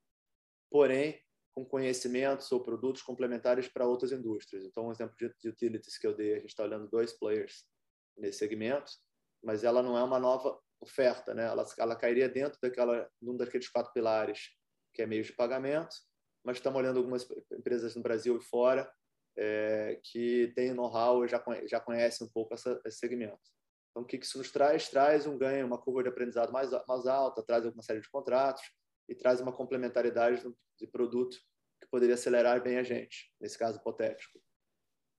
porém 0.70 1.20
com 1.54 1.66
conhecimentos 1.66 2.50
ou 2.50 2.62
produtos 2.62 3.02
complementares 3.02 3.68
para 3.68 3.86
outras 3.86 4.10
indústrias. 4.10 4.64
Então, 4.64 4.86
um 4.86 4.92
exemplo 4.92 5.14
de 5.18 5.48
utilities 5.48 5.98
que 5.98 6.06
eu 6.06 6.16
dei, 6.16 6.34
a 6.34 6.38
gente 6.38 6.48
está 6.48 6.62
olhando 6.62 6.88
dois 6.88 7.12
players 7.12 7.66
nesse 8.16 8.38
segmento, 8.38 8.90
mas 9.44 9.64
ela 9.64 9.82
não 9.82 9.98
é 9.98 10.02
uma 10.02 10.18
nova 10.18 10.58
oferta, 10.82 11.32
né? 11.32 11.46
Ela, 11.46 11.64
ela 11.78 11.96
cairia 11.96 12.28
dentro 12.28 12.58
daquela, 12.60 13.08
um 13.22 13.36
daqueles 13.36 13.68
quatro 13.68 13.92
pilares 13.92 14.50
que 14.92 15.00
é 15.00 15.06
meio 15.06 15.22
de 15.22 15.32
pagamento, 15.32 15.94
mas 16.44 16.56
estamos 16.56 16.78
olhando 16.78 16.98
algumas 16.98 17.26
empresas 17.50 17.94
no 17.94 18.02
Brasil 18.02 18.36
e 18.36 18.44
fora 18.44 18.92
é, 19.36 19.98
que 20.02 20.52
tem 20.54 20.74
know-how 20.74 21.24
e 21.24 21.28
já, 21.28 21.42
já 21.66 21.80
conhece 21.80 22.22
um 22.22 22.28
pouco 22.28 22.52
essa, 22.52 22.80
esse 22.84 22.98
segmento. 22.98 23.40
Então, 23.90 24.02
o 24.02 24.06
que 24.06 24.16
isso 24.16 24.38
nos 24.38 24.50
traz? 24.50 24.88
Traz 24.88 25.26
um 25.26 25.38
ganho, 25.38 25.66
uma 25.66 25.78
curva 25.78 26.02
de 26.02 26.08
aprendizado 26.08 26.52
mais, 26.52 26.70
mais 26.86 27.06
alta, 27.06 27.42
traz 27.42 27.64
uma 27.64 27.82
série 27.82 28.00
de 28.00 28.10
contratos 28.10 28.62
e 29.08 29.14
traz 29.14 29.40
uma 29.40 29.52
complementaridade 29.52 30.42
de 30.78 30.86
produto 30.86 31.36
que 31.80 31.88
poderia 31.88 32.14
acelerar 32.14 32.62
bem 32.62 32.78
a 32.78 32.82
gente, 32.82 33.32
nesse 33.40 33.58
caso 33.58 33.78
hipotético. 33.78 34.40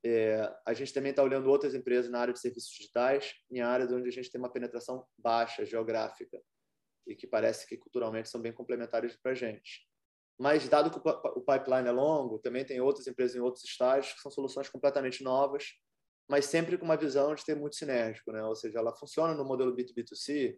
É, 0.06 0.54
a 0.66 0.74
gente 0.74 0.94
também 0.94 1.12
está 1.12 1.24
olhando 1.24 1.50
outras 1.50 1.74
empresas 1.74 2.12
na 2.12 2.20
área 2.20 2.34
de 2.34 2.40
serviços 2.40 2.70
digitais, 2.70 3.34
em 3.50 3.62
áreas 3.62 3.92
onde 3.92 4.10
a 4.10 4.12
gente 4.12 4.30
tem 4.30 4.40
uma 4.40 4.52
penetração 4.52 5.06
baixa, 5.18 5.66
geográfica, 5.66 6.42
e 7.08 7.16
que 7.16 7.26
parece 7.26 7.68
que 7.68 7.78
culturalmente 7.78 8.30
são 8.30 8.42
bem 8.42 8.52
complementares 8.52 9.16
para 9.16 9.32
a 9.32 9.36
gente. 9.36 9.88
Mas, 10.38 10.68
dado 10.68 10.90
que 10.90 10.98
o 11.08 11.42
pipeline 11.42 11.88
é 11.88 11.92
longo, 11.92 12.40
também 12.40 12.66
tem 12.66 12.82
outras 12.82 13.08
empresas 13.08 13.36
em 13.36 13.40
outros 13.40 13.64
estágios 13.64 14.14
que 14.14 14.22
são 14.22 14.32
soluções 14.32 14.68
completamente 14.68 15.24
novas, 15.24 15.74
mas 16.28 16.46
sempre 16.46 16.78
com 16.78 16.86
uma 16.86 16.98
visão 16.98 17.36
de 17.36 17.46
ter 17.46 17.56
muito 17.56 17.76
sinérgico, 17.76 18.32
né? 18.32 18.44
Ou 18.44 18.56
seja, 18.56 18.80
ela 18.80 18.96
funciona 18.96 19.34
no 19.36 19.46
modelo 19.46 19.76
B2B2C, 19.76 20.58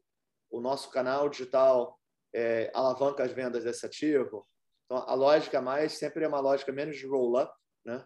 o 0.49 0.61
nosso 0.61 0.89
canal 0.89 1.27
digital 1.29 1.99
é, 2.33 2.71
alavanca 2.73 3.23
as 3.23 3.31
vendas 3.31 3.63
desse 3.63 3.85
ativo, 3.85 4.47
Então, 4.85 4.97
a 4.97 5.13
lógica 5.15 5.61
mais 5.61 5.93
sempre 5.93 6.23
é 6.23 6.27
uma 6.27 6.39
lógica 6.39 6.71
menos 6.71 6.97
de 6.97 7.07
roll-up, 7.07 7.51
né? 7.83 8.05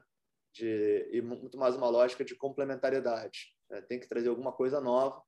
De, 0.60 1.10
e 1.14 1.22
muito 1.22 1.58
mais 1.58 1.74
uma 1.74 1.88
lógica 1.88 2.26
de 2.26 2.36
complementariedade. 2.36 3.56
Né? 3.70 3.82
Tem 3.84 3.98
que 3.98 4.10
trazer 4.10 4.28
alguma 4.28 4.52
coisa 4.52 4.82
nova, 4.82 5.24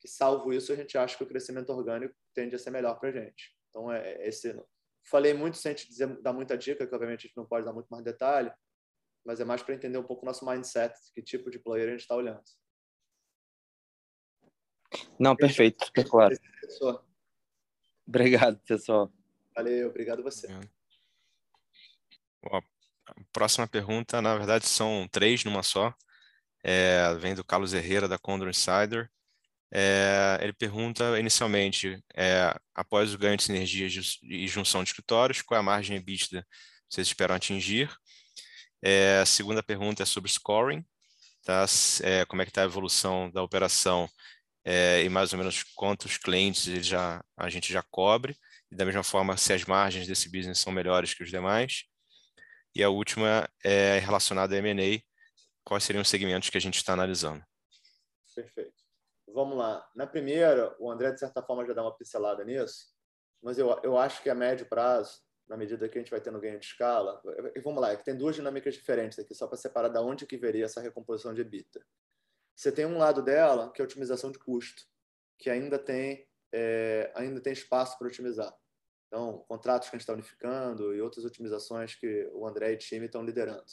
que 0.00 0.06
salvo 0.06 0.52
isso, 0.52 0.72
a 0.72 0.76
gente 0.76 0.96
acha 0.96 1.16
que 1.16 1.24
o 1.24 1.26
crescimento 1.26 1.70
orgânico 1.70 2.14
tende 2.32 2.54
a 2.54 2.58
ser 2.58 2.70
melhor 2.70 2.96
para 3.00 3.08
a 3.08 3.12
gente. 3.12 3.56
Então, 3.68 3.92
é, 3.92 4.12
é 4.12 4.28
esse. 4.28 4.56
Falei 5.02 5.34
muito 5.34 5.56
sem 5.56 5.74
te 5.74 5.88
dizer, 5.88 6.22
dar 6.22 6.32
muita 6.32 6.56
dica, 6.56 6.86
que 6.86 6.94
obviamente 6.94 7.26
a 7.26 7.28
gente 7.28 7.36
não 7.36 7.44
pode 7.44 7.66
dar 7.66 7.72
muito 7.72 7.88
mais 7.88 8.04
detalhe, 8.04 8.52
mas 9.26 9.40
é 9.40 9.44
mais 9.44 9.64
para 9.64 9.74
entender 9.74 9.98
um 9.98 10.04
pouco 10.04 10.22
o 10.22 10.26
nosso 10.26 10.46
mindset, 10.46 10.94
que 11.12 11.20
tipo 11.20 11.50
de 11.50 11.58
player 11.58 11.88
a 11.88 11.90
gente 11.90 12.02
está 12.02 12.14
olhando. 12.14 12.40
Não, 15.18 15.34
perfeito, 15.34 15.84
super 15.86 16.08
claro. 16.08 16.36
Obrigado, 18.06 18.60
pessoal. 18.60 19.12
Valeu, 19.56 19.88
obrigado 19.88 20.22
você. 20.22 20.46
Bom, 22.44 22.56
a 22.56 22.62
próxima 23.32 23.66
pergunta, 23.66 24.20
na 24.22 24.36
verdade, 24.36 24.66
são 24.66 25.08
três 25.10 25.44
numa 25.44 25.62
só. 25.62 25.94
É, 26.64 27.14
vem 27.14 27.34
do 27.34 27.44
Carlos 27.44 27.72
Herrera, 27.72 28.08
da 28.08 28.18
Condor 28.18 28.48
Insider. 28.48 29.08
É, 29.72 30.38
ele 30.40 30.52
pergunta 30.52 31.18
inicialmente, 31.18 32.02
é, 32.16 32.54
após 32.74 33.12
o 33.14 33.18
ganho 33.18 33.36
de 33.36 33.42
sinergia 33.42 33.86
e 34.22 34.48
junção 34.48 34.82
de 34.82 34.90
escritórios, 34.90 35.42
qual 35.42 35.56
é 35.56 35.60
a 35.60 35.62
margem 35.62 35.96
EBITDA 35.96 36.42
que 36.42 36.94
vocês 36.94 37.06
esperam 37.06 37.34
atingir? 37.36 37.90
É, 38.82 39.18
a 39.20 39.26
segunda 39.26 39.62
pergunta 39.62 40.02
é 40.02 40.06
sobre 40.06 40.30
scoring, 40.30 40.84
tá? 41.44 41.66
É, 42.02 42.24
como 42.26 42.42
é 42.42 42.44
que 42.44 42.50
está 42.50 42.62
a 42.62 42.64
evolução 42.64 43.30
da 43.30 43.42
operação 43.42 44.08
é, 44.64 45.02
e 45.02 45.08
mais 45.08 45.32
ou 45.32 45.38
menos 45.38 45.64
quantos 45.74 46.16
clientes 46.18 46.66
ele 46.66 46.82
já, 46.82 47.22
a 47.36 47.48
gente 47.48 47.72
já 47.72 47.82
cobre, 47.90 48.36
e 48.70 48.76
da 48.76 48.84
mesma 48.84 49.02
forma 49.02 49.36
se 49.36 49.52
as 49.52 49.64
margens 49.64 50.06
desse 50.06 50.30
business 50.30 50.58
são 50.58 50.72
melhores 50.72 51.14
que 51.14 51.22
os 51.22 51.30
demais. 51.30 51.84
E 52.74 52.82
a 52.82 52.88
última 52.88 53.48
é 53.64 53.98
relacionada 53.98 54.54
a 54.54 54.58
M&A, 54.58 55.02
quais 55.64 55.84
seriam 55.84 56.02
os 56.02 56.08
segmentos 56.08 56.50
que 56.50 56.58
a 56.58 56.60
gente 56.60 56.76
está 56.76 56.92
analisando? 56.92 57.44
Perfeito. 58.34 58.84
Vamos 59.34 59.56
lá. 59.56 59.88
Na 59.94 60.06
primeira, 60.06 60.74
o 60.78 60.90
André, 60.90 61.12
de 61.12 61.20
certa 61.20 61.42
forma, 61.42 61.66
já 61.66 61.72
dá 61.72 61.82
uma 61.82 61.96
pincelada 61.96 62.44
nisso, 62.44 62.86
mas 63.42 63.58
eu, 63.58 63.68
eu 63.82 63.98
acho 63.98 64.22
que 64.22 64.30
a 64.30 64.34
médio 64.34 64.66
prazo, 64.66 65.20
na 65.48 65.56
medida 65.56 65.88
que 65.88 65.98
a 65.98 66.00
gente 66.00 66.10
vai 66.10 66.20
tendo 66.20 66.40
ganho 66.40 66.58
de 66.58 66.66
escala, 66.66 67.20
e 67.54 67.60
vamos 67.60 67.80
lá, 67.80 67.92
é 67.92 67.96
que 67.96 68.04
tem 68.04 68.16
duas 68.16 68.36
dinâmicas 68.36 68.74
diferentes 68.74 69.18
aqui, 69.18 69.34
só 69.34 69.46
para 69.46 69.56
separar 69.56 69.88
da 69.88 70.02
onde 70.02 70.26
que 70.26 70.36
veria 70.36 70.64
essa 70.64 70.80
recomposição 70.80 71.34
de 71.34 71.40
EBITDA. 71.40 71.84
Você 72.54 72.72
tem 72.72 72.86
um 72.86 72.98
lado 72.98 73.22
dela, 73.22 73.70
que 73.72 73.80
é 73.80 73.84
a 73.84 73.86
otimização 73.86 74.32
de 74.32 74.38
custo, 74.38 74.82
que 75.38 75.48
ainda 75.48 75.78
tem, 75.78 76.28
é, 76.52 77.12
ainda 77.14 77.40
tem 77.40 77.52
espaço 77.52 77.96
para 77.98 78.08
otimizar. 78.08 78.52
Então, 79.08 79.44
contratos 79.48 79.88
que 79.88 79.96
a 79.96 79.98
gente 79.98 80.02
está 80.02 80.12
unificando 80.12 80.94
e 80.94 81.00
outras 81.00 81.24
otimizações 81.24 81.94
que 81.94 82.28
o 82.32 82.46
André 82.46 82.72
e 82.72 82.74
o 82.74 82.78
time 82.78 83.06
estão 83.06 83.24
liderando. 83.24 83.64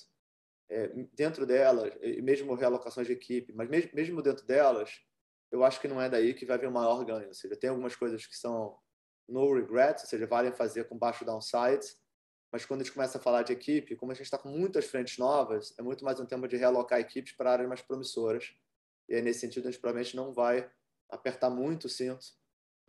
É, 0.67 0.87
dentro 1.13 1.45
delas, 1.45 1.93
e 2.01 2.21
mesmo 2.21 2.55
realocações 2.55 3.05
de 3.05 3.13
equipe, 3.13 3.53
mas 3.53 3.69
mesmo, 3.69 3.91
mesmo 3.93 4.21
dentro 4.21 4.45
delas, 4.45 5.01
eu 5.51 5.63
acho 5.63 5.79
que 5.79 5.87
não 5.87 6.01
é 6.01 6.09
daí 6.09 6.33
que 6.33 6.45
vai 6.45 6.57
vir 6.57 6.67
o 6.67 6.71
maior 6.71 7.03
ganho. 7.05 7.27
Ou 7.27 7.33
seja, 7.33 7.55
tem 7.55 7.69
algumas 7.69 7.95
coisas 7.95 8.25
que 8.25 8.35
são 8.35 8.79
no 9.27 9.53
regrets, 9.53 10.03
ou 10.03 10.09
seja, 10.09 10.25
valem 10.25 10.51
fazer 10.51 10.85
com 10.85 10.97
baixo 10.97 11.25
downside, 11.25 11.85
mas 12.51 12.65
quando 12.65 12.81
a 12.81 12.83
gente 12.83 12.93
começa 12.93 13.17
a 13.17 13.21
falar 13.21 13.43
de 13.43 13.51
equipe, 13.51 13.95
como 13.95 14.11
a 14.11 14.15
gente 14.15 14.25
está 14.25 14.37
com 14.37 14.49
muitas 14.49 14.85
frentes 14.85 15.17
novas, 15.17 15.73
é 15.77 15.81
muito 15.81 16.05
mais 16.05 16.19
um 16.19 16.25
tema 16.25 16.47
de 16.47 16.55
realocar 16.55 16.99
equipes 16.99 17.33
para 17.33 17.51
áreas 17.51 17.67
mais 17.67 17.81
promissoras. 17.81 18.55
E 19.09 19.15
aí, 19.15 19.21
nesse 19.21 19.41
sentido, 19.41 19.67
a 19.67 19.71
gente 19.71 19.81
provavelmente 19.81 20.15
não 20.15 20.31
vai 20.31 20.71
apertar 21.09 21.49
muito 21.49 21.85
o 21.85 21.89
cinto, 21.89 22.25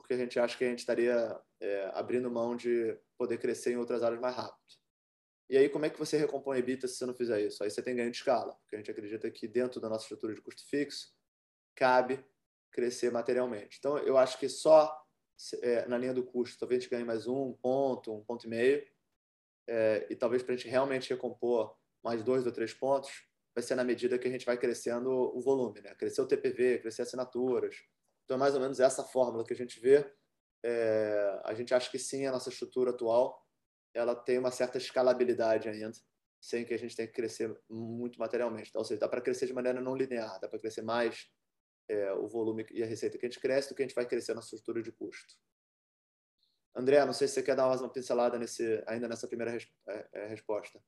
porque 0.07 0.15
a 0.15 0.19
gente 0.19 0.39
acha 0.39 0.57
que 0.57 0.65
a 0.65 0.69
gente 0.69 0.79
estaria 0.79 1.37
é, 1.61 1.91
abrindo 1.93 2.31
mão 2.31 2.55
de 2.55 2.97
poder 3.19 3.39
crescer 3.39 3.73
em 3.73 3.77
outras 3.77 4.05
áreas 4.05 4.21
mais 4.21 4.37
rápido. 4.37 4.57
E 5.51 5.59
aí, 5.59 5.69
como 5.69 5.85
é 5.85 5.91
que 5.91 5.99
você 5.99 6.17
recompõe 6.17 6.59
EBITDA 6.59 6.87
se 6.87 6.95
você 6.95 7.07
não 7.07 7.15
fizer 7.15 7.41
isso? 7.41 7.65
Aí 7.65 7.71
você 7.71 7.83
tem 7.83 7.97
ganho 7.97 8.11
de 8.11 8.17
escala, 8.17 8.53
porque 8.55 8.77
a 8.77 8.79
gente 8.79 8.91
acredita 8.91 9.29
que 9.29 9.49
dentro 9.49 9.81
da 9.81 9.89
nossa 9.89 10.05
estrutura 10.05 10.33
de 10.33 10.41
custo 10.41 10.65
fixo, 10.69 11.13
cabe 11.75 12.25
crescer 12.71 13.11
materialmente. 13.11 13.79
Então, 13.81 13.99
eu 13.99 14.17
acho 14.17 14.39
que 14.39 14.49
só 14.49 14.97
é, 15.61 15.87
na 15.87 15.99
linha 15.99 16.15
do 16.15 16.25
custo, 16.25 16.57
talvez 16.57 16.79
a 16.79 16.83
gente 16.83 16.91
ganhe 16.91 17.05
mais 17.05 17.27
um 17.27 17.53
ponto, 17.55 18.15
um 18.15 18.25
ponto 18.25 18.47
e 18.47 18.49
meio, 18.49 18.87
é, 19.69 20.07
e 20.09 20.15
talvez 20.15 20.41
para 20.41 20.55
a 20.55 20.57
gente 20.57 20.69
realmente 20.69 21.11
recompor 21.11 21.77
mais 22.01 22.23
dois 22.23 22.47
ou 22.47 22.53
três 22.53 22.73
pontos, 22.73 23.11
vai 23.53 23.63
ser 23.63 23.75
na 23.75 23.83
medida 23.83 24.19
que 24.19 24.29
a 24.29 24.31
gente 24.31 24.47
vai 24.47 24.57
crescendo 24.57 25.11
o 25.11 25.41
volume, 25.41 25.81
né? 25.81 25.95
Crescer 25.97 26.21
o 26.21 26.27
TPV, 26.27 26.79
crescer 26.79 27.03
assinaturas. 27.03 27.77
Então, 28.27 28.37
é 28.37 28.41
mais 28.41 28.55
ou 28.55 28.61
menos 28.61 28.81
essa 28.81 29.05
fórmula 29.05 29.45
que 29.45 29.53
a 29.53 29.57
gente 29.57 29.81
vê. 29.81 30.05
É, 30.65 31.41
a 31.45 31.55
gente 31.55 31.73
acha 31.73 31.89
que 31.89 31.99
sim, 31.99 32.27
a 32.27 32.33
nossa 32.33 32.49
estrutura 32.49 32.91
atual 32.91 33.41
ela 33.95 34.15
tem 34.15 34.37
uma 34.39 34.51
certa 34.51 34.77
escalabilidade 34.77 35.69
ainda, 35.69 35.93
sem 36.41 36.67
que 36.67 36.75
a 36.75 36.79
gente 36.79 36.95
tenha 36.95 37.09
que 37.09 37.15
crescer 37.15 37.57
muito 37.71 38.19
materialmente. 38.19 38.69
Então, 38.69 38.81
ou 38.81 38.85
seja, 38.85 39.01
dá 39.01 39.09
para 39.09 39.23
crescer 39.23 39.47
de 39.47 39.55
maneira 39.55 39.81
não 39.81 39.97
linear, 39.97 40.39
dá 40.41 40.49
para 40.49 40.59
crescer 40.59 40.83
mais 40.83 41.31
é, 41.89 42.13
o 42.13 42.29
volume 42.29 42.67
e 42.73 42.83
a 42.83 42.87
receita 42.87 43.17
que 43.17 43.25
a 43.25 43.29
gente 43.29 43.41
cresce 43.41 43.69
do 43.69 43.75
que 43.75 43.83
a 43.83 43.87
gente 43.87 43.95
vai 43.95 44.07
crescer 44.07 44.35
na 44.35 44.41
estrutura 44.41 44.83
de 44.83 44.93
custo. 44.93 45.35
André, 46.75 47.03
não 47.07 47.13
sei 47.13 47.27
se 47.27 47.35
você 47.35 47.43
quer 47.43 47.57
dar 47.57 47.69
mais 47.69 47.81
uma 47.81 47.91
pincelada 47.91 48.39
nesse, 48.39 48.85
ainda 48.87 49.09
nessa 49.09 49.27
primeira 49.27 49.53
res, 49.53 49.67
é, 49.89 50.09
é, 50.13 50.27
resposta. 50.27 50.83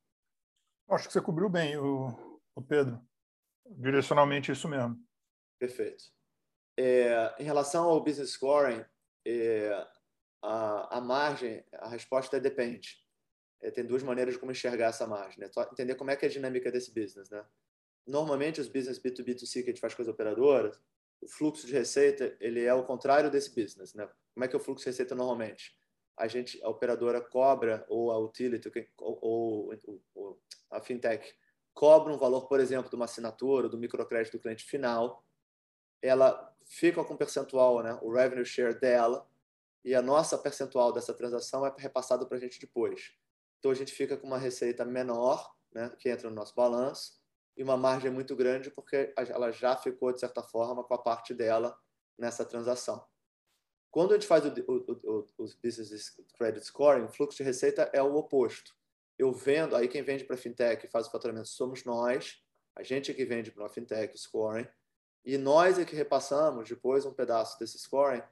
Acho 0.91 1.07
que 1.07 1.13
você 1.13 1.23
cobriu 1.23 1.49
bem, 1.49 1.79
o, 1.79 2.41
o 2.55 2.63
Pedro. 2.63 3.01
Direcionalmente 3.65 4.53
isso 4.53 4.69
mesmo. 4.69 4.99
Perfeito. 5.59 6.05
É, 6.81 7.35
em 7.41 7.43
relação 7.43 7.89
ao 7.89 8.01
business 8.01 8.31
scoring, 8.31 8.85
é, 9.27 9.85
a, 10.41 10.99
a, 10.99 11.01
margem, 11.01 11.65
a 11.73 11.89
resposta 11.89 12.37
é 12.37 12.41
depende. 12.41 13.05
É, 13.61 13.69
tem 13.69 13.85
duas 13.85 14.05
maneiras 14.05 14.35
de 14.35 14.41
como 14.41 14.53
enxergar 14.53 14.91
essa 14.91 15.05
margem. 15.05 15.41
Né? 15.41 15.51
Entender 15.73 15.97
como 15.97 16.13
é 16.13 16.17
que 16.17 16.25
é 16.25 16.29
a 16.29 16.31
dinâmica 16.31 16.71
desse 16.71 16.95
business. 16.95 17.29
Né? 17.31 17.45
Normalmente, 18.07 18.61
os 18.61 18.69
business 18.69 18.97
B2B2C 19.01 19.55
que 19.55 19.71
a 19.71 19.73
gente 19.73 19.81
faz 19.81 19.93
com 19.93 20.03
as 20.03 20.09
operadoras, 20.09 20.81
o 21.21 21.27
fluxo 21.27 21.67
de 21.67 21.73
receita 21.73 22.37
ele 22.39 22.65
é 22.65 22.73
o 22.73 22.85
contrário 22.85 23.29
desse 23.29 23.53
business. 23.53 23.93
Né? 23.93 24.09
Como 24.33 24.45
é 24.45 24.49
que 24.49 24.55
é 24.55 24.59
o 24.59 24.63
fluxo 24.63 24.85
de 24.85 24.91
receita 24.91 25.17
normalmente? 25.17 25.77
A 26.17 26.29
gente, 26.29 26.63
a 26.63 26.69
operadora 26.69 27.21
cobra 27.21 27.85
ou 27.89 28.13
a 28.13 28.19
utility 28.21 28.71
ou, 28.99 29.19
ou, 29.21 30.03
ou 30.15 30.41
a 30.71 30.81
fintech 30.81 31.35
cobra 31.75 32.13
um 32.13 32.19
valor, 32.19 32.47
por 32.47 32.61
exemplo, 32.61 32.89
de 32.89 32.95
uma 32.95 33.07
assinatura, 33.07 33.69
do 33.69 33.79
microcrédito 33.79 34.37
do 34.37 34.41
cliente 34.41 34.65
final, 34.65 35.25
ela 36.03 36.55
fica 36.65 37.03
com 37.05 37.17
percentual, 37.17 37.83
né, 37.83 37.99
o 38.03 38.13
revenue 38.13 38.45
share 38.45 38.79
dela, 38.79 39.29
e 39.85 39.95
a 39.95 40.03
nossa 40.03 40.37
percentual 40.37 40.93
dessa 40.93 41.15
transação 41.15 41.65
é 41.67 41.75
repassado 41.79 42.27
para 42.27 42.37
a 42.37 42.41
gente 42.41 42.61
depois. 42.61 43.13
Então 43.59 43.71
a 43.71 43.75
gente 43.75 43.93
fica 43.93 44.17
com 44.17 44.27
uma 44.27 44.39
receita 44.39 44.85
menor, 44.85 45.55
né, 45.73 45.91
que 45.99 46.09
entra 46.09 46.29
no 46.29 46.37
nosso 46.37 46.55
balanço, 46.55 47.19
e 47.57 47.63
uma 47.63 47.77
margem 47.77 48.11
muito 48.11 48.37
grande 48.37 48.71
porque 48.71 49.13
ela 49.17 49.51
já 49.51 49.77
ficou, 49.77 50.13
de 50.13 50.21
certa 50.21 50.43
forma, 50.43 50.85
com 50.85 50.95
a 50.95 51.03
parte 51.03 51.35
dela 51.35 51.77
nessa 52.17 52.45
transação. 52.45 53.05
Quando 53.91 54.13
a 54.13 54.15
gente 54.15 54.29
faz 54.29 54.45
o, 54.45 54.49
o, 54.69 54.93
o, 55.05 55.27
os 55.39 55.55
Business 55.55 56.15
Credit 56.37 56.65
Scoring, 56.65 57.05
o 57.05 57.09
fluxo 57.09 57.39
de 57.39 57.43
receita 57.43 57.91
é 57.93 58.03
o 58.03 58.15
oposto. 58.15 58.77
Eu 59.19 59.33
vendo, 59.33 59.75
aí 59.75 59.89
quem 59.89 60.03
vende 60.03 60.25
para 60.25 60.37
a 60.37 60.39
fintech 60.39 60.87
e 60.87 60.91
faz 60.91 61.09
o 61.09 61.11
faturamento 61.11 61.49
somos 61.49 61.85
nós, 61.85 62.41
a 62.77 62.83
gente 62.85 63.11
é 63.11 63.15
que 63.15 63.25
vende 63.25 63.51
para 63.51 63.65
uma 63.65 63.69
fintech 63.69 64.15
o 64.15 64.19
scoring, 64.19 64.69
e 65.29 65.37
nós 65.37 65.79
é 65.79 65.85
que 65.85 65.95
repassamos 65.95 66.67
depois 66.67 67.05
um 67.05 67.13
pedaço 67.13 67.59
desse 67.59 67.79
scoring 67.79 68.23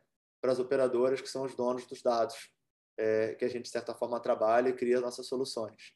para 0.40 0.50
as 0.50 0.58
operadoras 0.58 1.20
que 1.20 1.28
são 1.28 1.44
os 1.44 1.54
donos 1.54 1.84
dos 1.84 2.00
dados 2.00 2.50
é, 2.98 3.34
que 3.34 3.44
a 3.44 3.48
gente, 3.48 3.64
de 3.64 3.68
certa 3.68 3.94
forma, 3.94 4.18
trabalha 4.18 4.70
e 4.70 4.72
cria 4.72 4.98
nossas 4.98 5.26
soluções. 5.26 5.92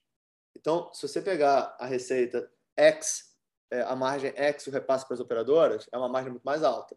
Então, 0.54 0.92
se 0.92 1.08
você 1.08 1.22
pegar 1.22 1.74
a 1.80 1.86
receita 1.86 2.52
X, 2.76 3.34
é, 3.70 3.80
a 3.80 3.96
margem 3.96 4.30
X, 4.36 4.66
o 4.66 4.70
repasse 4.70 5.06
para 5.06 5.14
as 5.14 5.20
operadoras, 5.20 5.88
é 5.90 5.96
uma 5.96 6.06
margem 6.06 6.32
muito 6.32 6.44
mais 6.44 6.62
alta. 6.62 6.94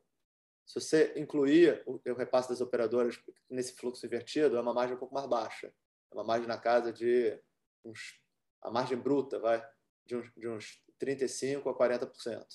Se 0.66 0.82
você 0.82 1.14
incluir 1.16 1.82
o, 1.86 1.94
o 2.06 2.14
repasse 2.14 2.50
das 2.50 2.60
operadoras 2.60 3.18
nesse 3.50 3.72
fluxo 3.72 4.06
invertido, 4.06 4.58
é 4.58 4.60
uma 4.60 4.74
margem 4.74 4.98
um 4.98 5.00
pouco 5.00 5.16
mais 5.16 5.28
baixa. 5.28 5.74
É 6.12 6.14
uma 6.14 6.26
margem 6.26 6.48
na 6.50 6.58
casa 6.58 6.92
de 6.92 7.40
uns, 7.86 8.20
a 8.62 8.70
margem 8.70 8.98
bruta, 8.98 9.40
vai, 9.40 9.66
de 10.06 10.18
uns, 10.18 10.30
de 10.36 10.50
uns 10.50 10.84
35% 11.02 11.70
a 11.70 11.74
40%. 11.74 12.46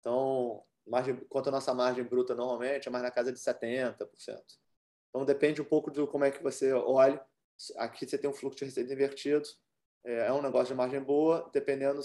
Então, 0.00 0.66
margem, 0.88 1.16
quanto 1.28 1.48
a 1.48 1.52
nossa 1.52 1.74
margem 1.74 2.04
bruta 2.04 2.34
normalmente, 2.34 2.88
é 2.88 2.90
mais 2.90 3.04
na 3.04 3.10
casa 3.10 3.32
de 3.32 3.38
70%. 3.38 4.06
Então, 5.08 5.24
depende 5.24 5.60
um 5.62 5.64
pouco 5.64 5.90
de 5.90 6.06
como 6.06 6.24
é 6.24 6.30
que 6.30 6.42
você 6.42 6.72
olha. 6.72 7.20
Aqui 7.76 8.06
você 8.06 8.18
tem 8.18 8.28
um 8.28 8.34
fluxo 8.34 8.58
de 8.58 8.66
receita 8.66 8.92
invertido, 8.92 9.48
é, 10.04 10.26
é 10.26 10.32
um 10.32 10.42
negócio 10.42 10.68
de 10.68 10.74
margem 10.74 11.00
boa, 11.00 11.50
dependendo 11.52 12.00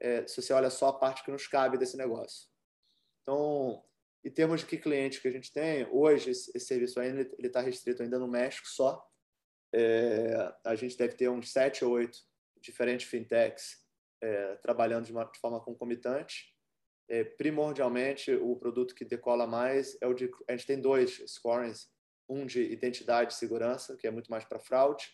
é, 0.00 0.26
se 0.26 0.40
você 0.40 0.52
olha 0.52 0.70
só 0.70 0.88
a 0.88 0.98
parte 0.98 1.24
que 1.24 1.30
nos 1.30 1.46
cabe 1.46 1.76
desse 1.76 1.96
negócio. 1.96 2.48
Então, 3.22 3.84
em 4.24 4.30
termos 4.30 4.60
de 4.60 4.66
que 4.66 4.78
cliente 4.78 5.20
que 5.20 5.28
a 5.28 5.30
gente 5.30 5.52
tem, 5.52 5.86
hoje 5.90 6.30
esse, 6.30 6.58
serviço 6.60 6.98
ainda 7.00 7.22
está 7.38 7.60
restrito 7.60 8.02
ainda 8.02 8.18
no 8.18 8.28
México 8.28 8.66
só. 8.66 9.04
É, 9.72 10.54
a 10.64 10.74
gente 10.74 10.96
deve 10.96 11.14
ter 11.14 11.28
uns 11.28 11.52
sete 11.52 11.84
ou 11.84 11.92
oito 11.92 12.18
diferentes 12.60 13.06
fintechs 13.06 13.76
é, 14.20 14.56
trabalhando 14.56 15.04
de, 15.04 15.12
uma, 15.12 15.24
de, 15.24 15.38
forma 15.38 15.60
concomitante. 15.60 16.54
É, 17.08 17.24
primordialmente, 17.24 18.32
o 18.34 18.54
produto 18.56 18.94
que 18.94 19.04
decola 19.04 19.46
mais 19.46 19.96
é 20.00 20.06
o 20.06 20.12
de. 20.12 20.30
A 20.46 20.52
gente 20.52 20.66
tem 20.66 20.80
dois 20.80 21.22
scorings: 21.26 21.88
um 22.28 22.44
de 22.44 22.62
identidade 22.62 23.32
e 23.32 23.36
segurança, 23.36 23.96
que 23.96 24.06
é 24.06 24.10
muito 24.10 24.30
mais 24.30 24.44
para 24.44 24.58
fraude, 24.58 25.08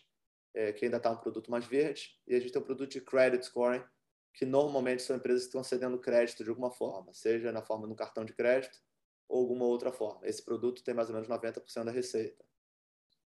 é, 0.53 0.73
que 0.73 0.85
ainda 0.85 0.97
está 0.97 1.11
um 1.11 1.17
produto 1.17 1.49
mais 1.49 1.65
verde, 1.65 2.09
e 2.27 2.35
a 2.35 2.39
gente 2.39 2.51
tem 2.51 2.61
um 2.61 2.65
produto 2.65 2.91
de 2.91 3.01
credit 3.01 3.45
scoring, 3.45 3.83
que 4.33 4.45
normalmente 4.45 5.01
são 5.01 5.15
empresas 5.15 5.43
que 5.43 5.47
estão 5.47 5.63
cedendo 5.63 5.97
crédito 5.99 6.43
de 6.43 6.49
alguma 6.49 6.69
forma, 6.69 7.13
seja 7.13 7.51
na 7.51 7.61
forma 7.61 7.87
de 7.87 7.93
um 7.93 7.95
cartão 7.95 8.25
de 8.25 8.33
crédito 8.33 8.77
ou 9.29 9.39
alguma 9.39 9.65
outra 9.65 9.91
forma. 9.91 10.27
Esse 10.27 10.43
produto 10.43 10.83
tem 10.83 10.93
mais 10.93 11.09
ou 11.09 11.15
menos 11.15 11.29
90% 11.29 11.85
da 11.85 11.91
receita. 11.91 12.43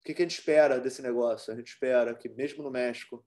O 0.00 0.04
que, 0.04 0.14
que 0.14 0.22
a 0.22 0.24
gente 0.24 0.38
espera 0.38 0.78
desse 0.78 1.02
negócio? 1.02 1.52
A 1.52 1.56
gente 1.56 1.68
espera 1.68 2.14
que, 2.14 2.28
mesmo 2.28 2.62
no 2.62 2.70
México, 2.70 3.26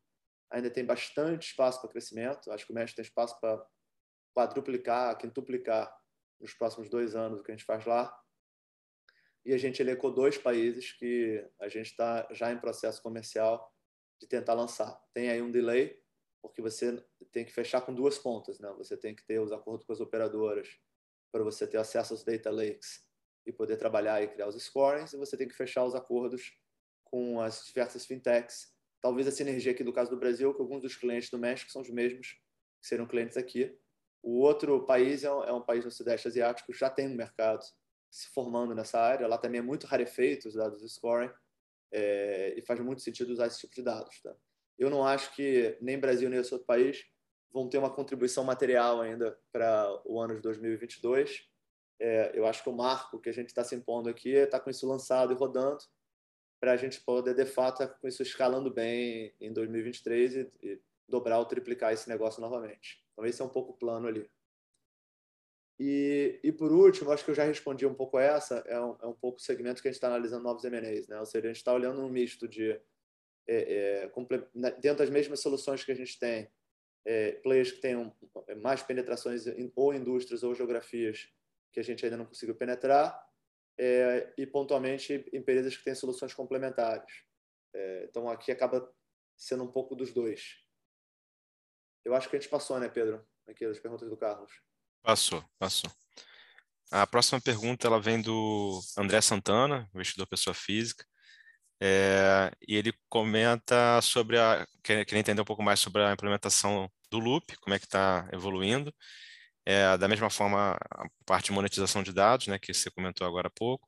ainda 0.50 0.70
tem 0.70 0.86
bastante 0.86 1.48
espaço 1.48 1.82
para 1.82 1.90
crescimento. 1.90 2.52
Acho 2.52 2.66
que 2.66 2.72
o 2.72 2.76
México 2.76 2.96
tem 2.96 3.04
espaço 3.04 3.40
para 3.40 3.66
quadruplicar, 4.34 5.18
quintuplicar 5.18 5.96
nos 6.40 6.54
próximos 6.54 6.90
dois 6.90 7.16
anos 7.16 7.40
o 7.40 7.44
que 7.44 7.52
a 7.52 7.56
gente 7.56 7.66
faz 7.66 7.86
lá. 7.86 8.16
E 9.46 9.54
a 9.54 9.58
gente 9.58 9.82
elencou 9.82 10.14
dois 10.14 10.38
países 10.38 10.92
que 10.94 11.44
a 11.60 11.68
gente 11.68 11.88
está 11.88 12.28
já 12.32 12.52
em 12.52 12.60
processo 12.60 13.02
comercial 13.02 13.74
de 14.20 14.28
tentar 14.28 14.54
lançar. 14.54 15.02
Tem 15.14 15.30
aí 15.30 15.42
um 15.42 15.52
delay, 15.52 16.00
porque 16.42 16.62
você 16.62 17.04
tem 17.32 17.44
que 17.46 17.52
fechar 17.52 17.82
com 17.82 17.94
duas 17.94 18.18
pontas, 18.20 18.60
né? 18.60 18.72
Você 18.78 18.96
tem 18.96 19.16
que 19.16 19.26
ter 19.26 19.40
os 19.40 19.52
acordos 19.52 19.86
com 19.86 19.94
as 19.94 20.00
operadoras 20.00 20.80
para 21.32 21.44
você 21.44 21.66
ter 21.66 21.78
acesso 21.78 22.14
aos 22.14 22.24
data 22.24 22.52
lakes 22.52 23.04
e 23.46 23.52
poder 23.52 23.78
trabalhar 23.78 24.22
e 24.22 24.28
criar 24.28 24.48
os 24.48 24.62
scorings, 24.62 25.14
e 25.14 25.18
você 25.18 25.36
tem 25.36 25.48
que 25.48 25.56
fechar 25.56 25.84
os 25.84 25.96
acordos 25.96 26.54
com 27.04 27.42
as 27.42 27.66
diversas 27.66 28.06
fintechs. 28.06 28.72
Talvez 29.02 29.28
a 29.28 29.32
sinergia 29.32 29.72
aqui 29.72 29.84
do 29.84 29.94
caso 29.94 30.12
do 30.12 30.18
Brasil, 30.18 30.54
que 30.54 30.62
alguns 30.62 30.84
dos 30.84 30.96
clientes 30.96 31.30
do 31.30 31.40
México 31.40 31.72
são 31.72 31.82
os 31.82 31.90
mesmos 31.90 32.40
que 32.80 32.88
serão 32.88 33.08
clientes 33.08 33.38
aqui. 33.38 33.76
O 34.22 34.40
outro 34.40 34.86
país 34.86 35.24
é 35.24 35.34
um, 35.34 35.44
é 35.44 35.54
um 35.54 35.62
país 35.62 35.84
no 35.84 35.92
Sudeste 35.92 36.28
Asiático, 36.28 36.74
já 36.74 36.90
tem 36.90 37.08
um 37.08 37.16
mercado 37.16 37.64
se 38.10 38.28
formando 38.30 38.76
nessa 38.76 39.00
área. 39.00 39.28
Lá 39.28 39.38
também 39.38 39.60
é 39.60 39.64
muito 39.64 39.88
rarefeito 39.88 40.48
os 40.48 40.56
dados 40.56 40.82
de 40.82 40.90
scoring 40.90 41.32
é, 41.92 42.54
e 42.58 42.62
faz 42.62 42.80
muito 42.80 43.02
sentido 43.02 43.32
usar 43.32 43.48
esse 43.48 43.60
tipo 43.60 43.74
de 43.74 43.82
dados. 43.82 44.22
Tá? 44.22 44.36
Eu 44.78 44.90
não 44.90 45.06
acho 45.06 45.34
que 45.36 45.78
nem 45.82 46.00
Brasil 46.00 46.30
nem 46.30 46.40
esse 46.40 46.54
outro 46.54 46.68
país 46.68 47.06
vão 47.52 47.68
ter 47.68 47.78
uma 47.78 47.94
contribuição 47.94 48.44
material 48.44 49.02
ainda 49.02 49.38
para 49.52 50.02
o 50.06 50.20
ano 50.20 50.36
de 50.36 50.42
2022. 50.42 51.48
É, 52.00 52.32
eu 52.34 52.46
acho 52.46 52.64
que 52.64 52.70
o 52.70 52.74
marco 52.74 53.20
que 53.20 53.30
a 53.30 53.34
gente 53.34 53.50
está 53.50 53.64
se 53.64 53.76
impondo 53.76 54.10
aqui 54.10 54.36
é 54.36 54.44
estar 54.44 54.60
tá 54.60 54.64
com 54.64 54.70
isso 54.70 54.88
lançado 54.88 55.34
e 55.34 55.36
rodando 55.36 55.84
para 56.60 56.74
a 56.74 56.78
gente 56.78 57.02
poder, 57.02 57.34
de 57.34 57.46
fato, 57.46 57.88
com 58.00 58.08
isso 58.08 58.22
escalando 58.22 58.72
bem 58.72 59.34
em 59.40 59.52
2023 59.52 60.36
e, 60.36 60.52
e 60.62 60.82
dobrar 61.08 61.40
ou 61.40 61.46
triplicar 61.46 61.92
esse 61.92 62.08
negócio 62.08 62.40
novamente. 62.40 63.04
Então, 63.22 63.30
esse 63.30 63.42
é 63.42 63.46
um 63.46 63.50
pouco 63.50 63.74
o 63.74 63.78
plano 63.78 64.08
ali. 64.08 64.28
E, 65.80 66.40
e 66.44 66.52
por 66.52 66.72
último, 66.72 67.12
acho 67.12 67.24
que 67.24 67.32
eu 67.32 67.36
já 67.36 67.44
respondi 67.44 67.86
um 67.86 67.94
pouco 67.94 68.18
essa, 68.18 68.64
é 68.68 68.80
um, 68.80 68.98
é 69.02 69.06
um 69.06 69.14
pouco 69.14 69.38
o 69.38 69.42
segmento 69.42 69.82
que 69.82 69.88
a 69.88 69.92
gente 69.92 69.98
está 69.98 70.08
analisando 70.08 70.44
novos 70.44 70.64
M&As, 70.64 71.08
né? 71.08 71.20
Ou 71.20 71.26
seja, 71.26 71.46
a 71.46 71.50
gente 71.50 71.58
está 71.58 71.74
olhando 71.74 72.02
um 72.02 72.10
misto 72.10 72.48
de, 72.48 72.72
é, 73.48 74.06
é, 74.08 74.12
dentro 74.80 75.00
das 75.00 75.10
mesmas 75.10 75.40
soluções 75.40 75.84
que 75.84 75.92
a 75.92 75.96
gente 75.96 76.18
tem, 76.20 76.52
é, 77.06 77.34
players 77.34 77.72
que 77.72 77.82
tenham 77.82 78.16
mais 78.60 78.82
penetrações 78.82 79.46
em, 79.48 79.72
ou 79.76 79.94
indústrias 79.94 80.44
ou 80.44 80.56
geografias 80.56 81.30
que 81.72 81.80
a 81.80 81.84
gente 81.84 82.04
ainda 82.04 82.18
não 82.18 82.26
conseguiu 82.26 82.56
penetrar, 82.56 83.24
é, 83.78 84.34
e 84.38 84.46
pontualmente 84.46 85.28
empresas 85.32 85.78
que 85.78 85.84
têm 85.84 85.96
soluções 85.96 86.34
complementares. 86.34 87.24
É, 87.74 88.06
então 88.10 88.30
aqui 88.30 88.52
acaba 88.52 88.92
sendo 89.38 89.64
um 89.64 89.72
pouco 89.72 89.96
dos 89.96 90.12
dois. 90.12 90.62
Eu 92.04 92.16
acho 92.16 92.30
que 92.30 92.36
a 92.36 92.40
gente 92.40 92.50
passou, 92.50 92.80
né, 92.80 92.90
Pedro? 92.90 93.26
Aqui 93.48 93.66
as 93.66 93.80
perguntas 93.80 94.10
do 94.10 94.18
Carlos. 94.18 94.52
Passou, 95.04 95.44
passou. 95.58 95.92
A 96.92 97.08
próxima 97.08 97.40
pergunta 97.40 97.88
ela 97.88 98.02
vem 98.02 98.22
do 98.22 98.82
André 98.98 99.22
Santana, 99.22 99.90
investidor 99.94 100.28
pessoa 100.28 100.54
física, 100.54 101.06
é, 101.82 102.52
e 102.68 102.76
ele 102.76 102.94
comenta 103.10 104.00
sobre 104.02 104.38
a 104.38 104.68
quer, 104.84 105.06
quer 105.06 105.18
entender 105.18 105.42
um 105.42 105.46
pouco 105.46 105.64
mais 105.64 105.80
sobre 105.80 106.04
a 106.04 106.12
implementação 106.12 106.92
do 107.10 107.18
Loop, 107.18 107.56
como 107.58 107.74
é 107.74 107.80
que 107.80 107.86
está 107.86 108.30
evoluindo. 108.32 108.94
É, 109.66 109.98
da 109.98 110.08
mesma 110.08 110.30
forma, 110.30 110.78
a 110.92 111.08
parte 111.26 111.46
de 111.46 111.52
monetização 111.54 112.04
de 112.04 112.12
dados, 112.12 112.48
né, 112.48 112.60
que 112.60 112.74
você 112.74 112.92
comentou 112.92 113.26
agora 113.26 113.48
há 113.48 113.52
pouco, 113.52 113.88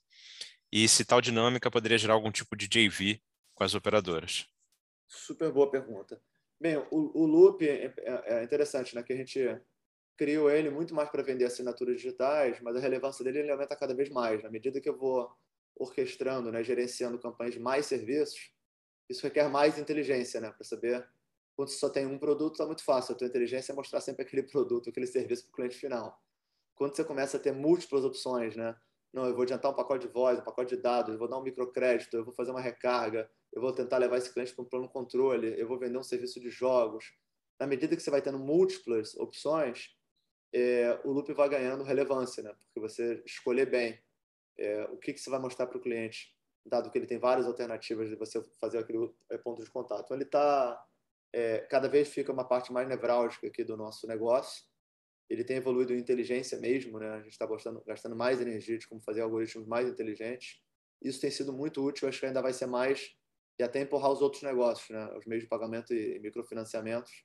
e 0.71 0.87
se 0.87 1.05
tal 1.05 1.21
dinâmica 1.21 1.69
poderia 1.69 1.97
gerar 1.97 2.13
algum 2.13 2.31
tipo 2.31 2.55
de 2.55 2.67
JV 2.67 3.21
com 3.53 3.63
as 3.63 3.75
operadoras. 3.75 4.45
Super 5.07 5.51
boa 5.51 5.69
pergunta. 5.69 6.19
Bem, 6.63 6.77
o, 6.91 7.11
o 7.13 7.25
Loop 7.25 7.61
é, 7.67 7.93
é, 7.97 8.23
é 8.39 8.43
interessante, 8.45 8.95
né? 8.95 9.03
Que 9.03 9.11
a 9.11 9.17
gente 9.17 9.37
criou 10.15 10.49
ele 10.49 10.69
muito 10.69 10.95
mais 10.95 11.09
para 11.09 11.21
vender 11.21 11.43
assinaturas 11.43 11.97
digitais, 11.97 12.61
mas 12.61 12.77
a 12.77 12.79
relevância 12.79 13.21
dele 13.21 13.39
ele 13.39 13.51
aumenta 13.51 13.75
cada 13.75 13.93
vez 13.93 14.07
mais. 14.07 14.41
Na 14.41 14.49
medida 14.49 14.79
que 14.79 14.87
eu 14.87 14.97
vou 14.97 15.29
orquestrando, 15.75 16.53
né, 16.53 16.63
gerenciando 16.63 17.19
campanhas 17.19 17.53
de 17.55 17.59
mais 17.59 17.85
serviços, 17.85 18.53
isso 19.09 19.23
requer 19.23 19.49
mais 19.49 19.77
inteligência, 19.77 20.39
né, 20.39 20.51
para 20.51 20.63
saber 20.63 21.05
quando 21.53 21.67
você 21.67 21.75
só 21.75 21.89
tem 21.89 22.05
um 22.05 22.17
produto, 22.17 22.53
está 22.53 22.65
muito 22.65 22.85
fácil. 22.85 23.13
A 23.13 23.17
tua 23.17 23.27
inteligência 23.27 23.73
é 23.73 23.75
mostrar 23.75 23.99
sempre 23.99 24.23
aquele 24.23 24.43
produto, 24.47 24.89
aquele 24.89 25.05
serviço 25.05 25.43
para 25.43 25.51
o 25.51 25.55
cliente 25.55 25.75
final. 25.75 26.17
Quando 26.75 26.95
você 26.95 27.03
começa 27.03 27.35
a 27.35 27.41
ter 27.41 27.51
múltiplas 27.51 28.05
opções, 28.05 28.55
né? 28.55 28.73
Não, 29.13 29.27
eu 29.27 29.33
vou 29.33 29.43
adiantar 29.43 29.71
um 29.71 29.75
pacote 29.75 30.07
de 30.07 30.11
voz, 30.11 30.39
um 30.39 30.43
pacote 30.43 30.75
de 30.75 30.81
dados, 30.81 31.13
eu 31.13 31.19
vou 31.19 31.27
dar 31.27 31.37
um 31.37 31.43
microcrédito, 31.43 32.17
eu 32.17 32.25
vou 32.25 32.33
fazer 32.33 32.49
uma 32.49 32.59
recarga, 32.59 33.29
eu 33.51 33.61
vou 33.61 33.71
tentar 33.71 33.99
levar 33.99 34.17
esse 34.17 34.33
cliente 34.33 34.53
para 34.55 34.63
um 34.63 34.67
plano 34.67 34.89
controle, 34.89 35.53
eu 35.59 35.67
vou 35.67 35.77
vender 35.77 35.97
um 35.97 36.03
serviço 36.03 36.39
de 36.39 36.49
jogos. 36.49 37.13
Na 37.59 37.67
medida 37.67 37.95
que 37.95 38.01
você 38.01 38.09
vai 38.09 38.23
tendo 38.23 38.39
múltiplas 38.39 39.15
opções, 39.15 39.95
é, 40.51 40.99
o 41.03 41.11
loop 41.11 41.31
vai 41.33 41.47
ganhando 41.47 41.83
relevância, 41.83 42.41
né? 42.41 42.53
porque 42.53 42.79
você 42.79 43.21
escolher 43.23 43.69
bem 43.69 44.01
é, 44.57 44.83
o 44.85 44.97
que, 44.97 45.13
que 45.13 45.19
você 45.19 45.29
vai 45.29 45.39
mostrar 45.39 45.67
para 45.67 45.77
o 45.77 45.81
cliente, 45.81 46.35
dado 46.65 46.89
que 46.89 46.97
ele 46.97 47.07
tem 47.07 47.19
várias 47.19 47.45
alternativas 47.45 48.09
de 48.09 48.15
você 48.15 48.41
fazer 48.59 48.79
aquele 48.79 49.13
é, 49.29 49.37
ponto 49.37 49.63
de 49.63 49.69
contato. 49.69 50.05
Então, 50.05 50.17
ele 50.17 50.23
está, 50.23 50.83
é, 51.31 51.59
cada 51.59 51.87
vez 51.87 52.09
fica 52.09 52.31
uma 52.31 52.47
parte 52.47 52.73
mais 52.73 52.87
nevrálgica 52.87 53.47
aqui 53.47 53.63
do 53.63 53.77
nosso 53.77 54.07
negócio. 54.07 54.63
Ele 55.29 55.43
tem 55.43 55.57
evoluído 55.57 55.93
em 55.93 55.97
inteligência 55.97 56.59
mesmo, 56.59 56.99
né? 56.99 57.09
a 57.09 57.21
gente 57.21 57.31
está 57.31 57.47
gastando, 57.85 58.15
mais 58.15 58.41
energia 58.41 58.77
de 58.77 58.87
como 58.87 59.01
fazer 59.01 59.21
algoritmos 59.21 59.67
mais 59.67 59.87
inteligentes. 59.87 60.61
Isso 61.01 61.19
tem 61.19 61.31
sido 61.31 61.51
muito 61.51 61.83
útil, 61.83 62.07
acho 62.07 62.19
que 62.19 62.25
ainda 62.25 62.41
vai 62.41 62.53
ser 62.53 62.65
mais 62.65 63.15
e 63.59 63.63
até 63.63 63.81
empurrar 63.81 64.11
os 64.11 64.21
outros 64.21 64.41
negócios, 64.41 64.89
né? 64.89 65.13
os 65.17 65.25
meios 65.25 65.43
de 65.43 65.49
pagamento 65.49 65.93
e 65.93 66.19
microfinanciamentos, 66.19 67.23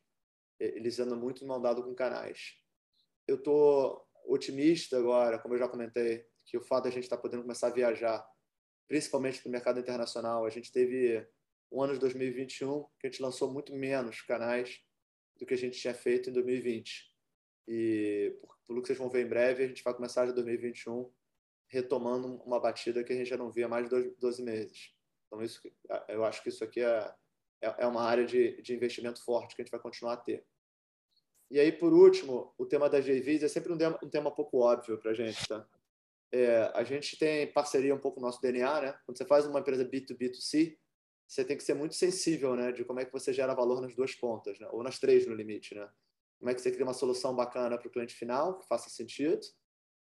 eles 0.60 0.98
andam 0.98 1.18
muito 1.18 1.46
mão 1.46 1.60
dada 1.60 1.82
com 1.82 1.94
canais. 1.94 2.54
Eu 3.26 3.36
estou 3.36 4.06
otimista 4.26 4.98
agora, 4.98 5.38
como 5.38 5.54
eu 5.54 5.58
já 5.58 5.68
comentei, 5.68 6.26
que 6.44 6.56
o 6.56 6.62
fato 6.62 6.84
de 6.84 6.88
a 6.88 6.92
gente 6.92 7.04
estar 7.04 7.16
tá 7.16 7.22
podendo 7.22 7.42
começar 7.42 7.68
a 7.68 7.72
viajar, 7.72 8.26
principalmente 8.86 9.40
para 9.40 9.48
o 9.48 9.52
mercado 9.52 9.80
internacional, 9.80 10.44
a 10.44 10.50
gente 10.50 10.72
teve 10.72 11.26
um 11.70 11.82
ano 11.82 11.94
de 11.94 12.00
2021 12.00 12.84
que 12.98 13.06
a 13.06 13.10
gente 13.10 13.22
lançou 13.22 13.52
muito 13.52 13.74
menos 13.74 14.22
canais 14.22 14.80
do 15.36 15.46
que 15.46 15.54
a 15.54 15.58
gente 15.58 15.78
tinha 15.78 15.94
feito 15.94 16.30
em 16.30 16.32
2020. 16.32 17.14
E 17.68 18.34
pelo 18.66 18.80
que 18.80 18.86
vocês 18.86 18.98
vão 18.98 19.10
ver 19.10 19.26
em 19.26 19.28
breve, 19.28 19.62
a 19.62 19.68
gente 19.68 19.84
vai 19.84 19.92
começar 19.92 20.24
de 20.24 20.32
2021 20.32 21.12
retomando 21.68 22.36
uma 22.42 22.58
batida 22.58 23.04
que 23.04 23.12
a 23.12 23.16
gente 23.16 23.28
já 23.28 23.36
não 23.36 23.50
via 23.50 23.68
mais 23.68 23.86
de 23.86 24.10
12 24.18 24.42
meses. 24.42 24.94
Então, 25.26 25.42
isso, 25.42 25.60
eu 26.08 26.24
acho 26.24 26.42
que 26.42 26.48
isso 26.48 26.64
aqui 26.64 26.80
é, 26.80 27.14
é, 27.60 27.74
é 27.80 27.86
uma 27.86 28.02
área 28.02 28.24
de, 28.24 28.60
de 28.62 28.74
investimento 28.74 29.22
forte 29.22 29.54
que 29.54 29.60
a 29.60 29.64
gente 29.64 29.70
vai 29.70 29.80
continuar 29.80 30.14
a 30.14 30.16
ter. 30.16 30.46
E 31.50 31.60
aí, 31.60 31.70
por 31.70 31.92
último, 31.92 32.54
o 32.56 32.64
tema 32.64 32.88
das 32.88 33.04
JVs 33.04 33.42
é 33.42 33.48
sempre 33.48 33.70
um 33.70 33.76
tema, 33.76 33.98
um 34.02 34.08
tema 34.08 34.34
pouco 34.34 34.60
óbvio 34.60 34.98
para 34.98 35.10
a 35.10 35.14
gente. 35.14 35.46
Tá? 35.46 35.66
É, 36.32 36.70
a 36.74 36.82
gente 36.84 37.18
tem 37.18 37.52
parceria 37.52 37.94
um 37.94 38.00
pouco 38.00 38.18
no 38.18 38.26
nosso 38.26 38.40
DNA, 38.40 38.80
né? 38.80 38.98
Quando 39.04 39.18
você 39.18 39.26
faz 39.26 39.46
uma 39.46 39.60
empresa 39.60 39.84
B2B2C, 39.84 40.78
você 41.26 41.44
tem 41.44 41.56
que 41.56 41.62
ser 41.62 41.74
muito 41.74 41.94
sensível, 41.94 42.56
né? 42.56 42.72
De 42.72 42.84
como 42.84 43.00
é 43.00 43.04
que 43.04 43.12
você 43.12 43.32
gera 43.32 43.54
valor 43.54 43.80
nas 43.82 43.94
duas 43.94 44.14
pontas, 44.14 44.58
né? 44.58 44.68
Ou 44.70 44.82
nas 44.82 44.98
três 44.98 45.26
no 45.26 45.34
limite, 45.34 45.74
né? 45.74 45.88
Como 46.38 46.50
é 46.50 46.54
que 46.54 46.60
você 46.60 46.70
cria 46.70 46.84
uma 46.84 46.94
solução 46.94 47.34
bacana 47.34 47.78
para 47.78 47.88
o 47.88 47.90
cliente 47.90 48.14
final, 48.14 48.58
que 48.58 48.66
faça 48.66 48.88
sentido, 48.88 49.40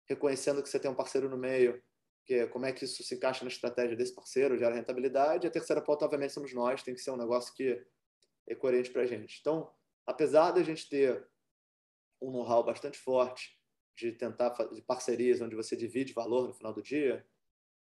reconhecendo 0.08 0.62
que 0.62 0.70
você 0.70 0.80
tem 0.80 0.90
um 0.90 0.96
parceiro 0.96 1.30
no 1.30 1.38
meio 1.38 1.82
que 2.28 2.34
é 2.34 2.46
como 2.46 2.66
é 2.66 2.74
que 2.74 2.84
isso 2.84 3.02
se 3.02 3.16
encaixa 3.16 3.46
na 3.46 3.50
estratégia 3.50 3.96
desse 3.96 4.14
parceiro, 4.14 4.58
gera 4.58 4.76
rentabilidade. 4.76 5.48
A 5.48 5.50
terceira 5.50 5.82
ponta, 5.82 6.04
obviamente, 6.04 6.34
somos 6.34 6.54
nós, 6.54 6.84
tem 6.84 6.94
que 6.94 7.00
ser 7.00 7.12
um 7.12 7.18
negócio 7.18 7.54
que 7.54 7.82
é 8.46 8.54
coerente 8.54 8.92
para 8.92 9.04
a 9.04 9.06
gente. 9.06 9.38
Então, 9.40 9.72
apesar 10.06 10.52
da 10.52 10.62
gente 10.62 10.90
ter 10.90 11.26
um 12.22 12.30
know-how 12.30 12.66
bastante 12.66 12.98
forte 12.98 13.58
de 13.98 14.12
tentar 14.12 14.50
de 14.74 14.82
parcerias 14.82 15.40
onde 15.40 15.56
você 15.56 15.76
divide 15.78 16.12
valor 16.12 16.50
no 16.50 16.54
final 16.54 16.74
do 16.74 16.84
dia, 16.84 17.26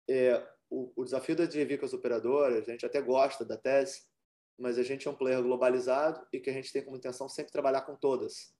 é, 0.09 0.45
o, 0.69 0.91
o 0.93 1.05
desafio 1.05 1.37
da 1.37 1.45
DV 1.45 1.77
com 1.77 1.85
as 1.85 1.93
operadoras, 1.93 2.67
a 2.67 2.71
gente 2.71 2.85
até 2.85 3.01
gosta 3.01 3.45
da 3.45 3.55
tese, 3.55 4.01
mas 4.63 4.79
a 4.79 4.83
gente 4.83 5.05
é 5.09 5.11
um 5.11 5.15
player 5.15 5.43
globalizado 5.43 6.25
e 6.31 6.39
que 6.39 6.49
a 6.49 6.53
gente 6.53 6.71
tem 6.71 6.81
como 6.81 6.95
intenção 6.95 7.27
sempre 7.27 7.51
trabalhar 7.51 7.81
com 7.81 7.97
todas. 7.97 8.55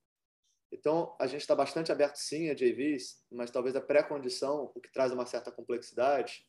Então, 0.69 1.15
a 1.17 1.25
gente 1.25 1.39
está 1.39 1.55
bastante 1.55 1.93
aberto 1.93 2.17
sim 2.17 2.49
a 2.49 2.53
JVs, 2.53 3.23
mas 3.31 3.49
talvez 3.49 3.73
a 3.73 3.79
pré-condição, 3.79 4.69
o 4.75 4.81
que 4.81 4.91
traz 4.91 5.13
uma 5.13 5.25
certa 5.25 5.49
complexidade, 5.49 6.45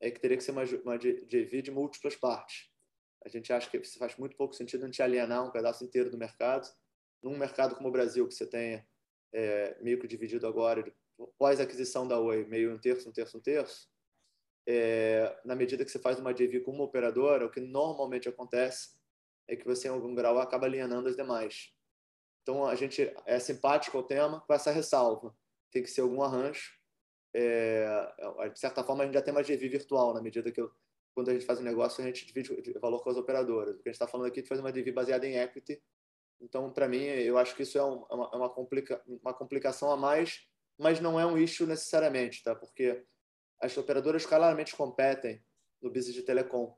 é 0.00 0.10
que 0.10 0.18
teria 0.18 0.36
que 0.36 0.42
ser 0.42 0.50
uma, 0.50 0.64
uma 0.82 0.98
JV 0.98 1.62
de 1.62 1.70
múltiplas 1.70 2.16
partes. 2.16 2.68
A 3.24 3.28
gente 3.28 3.52
acha 3.52 3.70
que 3.70 3.80
faz 3.96 4.16
muito 4.16 4.36
pouco 4.36 4.54
sentido 4.54 4.82
a 4.82 4.86
gente 4.86 5.00
alienar 5.00 5.46
um 5.46 5.52
pedaço 5.52 5.84
inteiro 5.84 6.10
do 6.10 6.18
mercado. 6.18 6.66
Num 7.22 7.38
mercado 7.38 7.76
como 7.76 7.90
o 7.90 7.92
Brasil, 7.92 8.26
que 8.26 8.34
você 8.34 8.46
tem 8.46 8.84
é, 9.32 9.80
meio 9.80 10.00
que 10.00 10.08
dividido 10.08 10.48
agora, 10.48 10.82
pós-aquisição 11.38 12.08
da 12.08 12.18
Oi, 12.18 12.44
meio 12.46 12.74
um 12.74 12.78
terço, 12.78 13.08
um 13.08 13.12
terço, 13.12 13.38
um 13.38 13.40
terço, 13.40 13.88
é, 14.66 15.40
na 15.44 15.54
medida 15.54 15.84
que 15.84 15.90
você 15.90 15.98
faz 15.98 16.18
uma 16.18 16.32
JV 16.32 16.60
com 16.60 16.72
uma 16.72 16.84
operadora, 16.84 17.46
o 17.46 17.50
que 17.50 17.60
normalmente 17.60 18.28
acontece 18.28 18.90
é 19.48 19.56
que 19.56 19.64
você, 19.64 19.88
em 19.88 19.90
algum 19.90 20.14
grau, 20.14 20.38
acaba 20.38 20.66
alienando 20.66 21.08
as 21.08 21.16
demais. 21.16 21.72
Então, 22.42 22.66
a 22.66 22.74
gente 22.74 23.12
é 23.26 23.38
simpático 23.38 23.96
ao 23.96 24.04
tema 24.04 24.40
com 24.40 24.54
essa 24.54 24.70
ressalva. 24.70 25.34
Tem 25.72 25.82
que 25.82 25.90
ser 25.90 26.02
algum 26.02 26.22
arranjo. 26.22 26.70
É, 27.34 28.12
de 28.52 28.58
certa 28.58 28.82
forma, 28.82 29.02
a 29.02 29.06
gente 29.06 29.14
já 29.14 29.22
tem 29.22 29.32
uma 29.32 29.42
GV 29.42 29.68
virtual, 29.68 30.14
na 30.14 30.22
medida 30.22 30.50
que 30.50 30.60
eu, 30.60 30.70
quando 31.14 31.30
a 31.30 31.32
gente 31.32 31.44
faz 31.44 31.58
um 31.60 31.64
negócio, 31.64 32.02
a 32.02 32.06
gente 32.06 32.26
divide 32.26 32.72
valor 32.78 33.02
com 33.02 33.10
as 33.10 33.16
operadoras. 33.16 33.74
O 33.74 33.82
que 33.82 33.88
a 33.88 33.92
gente 33.92 33.96
está 34.00 34.06
falando 34.06 34.28
aqui 34.28 34.40
é 34.40 34.42
de 34.42 34.48
fazer 34.48 34.60
uma 34.60 34.70
GV 34.70 34.92
baseada 34.92 35.26
em 35.26 35.36
equity. 35.36 35.82
Então, 36.40 36.72
para 36.72 36.88
mim, 36.88 37.02
eu 37.02 37.36
acho 37.36 37.54
que 37.54 37.62
isso 37.62 37.76
é, 37.76 37.84
um, 37.84 38.06
é 38.10 38.14
uma, 38.14 38.30
é 38.32 38.36
uma, 38.36 38.48
complica, 38.48 39.02
uma 39.06 39.34
complicação 39.34 39.90
a 39.90 39.96
mais, 39.96 40.40
mas 40.78 41.00
não 41.00 41.20
é 41.20 41.26
um 41.26 41.36
issue 41.36 41.66
necessariamente, 41.66 42.42
tá? 42.42 42.54
porque 42.54 43.04
as 43.60 43.76
operadoras 43.76 44.24
claramente 44.24 44.74
competem 44.74 45.44
no 45.80 45.90
business 45.90 46.14
de 46.14 46.22
telecom. 46.22 46.76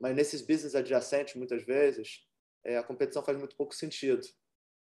Mas 0.00 0.14
nesses 0.14 0.42
business 0.42 0.74
adjacentes, 0.74 1.34
muitas 1.34 1.62
vezes, 1.62 2.26
é, 2.64 2.76
a 2.76 2.82
competição 2.82 3.22
faz 3.22 3.38
muito 3.38 3.56
pouco 3.56 3.74
sentido. 3.74 4.26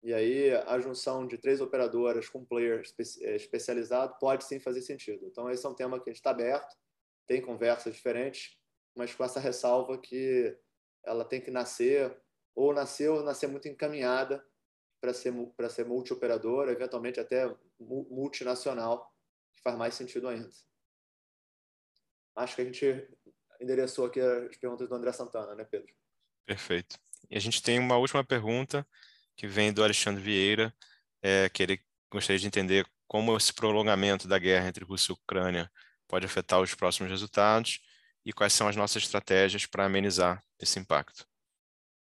E 0.02 0.12
aí 0.12 0.52
a 0.52 0.78
junção 0.78 1.26
de 1.26 1.38
três 1.38 1.60
operadoras 1.60 2.28
com 2.28 2.38
um 2.38 2.44
player 2.44 2.80
espe 2.80 3.02
é, 3.24 3.34
especializado 3.34 4.16
pode 4.20 4.44
sim 4.44 4.60
fazer 4.60 4.82
sentido. 4.82 5.26
Então 5.26 5.50
esse 5.50 5.64
é 5.66 5.68
um 5.68 5.74
tema 5.74 5.98
que 6.00 6.08
a 6.08 6.12
gente 6.12 6.20
está 6.20 6.30
aberto, 6.30 6.76
tem 7.26 7.42
conversas 7.42 7.94
diferentes, 7.94 8.56
mas 8.94 9.14
com 9.14 9.24
essa 9.24 9.40
ressalva 9.40 9.98
que 9.98 10.56
ela 11.04 11.24
tem 11.24 11.40
que 11.40 11.50
nascer 11.50 12.16
ou 12.54 12.72
nascer 12.72 13.10
ou 13.10 13.22
nascer 13.22 13.48
muito 13.48 13.68
encaminhada 13.68 14.44
para 15.00 15.12
ser 15.12 15.32
para 15.56 15.68
ser 15.68 15.84
multioperadora, 15.84 16.72
eventualmente 16.72 17.20
até 17.20 17.52
multinacional, 17.78 19.12
que 19.54 19.62
faz 19.62 19.76
mais 19.76 19.94
sentido 19.94 20.28
ainda. 20.28 20.50
Acho 22.36 22.54
que 22.54 22.62
a 22.62 22.64
gente 22.64 23.08
endereçou 23.60 24.06
aqui 24.06 24.20
as 24.20 24.56
perguntas 24.56 24.88
do 24.88 24.94
André 24.94 25.10
Santana, 25.12 25.54
né, 25.54 25.64
Pedro? 25.64 25.92
Perfeito. 26.44 26.98
E 27.30 27.36
a 27.36 27.40
gente 27.40 27.62
tem 27.62 27.78
uma 27.78 27.96
última 27.96 28.22
pergunta 28.22 28.86
que 29.34 29.46
vem 29.46 29.72
do 29.72 29.82
Alexandre 29.82 30.22
Vieira, 30.22 30.72
é, 31.22 31.48
que 31.48 31.62
ele 31.62 31.80
gostaria 32.10 32.38
de 32.38 32.46
entender 32.46 32.86
como 33.08 33.36
esse 33.36 33.52
prolongamento 33.52 34.28
da 34.28 34.38
guerra 34.38 34.68
entre 34.68 34.84
Rússia 34.84 35.12
e 35.12 35.14
Ucrânia 35.14 35.70
pode 36.06 36.26
afetar 36.26 36.60
os 36.60 36.74
próximos 36.74 37.10
resultados 37.10 37.80
e 38.24 38.32
quais 38.32 38.52
são 38.52 38.68
as 38.68 38.76
nossas 38.76 39.02
estratégias 39.02 39.66
para 39.66 39.84
amenizar 39.84 40.44
esse 40.60 40.78
impacto. 40.78 41.26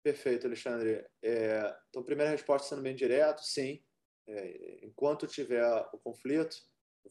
Perfeito, 0.03 0.47
Alexandre. 0.47 1.05
É, 1.23 1.77
então, 1.89 2.03
primeira 2.03 2.31
resposta 2.31 2.69
sendo 2.69 2.83
bem 2.83 2.95
direto, 2.95 3.43
sim. 3.43 3.83
É, 4.27 4.85
enquanto 4.85 5.27
tiver 5.27 5.65
o 5.93 5.99
conflito, 5.99 6.57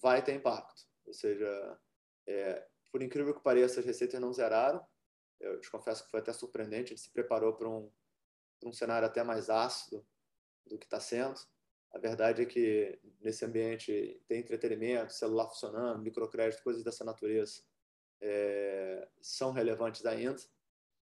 vai 0.02 0.24
ter 0.24 0.34
impacto. 0.34 0.84
Ou 1.06 1.14
seja, 1.14 1.80
é, 2.28 2.66
por 2.92 3.02
incrível 3.02 3.34
que 3.34 3.44
pareça, 3.44 3.80
as 3.80 3.86
receitas 3.86 4.20
não 4.20 4.34
zeraram. 4.34 4.86
Eu 5.40 5.60
te 5.60 5.70
confesso 5.70 6.04
que 6.04 6.12
foi 6.12 6.20
até 6.20 6.34
surpreendente. 6.34 6.94
A 6.94 6.96
gente 6.96 7.02
se 7.02 7.12
preparou 7.12 7.54
para 7.54 7.70
um, 7.70 7.92
um 8.64 8.74
cenário 8.74 9.08
até 9.08 9.24
mais 9.24 9.50
ácido 9.50 10.06
do 10.66 10.78
que 10.78 10.86
está 10.86 11.00
sendo. 11.00 11.40
A 11.92 12.00
verdade 12.00 12.42
é 12.42 12.46
que 12.46 13.00
nesse 13.22 13.46
ambiente 13.46 14.22
tem 14.28 14.40
entretenimento, 14.40 15.14
celular 15.14 15.48
funcionando, 15.48 16.02
microcrédito, 16.02 16.64
coisas 16.64 16.84
dessa 16.84 17.04
natureza 17.06 17.62
é, 18.22 19.08
são 19.22 19.52
relevantes 19.52 20.06
ainda. 20.06 20.42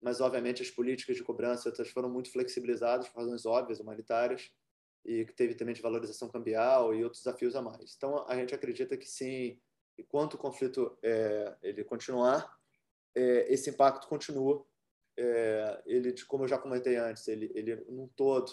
Mas, 0.01 0.21
obviamente, 0.21 0.63
as 0.63 0.71
políticas 0.71 1.17
de 1.17 1.23
cobrança 1.23 1.73
foram 1.87 2.11
muito 2.11 2.31
flexibilizadas 2.31 3.09
por 3.09 3.21
razões 3.21 3.47
óbvias, 3.47 3.81
humanitárias, 3.81 4.53
e 5.05 5.25
que 5.25 5.33
teve 5.33 5.55
também 5.55 5.75
de 5.75 5.83
valorização 5.83 6.29
cambial 6.29 6.95
e 6.95 7.05
outros 7.05 7.23
desafios 7.23 7.55
a 7.55 7.63
mais. 7.63 7.95
Então, 7.97 8.27
a 8.29 8.35
gente 8.37 8.55
acredita 8.55 8.97
que 8.97 9.07
sim, 9.07 9.61
enquanto 9.99 10.35
o 10.35 10.39
conflito 10.39 10.99
é, 11.03 11.57
ele 11.63 11.85
continuar, 11.85 12.59
é, 13.15 13.53
esse 13.53 13.71
impacto 13.71 14.09
continua 14.09 14.67
é, 15.17 15.83
ele, 15.87 16.15
como 16.25 16.45
eu 16.45 16.49
já 16.49 16.59
comentei 16.59 16.97
antes, 16.97 17.27
ele, 17.29 17.51
ele 17.55 17.77
num 17.89 18.09
todo, 18.09 18.53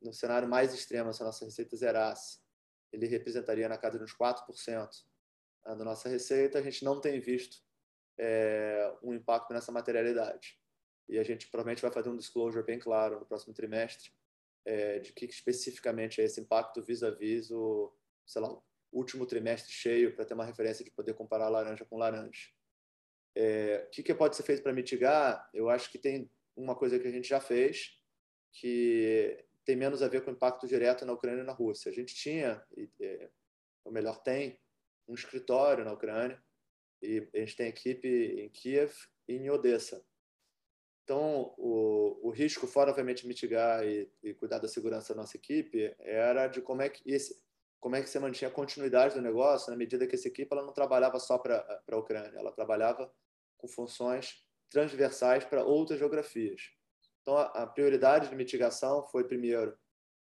no 0.00 0.12
cenário 0.12 0.48
mais 0.48 0.72
extremo, 0.74 1.12
se 1.12 1.22
a 1.22 1.26
nossa 1.26 1.44
receita 1.44 1.76
zerasse, 1.76 2.40
ele 2.92 3.06
representaria 3.06 3.68
na 3.68 3.78
casa 3.78 3.98
de 3.98 4.04
uns 4.04 4.14
4% 4.14 4.88
da 5.64 5.84
nossa 5.84 6.08
receita. 6.08 6.58
A 6.58 6.62
gente 6.62 6.84
não 6.84 7.00
tem 7.00 7.20
visto 7.20 7.58
é, 8.18 8.94
um 9.02 9.14
impacto 9.14 9.52
nessa 9.52 9.72
materialidade. 9.72 10.58
E 11.08 11.18
a 11.18 11.22
gente 11.22 11.48
provavelmente 11.48 11.82
vai 11.82 11.92
fazer 11.92 12.08
um 12.08 12.16
disclosure 12.16 12.64
bem 12.64 12.78
claro 12.78 13.20
no 13.20 13.26
próximo 13.26 13.54
trimestre 13.54 14.10
é, 14.64 14.98
de 14.98 15.12
que 15.12 15.24
especificamente 15.24 16.20
é 16.20 16.24
esse 16.24 16.40
impacto 16.40 16.82
vis-à-vis 16.82 17.48
-vis 17.48 17.54
o, 17.54 17.92
sei 18.26 18.42
lá, 18.42 18.62
último 18.92 19.26
trimestre 19.26 19.72
cheio 19.72 20.14
para 20.14 20.24
ter 20.24 20.34
uma 20.34 20.44
referência 20.44 20.84
de 20.84 20.90
poder 20.90 21.14
comparar 21.14 21.48
laranja 21.48 21.84
com 21.84 21.96
laranja. 21.96 22.50
É, 23.34 23.84
o 23.86 23.90
que, 23.90 24.02
que 24.02 24.14
pode 24.14 24.36
ser 24.36 24.42
feito 24.42 24.62
para 24.62 24.72
mitigar? 24.72 25.48
Eu 25.54 25.70
acho 25.70 25.90
que 25.90 25.98
tem 25.98 26.30
uma 26.54 26.76
coisa 26.76 26.98
que 26.98 27.08
a 27.08 27.10
gente 27.10 27.28
já 27.28 27.40
fez, 27.40 27.98
que 28.52 29.44
tem 29.64 29.76
menos 29.76 30.02
a 30.02 30.08
ver 30.08 30.22
com 30.22 30.30
impacto 30.30 30.66
direto 30.66 31.06
na 31.06 31.12
Ucrânia 31.12 31.42
e 31.42 31.46
na 31.46 31.52
Rússia. 31.52 31.90
A 31.90 31.94
gente 31.94 32.14
tinha, 32.14 32.62
é, 33.00 33.30
ou 33.84 33.92
melhor, 33.92 34.22
tem, 34.22 34.60
um 35.08 35.14
escritório 35.14 35.84
na 35.84 35.92
Ucrânia, 35.92 36.42
e 37.02 37.28
a 37.34 37.38
gente 37.38 37.56
tem 37.56 37.66
equipe 37.68 38.08
em 38.08 38.48
Kiev 38.48 38.92
e 39.26 39.34
em 39.34 39.50
Odessa. 39.50 40.04
Então, 41.04 41.52
o, 41.58 42.28
o 42.28 42.30
risco, 42.30 42.66
fora, 42.66 42.90
obviamente, 42.90 43.26
mitigar 43.26 43.84
e, 43.84 44.08
e, 44.22 44.34
cuidar 44.34 44.58
da 44.58 44.68
segurança 44.68 45.12
da 45.12 45.20
nossa 45.20 45.36
equipe, 45.36 45.94
era 45.98 46.46
de 46.46 46.60
como 46.60 46.80
é 46.80 46.88
que 46.88 47.02
esse, 47.10 47.42
como 47.82 47.96
é 47.96 48.00
que 48.00 48.08
você 48.08 48.20
mantinha 48.20 48.48
a 48.48 48.54
continuidade 48.54 49.16
do 49.16 49.20
negócio 49.20 49.68
na 49.68 49.76
medida 49.76 50.06
que 50.06 50.14
essa 50.14 50.28
equipe 50.28 50.48
ela 50.52 50.64
não 50.64 50.72
trabalhava 50.72 51.18
só 51.18 51.36
para 51.36 51.82
a 51.90 51.96
Ucrânia, 51.96 52.38
ela 52.38 52.52
trabalhava 52.52 53.12
com 53.58 53.66
funções 53.66 54.46
transversais 54.70 55.44
para 55.44 55.64
outras 55.64 55.98
geografias. 55.98 56.70
Então, 57.20 57.36
a, 57.36 57.46
a 57.46 57.66
prioridade 57.66 58.28
de 58.28 58.36
mitigação 58.36 59.04
foi, 59.08 59.24
primeiro, 59.24 59.76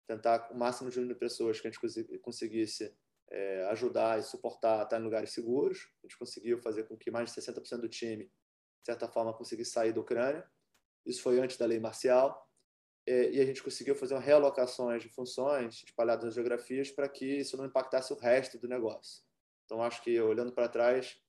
tentar 0.06 0.52
o 0.52 0.58
máximo 0.58 0.90
de 0.90 0.98
número 0.98 1.14
de 1.14 1.20
pessoas 1.20 1.62
que 1.62 1.66
a 1.66 1.72
gente 1.72 2.20
conseguisse 2.20 2.94
é, 3.32 3.64
ajudar 3.72 4.20
e 4.20 4.24
suportar 4.24 4.82
a 4.82 4.84
estar 4.84 5.00
em 5.00 5.04
lugares 5.04 5.32
seguros. 5.32 5.88
A 6.04 6.08
gente 6.08 6.18
conseguiu 6.20 6.60
fazer 6.60 6.84
com 6.84 6.98
que 6.98 7.10
mais 7.10 7.34
de 7.34 7.42
60% 7.42 7.80
do 7.80 7.88
time, 7.88 8.26
de 8.26 8.86
certa 8.86 9.08
forma, 9.08 9.34
conseguisse 9.34 9.72
sair 9.72 9.94
da 9.94 10.02
Ucrânia. 10.02 10.46
Isso 11.06 11.22
foi 11.22 11.40
antes 11.40 11.56
da 11.56 11.66
lei 11.66 11.80
marcial. 11.80 12.45
É, 13.08 13.30
e 13.30 13.40
a 13.40 13.46
gente 13.46 13.62
conseguiu 13.62 13.96
fazer 13.96 14.18
realocações 14.18 15.04
de 15.04 15.10
funções 15.10 15.84
espalhadas 15.84 16.26
nas 16.26 16.34
geografias 16.34 16.90
para 16.90 17.08
que 17.08 17.26
isso 17.26 17.56
não 17.56 17.66
impactasse 17.66 18.12
o 18.12 18.18
resto 18.18 18.58
do 18.58 18.68
negócio. 18.68 19.24
Então, 19.66 19.82
acho 19.84 20.02
que, 20.02 20.20
olhando 20.20 20.52
para 20.52 20.68
trás, 20.68 21.20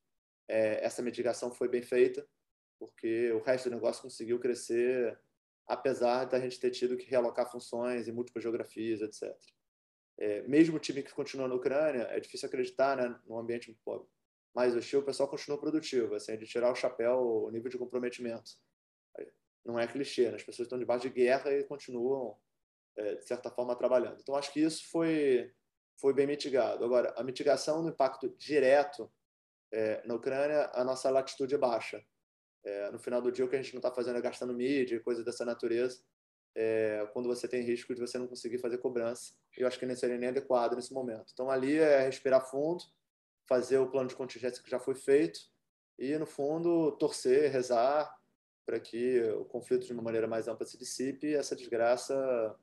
é, 0.49 0.85
essa 0.85 1.03
mitigação 1.03 1.53
foi 1.53 1.68
bem 1.68 1.83
feita, 1.83 2.27
porque 2.79 3.31
o 3.33 3.41
resto 3.41 3.68
do 3.68 3.74
negócio 3.74 4.03
conseguiu 4.03 4.39
crescer, 4.39 5.18
apesar 5.66 6.24
da 6.24 6.41
gente 6.41 6.59
ter 6.59 6.70
tido 6.70 6.97
que 6.97 7.09
realocar 7.09 7.51
funções 7.51 8.09
em 8.09 8.12
múltiplas 8.12 8.43
geografias, 8.43 9.03
etc. 9.03 9.37
É, 10.18 10.43
mesmo 10.43 10.77
o 10.77 10.81
time 10.81 11.03
que 11.03 11.12
continua 11.12 11.47
na 11.47 11.55
Ucrânia, 11.55 12.03
é 12.05 12.18
difícil 12.20 12.47
acreditar, 12.47 12.97
né, 12.97 13.20
num 13.27 13.39
ambiente 13.39 13.77
mais 14.55 14.74
hostil, 14.74 15.01
o 15.01 15.05
pessoal 15.05 15.29
continua 15.29 15.61
produtivo, 15.61 16.14
assim, 16.14 16.39
de 16.39 16.47
tirar 16.47 16.72
o 16.72 16.74
chapéu, 16.74 17.18
o 17.18 17.51
nível 17.51 17.70
de 17.70 17.77
comprometimento 17.77 18.53
não 19.67 19.79
é 19.79 19.87
clichê, 19.87 20.31
né? 20.31 20.37
as 20.37 20.43
pessoas 20.43 20.67
estão 20.67 20.79
debaixo 20.79 21.03
de 21.03 21.11
guerra 21.11 21.53
e 21.53 21.64
continuam, 21.64 22.39
é, 22.97 23.17
de 23.17 23.27
certa 23.27 23.51
forma, 23.51 23.75
trabalhando. 23.75 24.19
Então, 24.21 24.37
acho 24.37 24.53
que 24.53 24.61
isso 24.61 24.89
foi, 24.91 25.53
foi 26.01 26.14
bem 26.14 26.27
mitigado. 26.27 26.85
Agora, 26.85 27.12
a 27.17 27.25
mitigação 27.25 27.83
do 27.83 27.89
impacto 27.89 28.29
direto 28.37 29.11
é, 29.73 30.07
na 30.07 30.14
Ucrânia, 30.14 30.71
a 30.73 30.85
nossa 30.85 31.11
latitude 31.11 31.55
é 31.55 31.59
baixa. 31.59 32.03
É, 32.64 32.91
no 32.91 32.99
final 32.99 33.21
do 33.21 33.31
dia, 33.31 33.45
o 33.45 33.49
que 33.49 33.57
a 33.57 33.62
gente 33.62 33.75
não 33.75 33.79
está 33.81 33.93
fazendo 33.93 34.19
é 34.19 34.23
gastando 34.23 34.55
mídia 34.55 35.01
coisas 35.01 35.25
dessa 35.25 35.45
natureza, 35.45 36.01
é, 36.55 37.07
quando 37.12 37.29
você 37.29 37.47
tem 37.47 37.62
risco 37.62 37.95
de 37.95 38.01
você 38.01 38.19
não 38.19 38.27
conseguir 38.27 38.59
fazer 38.59 38.79
cobrança. 38.79 39.35
Eu 39.57 39.67
acho 39.67 39.79
que 39.79 39.87
nem 39.87 39.97
seria 39.97 40.17
nem 40.17 40.31
adequado 40.31 40.75
nesse 40.75 40.93
momento. 40.93 41.31
Então, 41.33 41.51
ali 41.51 41.77
é 41.77 42.01
respirar 42.01 42.49
fundo, 42.49 42.83
fazer 43.47 43.79
o 43.79 43.91
plano 43.91 44.09
de 44.09 44.17
contingência 44.17 44.62
que 44.62 44.71
já 44.71 44.79
foi 44.79 44.95
feito 44.95 45.39
e, 45.99 46.17
no 46.19 46.27
fundo, 46.27 46.93
torcer, 46.93 47.51
rezar 47.51 48.12
para 48.67 48.81
que 48.81 49.23
o 49.31 49.45
conflito 49.45 49.87
de 49.87 49.93
uma 49.93 50.03
maneira 50.03 50.27
mais 50.27 50.49
ampla 50.49 50.67
se 50.67 50.77
dissipe 50.77 51.29
e 51.29 51.35
essa 51.35 51.55
desgraça 51.55 52.59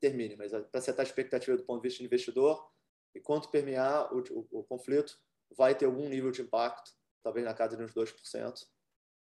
termine. 0.00 0.36
Mas 0.36 0.52
eh, 0.52 0.60
para 0.60 0.80
setar 0.80 1.04
a 1.04 1.08
expectativa 1.08 1.56
do 1.56 1.64
ponto 1.64 1.82
de 1.82 1.88
vista 1.88 2.02
do 2.02 2.06
investidor, 2.06 2.70
enquanto 3.14 3.50
permear 3.50 4.14
o, 4.14 4.22
o, 4.30 4.60
o, 4.60 4.64
conflito, 4.64 5.18
vai 5.50 5.74
ter 5.74 5.86
algum 5.86 6.08
nível 6.08 6.30
de 6.30 6.42
impacto, 6.42 6.92
talvez 7.22 7.44
na 7.44 7.52
casa 7.52 7.76
de 7.76 7.82
uns 7.82 7.92
2%, 7.92 8.64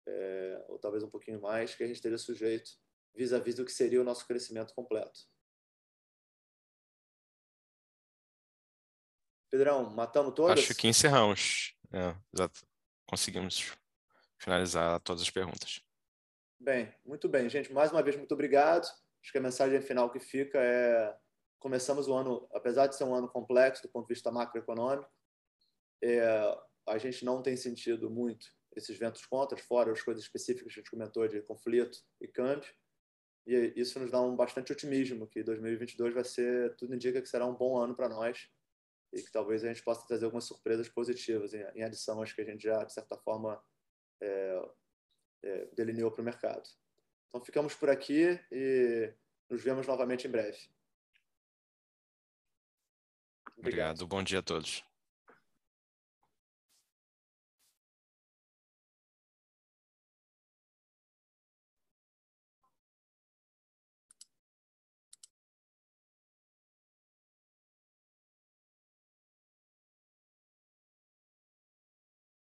é, 0.09 0.65
ou 0.69 0.79
talvez 0.79 1.03
um 1.03 1.11
pouquinho 1.11 1.41
mais, 1.41 1.75
que 1.75 1.83
a 1.83 1.87
gente 1.87 1.97
esteja 1.97 2.19
sujeito 2.19 2.71
vis-à-vis 3.15 3.55
-vis 3.55 3.57
do 3.57 3.65
que 3.65 3.73
seria 3.73 4.01
o 4.01 4.05
nosso 4.05 4.27
crescimento 4.27 4.75
completo. 4.75 5.21
Pedrão, 9.51 9.89
matamos 9.91 10.35
todas? 10.35 10.59
Acho 10.59 10.75
que 10.75 10.87
encerramos. 10.87 11.75
É. 11.93 12.15
Conseguimos 13.07 13.73
finalizar 14.39 15.01
todas 15.01 15.23
as 15.23 15.31
perguntas. 15.31 15.86
Bem, 16.59 16.93
muito 17.05 17.29
bem, 17.29 17.49
gente. 17.49 17.73
Mais 17.73 17.93
uma 17.93 18.03
vez, 18.03 18.17
muito 18.17 18.33
obrigado. 18.33 18.87
Acho 19.23 19.33
que 19.33 19.39
a 19.39 19.43
mensagem 19.43 19.81
final 19.81 20.11
que 20.11 20.19
fica 20.19 20.59
é: 20.59 21.15
começamos 21.59 22.09
o 22.09 22.15
ano, 22.15 22.49
apesar 22.53 22.87
de 22.87 22.97
ser 22.97 23.05
um 23.05 23.15
ano 23.15 23.29
complexo 23.29 23.83
do 23.83 23.89
ponto 23.89 24.07
de 24.07 24.15
vista 24.15 24.31
macroeconômico, 24.31 25.11
é, 26.03 26.21
a 26.89 26.99
gente 26.99 27.25
não 27.25 27.43
tem 27.43 27.57
sentido 27.57 28.11
muito 28.11 28.47
esses 28.75 28.97
ventos 28.99 29.25
contras, 29.27 29.61
fora 29.63 29.93
as 29.93 30.03
coisas 30.03 30.23
específicas 30.23 30.73
que 30.73 30.81
a 30.81 30.83
gente 30.83 30.91
comentou 30.91 31.27
de 31.27 31.41
conflito 31.43 31.99
e 32.21 32.29
câmbio. 32.29 32.71
e 33.47 33.73
isso 33.77 33.99
nos 33.99 34.11
dá 34.11 34.21
um 34.21 34.37
bastante 34.37 34.73
otimismo 34.73 35.27
que 35.27 35.43
2022 35.43 36.15
vai 36.15 36.25
ser, 36.25 36.77
tudo 36.77 36.95
indica 36.95 37.23
que 37.23 37.29
será 37.29 37.47
um 37.47 37.55
bom 37.55 37.79
ano 37.79 37.95
para 37.95 38.09
nós 38.09 38.49
e 39.13 39.23
que 39.23 39.33
talvez 39.33 39.65
a 39.65 39.69
gente 39.69 39.83
possa 39.83 40.07
trazer 40.07 40.27
algumas 40.27 40.45
surpresas 40.45 40.89
positivas 40.89 41.55
em, 41.55 41.83
adição 41.83 42.21
às 42.21 42.33
que 42.33 42.43
a 42.43 42.45
gente 42.45 42.63
já, 42.63 42.85
de 42.85 42.93
certa 42.93 43.17
forma, 43.17 43.63
é, 44.21 44.69
é, 45.43 45.67
delineou 45.75 46.11
para 46.11 46.23
o 46.23 46.25
mercado. 46.25 46.69
Então, 47.29 47.41
ficamos 47.45 47.75
por 47.75 47.91
aqui 47.91 48.41
e 48.51 49.13
nos 49.49 49.63
vemos 49.63 49.87
novamente 49.87 50.27
em 50.27 50.31
breve. 50.31 50.59
Obrigado. 53.59 54.03
Obrigado. 54.03 54.07
Bom 54.07 54.23
dia 54.23 54.41
a 54.41 54.43
todos. 54.43 54.85